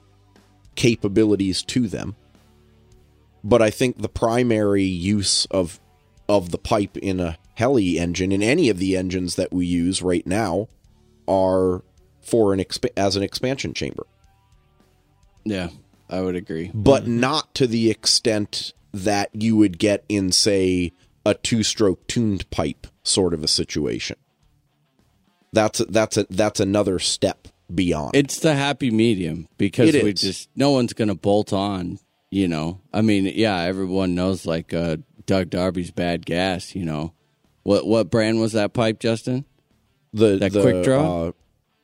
[0.73, 2.15] capabilities to them
[3.43, 5.79] but i think the primary use of
[6.27, 10.01] of the pipe in a heli engine in any of the engines that we use
[10.01, 10.67] right now
[11.27, 11.83] are
[12.23, 14.05] for an exp- as an expansion chamber
[15.45, 15.69] Yeah,
[16.09, 16.71] I would agree.
[16.73, 20.91] but not to the extent that you would get in say
[21.25, 24.17] a two-stroke tuned pipe sort of a situation
[25.51, 30.21] that's that's a, that's another step beyond It's the happy medium because It we is.
[30.21, 31.99] just no one's gonna bolt on.
[32.31, 36.73] You know, I mean, yeah, everyone knows like uh, Doug Darby's bad gas.
[36.75, 37.13] You know,
[37.61, 39.45] what what brand was that pipe, Justin?
[40.13, 41.27] the That the, quick draw?
[41.27, 41.31] Uh,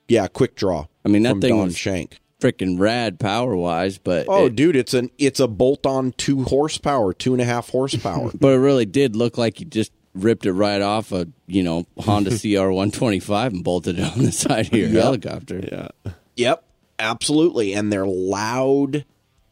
[0.09, 0.87] yeah, quick draw.
[1.05, 2.19] I mean, that from thing Don was- Shank.
[2.41, 6.43] Freaking rad power wise, but Oh, it, dude, it's an it's a bolt on two
[6.45, 8.31] horsepower, two and a half horsepower.
[8.39, 11.85] but it really did look like you just ripped it right off a you know
[11.97, 15.59] Honda CR one twenty five and bolted it on the side of your helicopter.
[15.69, 16.11] Yeah.
[16.37, 16.63] yep,
[16.97, 19.03] absolutely, and they're loud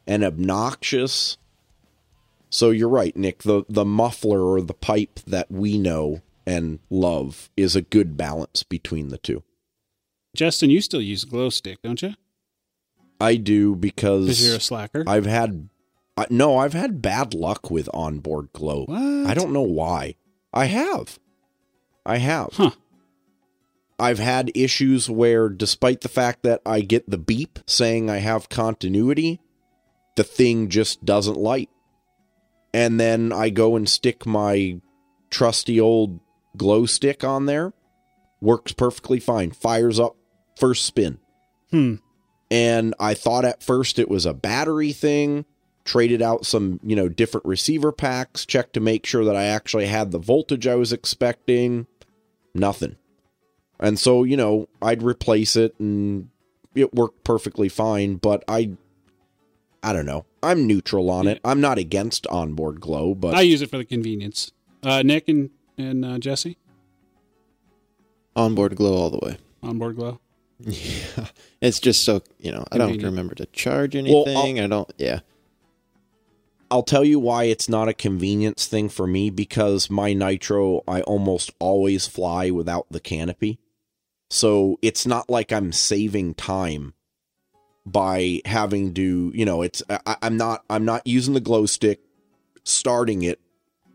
[0.07, 1.37] and obnoxious.
[2.49, 3.43] So you're right, Nick.
[3.43, 8.63] The the muffler or the pipe that we know and love is a good balance
[8.63, 9.43] between the two.
[10.37, 12.13] Justin, you still use glow stick, don't you?
[13.19, 15.03] I do Because you're a slacker.
[15.07, 15.69] I've had
[16.29, 18.85] no, I've had bad luck with onboard glow.
[18.85, 19.27] What?
[19.27, 20.15] I don't know why.
[20.53, 21.19] I have.
[22.05, 22.49] I have.
[22.53, 22.71] Huh.
[23.99, 28.49] I've had issues where despite the fact that I get the beep saying I have
[28.49, 29.41] continuity,
[30.15, 31.69] the thing just doesn't light.
[32.73, 34.81] And then I go and stick my
[35.31, 36.19] trusty old
[36.55, 37.73] glow stick on there.
[38.39, 39.49] Works perfectly fine.
[39.49, 40.15] Fires up
[40.57, 41.19] first spin
[41.71, 41.95] Hmm.
[42.49, 45.45] and I thought at first it was a battery thing.
[45.85, 49.85] Traded out some, you know, different receiver packs, checked to make sure that I actually
[49.87, 51.87] had the voltage I was expecting.
[52.53, 52.97] Nothing.
[53.79, 56.27] And so, you know, I'd replace it and
[56.75, 58.71] it worked perfectly fine, but I
[59.81, 60.25] I don't know.
[60.43, 61.39] I'm neutral on it.
[61.45, 64.51] I'm not against onboard glow, but I use it for the convenience.
[64.83, 66.57] Uh, Nick and and uh, Jesse,
[68.35, 69.37] Onboard glow all the way.
[69.63, 70.19] onboard glow.
[70.59, 71.27] Yeah.
[71.61, 74.59] It's just so, you know, I don't remember to charge Well, anything.
[74.59, 75.19] I don't, yeah.
[76.69, 81.01] I'll tell you why it's not a convenience thing for me because my nitro I
[81.01, 83.59] almost always fly without the canopy.
[84.29, 86.93] So it's not like I'm saving time
[87.85, 92.01] by having to, you know, it's I, I'm not I'm not using the glow stick,
[92.65, 93.39] starting it,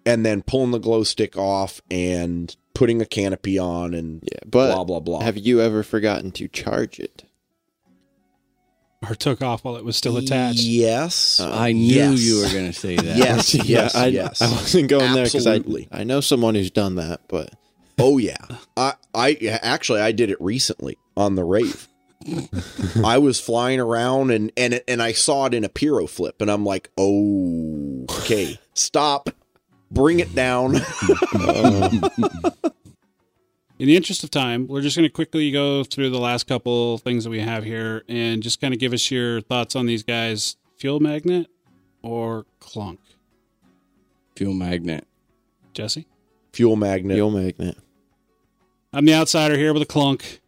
[0.07, 4.39] and then pulling the glow stick off and putting a canopy on and Yeah.
[4.47, 5.21] But blah blah blah.
[5.21, 7.25] have you ever forgotten to charge it?
[9.09, 10.61] Or took off while it was still attached.
[10.61, 11.41] Yes.
[11.41, 12.21] I knew Yes.
[12.21, 13.17] you were going to say that.
[13.17, 14.41] Yes, yes, I, yes.
[14.41, 15.61] I wasn't going there because I,
[15.91, 17.51] I know someone who's done that, but
[17.99, 18.37] Oh yeah.
[18.77, 21.89] I I actually I did it recently on the rave.
[23.05, 26.49] I was flying around and and and I saw it in a pyro flip and
[26.49, 28.59] I'm like, "Oh, okay.
[28.75, 29.31] Stop.
[29.93, 30.77] Bring it down."
[33.79, 36.99] In the interest of time, we're just going to quickly go through the last couple
[36.99, 40.05] things that we have here and just kind of give us your thoughts on these
[40.05, 40.55] guys.
[40.79, 41.49] Fuel magnet
[42.01, 43.01] or clunk?
[44.37, 45.05] Fuel magnet.
[45.75, 46.07] Jesse?
[46.53, 47.17] Fuel magnet.
[47.17, 47.77] fuel magnet.
[48.93, 50.41] I'm the outsider here with a clunk.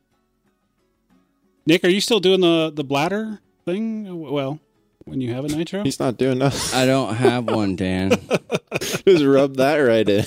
[1.66, 4.20] Nick, are you still doing the, the bladder thing?
[4.20, 4.60] Well,
[5.05, 5.83] when you have a nitro?
[5.83, 6.78] He's not doing nothing.
[6.78, 8.10] I don't have one, Dan.
[8.81, 10.24] Just rub that right in.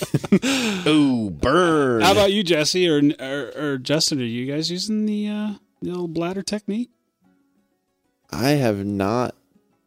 [0.87, 2.01] Ooh, burn.
[2.01, 4.21] How about you, Jesse or, or or Justin?
[4.21, 6.89] Are you guys using the uh, the old bladder technique?
[8.31, 9.35] I have not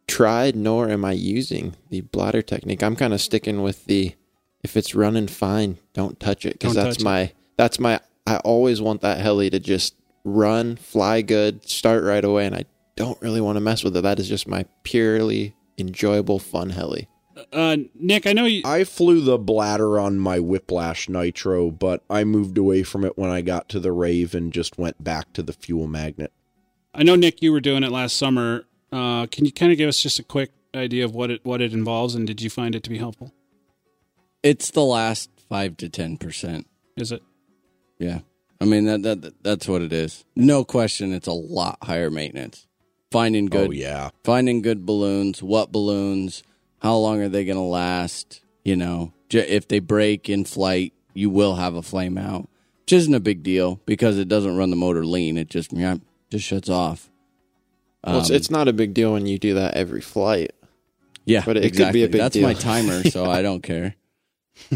[0.07, 2.83] tried, nor am I using the bladder technique.
[2.83, 4.15] I'm kind of sticking with the
[4.63, 7.05] if it's running fine, don't touch it because that's touch it.
[7.05, 7.99] my that's my.
[8.27, 12.65] I always want that heli to just run, fly good, start right away, and I
[12.95, 14.01] don't really want to mess with it.
[14.01, 17.07] That is just my purely enjoyable fun heli.
[17.51, 18.61] Uh, Nick, I know you.
[18.65, 23.29] I flew the bladder on my Whiplash Nitro, but I moved away from it when
[23.29, 26.31] I got to the rave and just went back to the fuel magnet.
[26.93, 28.65] I know Nick, you were doing it last summer.
[28.91, 31.61] Uh, can you kind of give us just a quick idea of what it what
[31.61, 33.33] it involves, and did you find it to be helpful?
[34.43, 36.67] It's the last five to ten percent.
[36.97, 37.23] Is it?
[37.97, 38.19] Yeah,
[38.59, 40.25] I mean that, that that's what it is.
[40.35, 42.67] No question, it's a lot higher maintenance.
[43.11, 44.09] Finding good, Oh yeah.
[44.23, 45.43] finding good balloons.
[45.43, 46.43] What balloons?
[46.79, 48.41] How long are they going to last?
[48.63, 52.47] You know, j- if they break in flight, you will have a flame out,
[52.83, 55.37] which isn't a big deal because it doesn't run the motor lean.
[55.37, 55.97] It just yeah,
[56.29, 57.09] just shuts off.
[58.05, 60.51] Well, it's, Um, it's not a big deal when you do that every flight.
[61.25, 62.21] Yeah, But it could be a big deal.
[62.21, 62.43] That's deal.
[62.47, 63.95] my timer, so I don't care.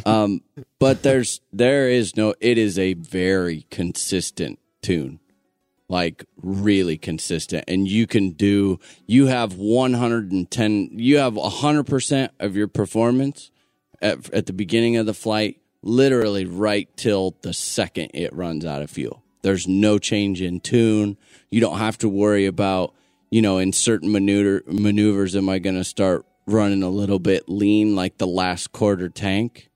[0.05, 0.41] Um,
[0.79, 2.33] but there's there is no.
[2.41, 5.19] It is a very consistent tune,
[5.87, 8.79] like really consistent, and you can do.
[9.05, 10.89] You have 110.
[10.93, 13.51] You have 100 percent of your performance
[14.01, 18.81] at at the beginning of the flight, literally right till the second it runs out
[18.81, 19.23] of fuel.
[19.41, 21.17] There's no change in tune.
[21.51, 22.95] You don't have to worry about
[23.35, 27.49] you know, in certain maneuver maneuvers, am I going to start running a little bit
[27.49, 29.69] lean, like the last quarter tank?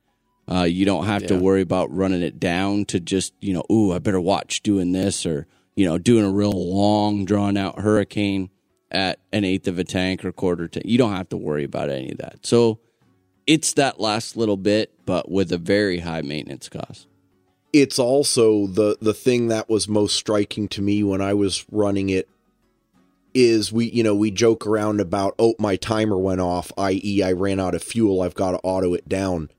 [0.49, 3.91] Uh, you don't have to worry about running it down to just, you know, ooh,
[3.91, 5.45] I better watch doing this or,
[5.79, 8.49] you know, doing a real long, drawn out hurricane
[8.91, 10.85] at an eighth of a tank or quarter tank.
[10.85, 12.45] You don't have to worry about any of that.
[12.45, 12.79] So
[13.47, 17.07] it's that last little bit, but with a very high maintenance cost.
[17.71, 22.09] it's also the the thing that was most striking to me when I was running
[22.09, 22.27] it
[23.33, 27.23] is we you know we joke around about oh my timer went off i.e.
[27.23, 29.49] I ran out of fuel I've got to auto it down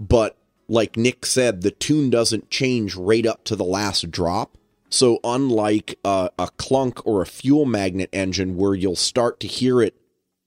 [0.00, 4.56] but like Nick said the tune doesn't change right up to the last drop
[4.90, 9.80] so unlike a, a clunk or a fuel magnet engine where you'll start to hear
[9.82, 9.94] it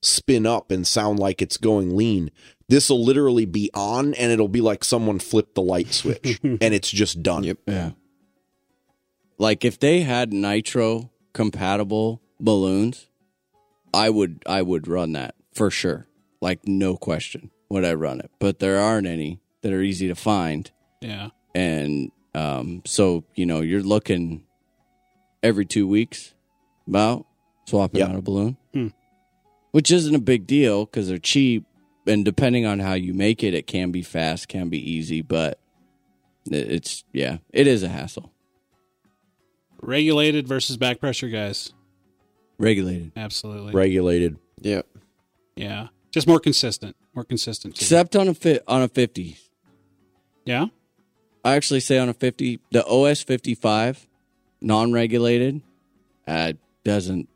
[0.01, 2.31] spin up and sound like it's going lean
[2.67, 6.61] this will literally be on and it'll be like someone flipped the light switch and
[6.61, 7.57] it's just done Yep.
[7.67, 7.91] Yeah.
[9.37, 13.07] Like if they had nitro compatible balloons,
[13.93, 16.07] I would I would run that for sure.
[16.41, 18.29] Like no question would I run it.
[18.39, 20.69] But there aren't any that are easy to find.
[21.01, 21.29] Yeah.
[21.55, 24.43] And um so, you know, you're looking
[25.43, 26.33] every 2 weeks
[26.87, 27.25] about
[27.67, 28.09] swapping Yep.
[28.09, 28.57] out a balloon.
[28.73, 28.87] Hmm.
[29.71, 31.65] Which isn't a big deal cuz they're cheap
[32.07, 35.59] and depending on how you make it it can be fast, can be easy, but
[36.45, 38.31] it's yeah, it is a hassle.
[39.81, 41.73] Regulated versus back pressure, guys.
[42.57, 43.11] Regulated.
[43.15, 43.73] Absolutely.
[43.73, 44.87] regulated Yep.
[45.55, 45.87] Yeah.
[46.11, 46.95] Just more consistent.
[47.15, 47.75] More consistent.
[47.75, 47.83] too.
[47.83, 49.37] Except on a fit on a 50.
[50.45, 50.67] yeah.
[51.43, 54.07] I actually say on a 50, the OS 55
[54.63, 55.61] non-regulated
[56.27, 56.53] uh
[56.83, 57.27] doesn't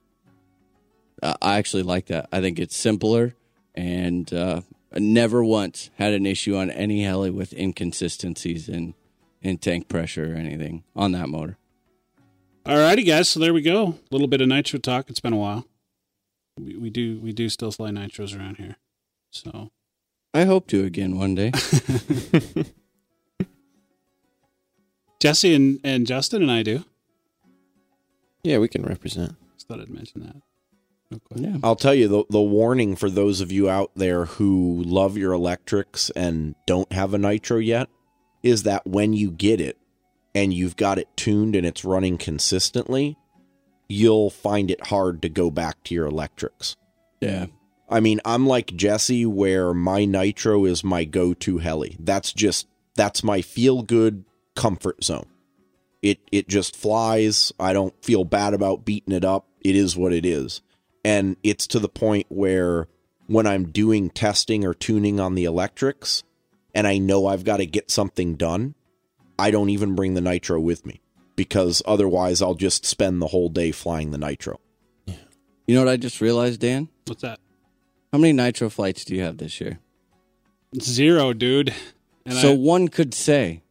[1.23, 2.29] uh, I actually like that.
[2.31, 3.33] I think it's simpler
[3.73, 4.61] and uh
[4.93, 8.93] never once had an issue on any heli with inconsistencies in
[9.41, 11.57] in tank pressure or anything on that motor.
[12.65, 13.29] Alrighty, guys.
[13.29, 13.89] So there we go.
[13.89, 15.09] A little bit of nitro talk.
[15.09, 15.65] It's been a while.
[16.59, 18.77] We, we do we do still fly nitros around here.
[19.31, 19.71] So
[20.33, 21.51] I hope to again one day.
[25.19, 26.83] Jesse and, and Justin and I do.
[28.43, 29.35] Yeah, we can represent.
[29.55, 30.35] Just thought I'd mention that.
[31.09, 31.57] Real yeah.
[31.63, 35.33] I'll tell you the the warning for those of you out there who love your
[35.33, 37.89] electrics and don't have a nitro yet
[38.43, 39.77] is that when you get it
[40.33, 43.17] and you've got it tuned and it's running consistently,
[43.87, 46.75] you'll find it hard to go back to your electrics.
[47.21, 47.47] Yeah.
[47.89, 51.97] I mean, I'm like Jesse where my nitro is my go-to heli.
[51.99, 54.25] That's just that's my feel good
[54.55, 55.27] comfort zone.
[56.01, 57.51] It it just flies.
[57.59, 59.47] I don't feel bad about beating it up.
[59.61, 60.61] It is what it is.
[61.03, 62.87] And it's to the point where
[63.27, 66.23] when I'm doing testing or tuning on the electrics
[66.73, 68.75] and I know I've got to get something done,
[69.37, 71.01] I don't even bring the nitro with me
[71.35, 74.59] because otherwise I'll just spend the whole day flying the nitro.
[75.67, 76.89] You know what I just realized, Dan?
[77.05, 77.39] What's that?
[78.13, 79.79] How many nitro flights do you have this year?
[80.79, 81.73] Zero, dude.
[82.25, 83.63] And so I, one could say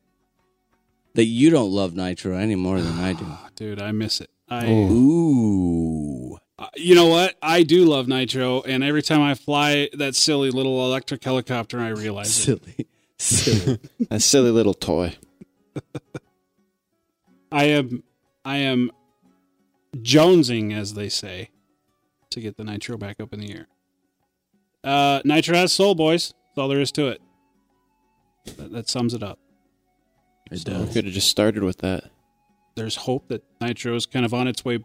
[1.15, 3.27] that you don't love nitro any more than I do.
[3.57, 4.31] dude, I miss it.
[4.49, 6.39] I Ooh.
[6.59, 7.35] Uh, you know what?
[7.43, 11.89] I do love nitro, and every time I fly that silly little electric helicopter, I
[11.89, 12.63] realize it.
[12.63, 13.81] Silly, silly.
[14.11, 15.17] A silly little toy.
[17.51, 18.03] I am,
[18.45, 18.91] I am
[19.97, 21.51] jonesing, as they say,
[22.31, 23.69] to get the nitro back up in the air.
[24.83, 26.35] Uh, nitro has soul, boys.
[26.49, 27.21] That's all there is to it.
[28.57, 29.39] That, that sums it up.
[30.51, 30.93] It We does.
[30.93, 32.05] could have just started with that.
[32.77, 34.85] There's hope that nitro is kind of on its way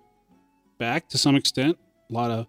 [0.77, 1.77] back to some extent.
[2.09, 2.47] A lot of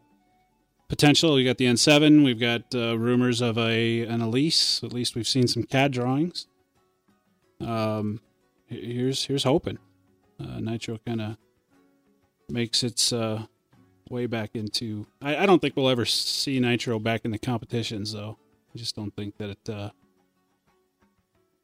[0.89, 1.34] potential.
[1.34, 2.24] We got the N7.
[2.24, 4.82] We've got uh, rumors of a an Elise.
[4.84, 6.47] At least we've seen some CAD drawings.
[7.60, 8.20] Um,
[8.66, 9.78] here's here's hoping.
[10.39, 11.36] Uh, Nitro kind of
[12.48, 13.44] makes its uh,
[14.08, 15.06] way back into.
[15.20, 18.39] I, I don't think we'll ever see Nitro back in the competitions, though.
[18.74, 19.68] I just don't think that it.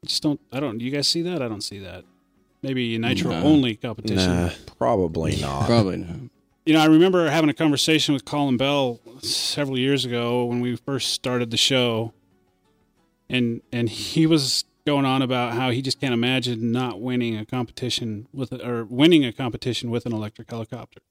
[0.07, 0.39] I just don't.
[0.53, 0.79] I don't.
[0.79, 1.41] You guys see that?
[1.41, 2.05] I don't see that.
[2.63, 3.41] Maybe Nitro Nah.
[3.43, 4.33] only competition.
[4.45, 4.51] Nah.
[4.77, 5.65] Probably not.
[5.65, 6.15] Probably not.
[6.65, 10.77] You know, I remember having a conversation with Colin Bell several years ago when we
[10.77, 12.13] first started the show,
[13.29, 17.45] and and he was going on about how he just can't imagine not winning a
[17.45, 21.01] competition with or winning a competition with an electric helicopter,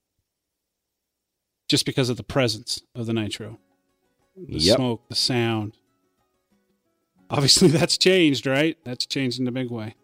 [1.68, 3.58] just because of the presence of the nitro,
[4.36, 4.76] the Yep.
[4.76, 5.76] smoke, the sound.
[7.30, 8.76] Obviously, that's changed, right?
[8.84, 9.94] That's changed in a big way.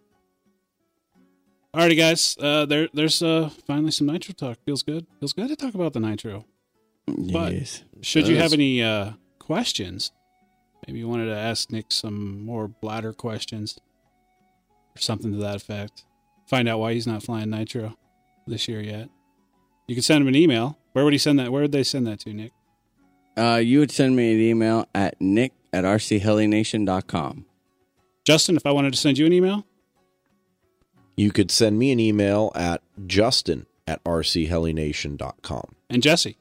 [1.75, 2.36] Alrighty, guys.
[2.39, 4.59] Uh, there, there's uh, finally some nitro talk.
[4.67, 5.07] Feels good.
[5.20, 6.44] Feels good to talk about the nitro.
[7.07, 7.83] But- Yes.
[8.02, 10.10] Should you have any uh, questions,
[10.86, 13.78] maybe you wanted to ask Nick some more bladder questions
[14.97, 16.05] or something to that effect.
[16.49, 17.97] Find out why he's not flying nitro
[18.47, 19.09] this year yet.
[19.86, 20.78] You can send him an email.
[20.92, 21.52] Where would he send that?
[21.52, 22.52] Where would they send that to, Nick?
[23.36, 27.46] Uh, you would send me an email at nick at rchelination.com.
[28.24, 29.64] Justin, if I wanted to send you an email,
[31.16, 35.74] You could send me an email at justin at rchelination.com.
[35.90, 36.36] and Jesse.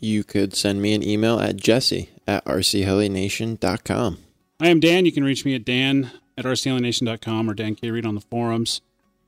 [0.00, 4.18] You could send me an email at jesse at rchelination.com.
[4.60, 5.04] I am Dan.
[5.06, 7.90] You can reach me at dan at rchelination.com or Dan K.
[7.90, 8.80] Reed on the forums.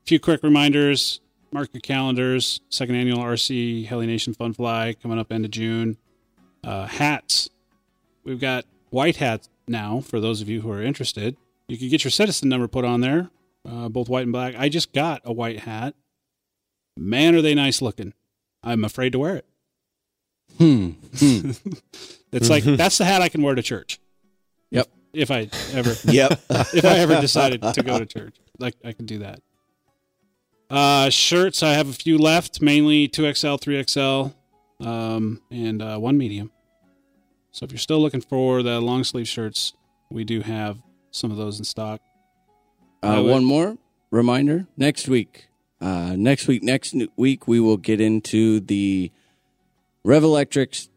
[0.03, 1.19] A few quick reminders.
[1.51, 2.59] Mark your calendars.
[2.69, 5.97] Second annual RC Heli Nation Fun Fly coming up end of June.
[6.63, 7.49] Uh, hats.
[8.23, 11.37] We've got white hats now for those of you who are interested.
[11.67, 13.29] You can get your citizen number put on there,
[13.67, 14.55] uh, both white and black.
[14.57, 15.95] I just got a white hat.
[16.97, 18.13] Man, are they nice looking.
[18.63, 19.45] I'm afraid to wear it.
[20.57, 20.89] Hmm.
[21.19, 21.51] hmm.
[22.29, 23.99] It's like that's the hat I can wear to church.
[24.69, 24.87] Yep.
[25.13, 26.41] If I ever Yep.
[26.49, 28.35] if I ever decided to go to church.
[28.59, 29.39] Like I can do that.
[30.69, 34.33] Uh, shirts, I have a few left, mainly 2XL, 3XL,
[34.79, 36.51] um, and uh, one medium.
[37.51, 39.73] So if you're still looking for the long sleeve shirts,
[40.11, 40.77] we do have
[41.11, 42.01] some of those in stock.
[43.01, 43.77] Uh, Uh, one more
[44.11, 45.47] reminder next week.
[45.79, 49.11] Uh, next week, next week, we will get into the
[50.05, 50.89] Revolectrix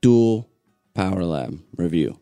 [0.00, 0.48] Dual
[0.94, 2.18] Power Lab review.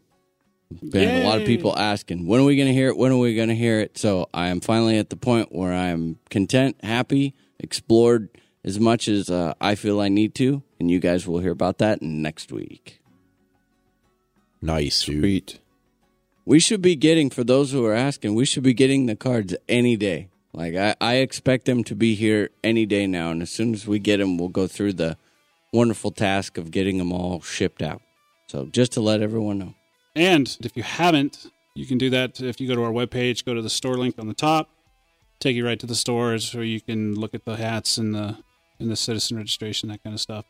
[0.83, 2.97] Been a lot of people asking, when are we going to hear it?
[2.97, 3.97] When are we going to hear it?
[3.97, 8.28] So I am finally at the point where I'm content, happy, explored
[8.65, 11.78] as much as uh, I feel I need to, and you guys will hear about
[11.78, 13.01] that next week.
[14.62, 14.97] nice.
[14.97, 15.60] Sweet.
[16.47, 19.55] We should be getting, for those who are asking, we should be getting the cards
[19.68, 20.28] any day.
[20.52, 23.31] Like, I, I expect them to be here any day now.
[23.31, 25.17] And as soon as we get them, we'll go through the
[25.73, 28.02] wonderful task of getting them all shipped out.
[28.49, 29.75] So, just to let everyone know.
[30.15, 33.55] And if you haven't, you can do that if you go to our webpage, go
[33.55, 34.70] to the store link on the top,
[35.41, 38.36] take you right to the stores where you can look at the hats and the
[38.78, 40.46] and the citizen registration, that kind of stuff.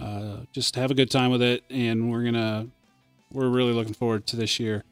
[0.00, 2.68] Uh, just have a good time with it, and we're gonna
[3.32, 4.84] we're really looking forward to this year.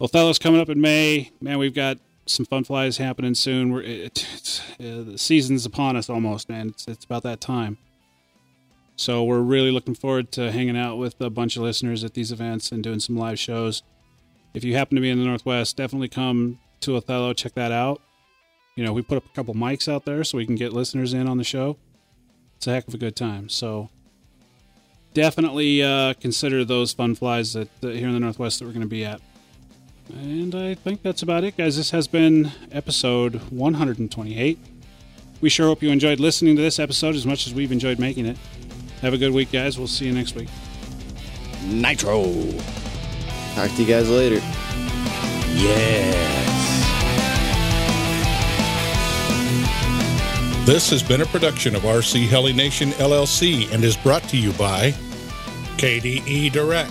[0.00, 1.30] Othello's coming up in May.
[1.40, 3.72] Man, we've got some fun flies happening soon.
[3.72, 6.68] We're it, it's, uh, the season's upon us almost, man.
[6.68, 7.78] It's it's about that time.
[8.96, 12.32] So we're really looking forward to hanging out with a bunch of listeners at these
[12.32, 13.82] events and doing some live shows.
[14.54, 17.34] If you happen to be in the Northwest, definitely come to Othello.
[17.34, 18.00] Check that out.
[18.76, 21.14] You know, we put up a couple mics out there so we can get listeners
[21.14, 21.78] in on the show.
[22.58, 23.48] It's a heck of a good time.
[23.48, 23.88] So
[25.14, 28.82] definitely uh, consider those fun flies that, that here in the Northwest that we're going
[28.82, 29.20] to be at.
[30.10, 31.76] And I think that's about it, guys.
[31.76, 34.58] This has been episode 128.
[35.40, 38.26] We sure hope you enjoyed listening to this episode as much as we've enjoyed making
[38.26, 38.36] it.
[39.00, 39.78] Have a good week, guys.
[39.78, 40.48] We'll see you next week.
[41.64, 42.24] Nitro!
[43.54, 44.36] Talk to you guys later.
[45.56, 46.65] Yes!
[50.66, 54.52] This has been a production of RC Heli Nation LLC and is brought to you
[54.54, 54.90] by
[55.76, 56.90] KDE Direct,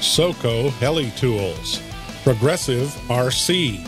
[0.00, 1.82] SOCO Heli Tools,
[2.22, 3.86] Progressive RC,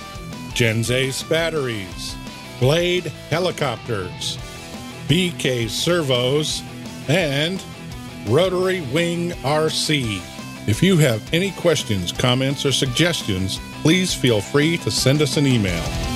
[0.52, 2.14] Gens ace Batteries,
[2.60, 4.36] Blade Helicopters,
[5.08, 6.62] BK Servos,
[7.08, 7.64] and
[8.26, 10.20] Rotary Wing RC.
[10.68, 15.46] If you have any questions, comments, or suggestions, please feel free to send us an
[15.46, 16.15] email.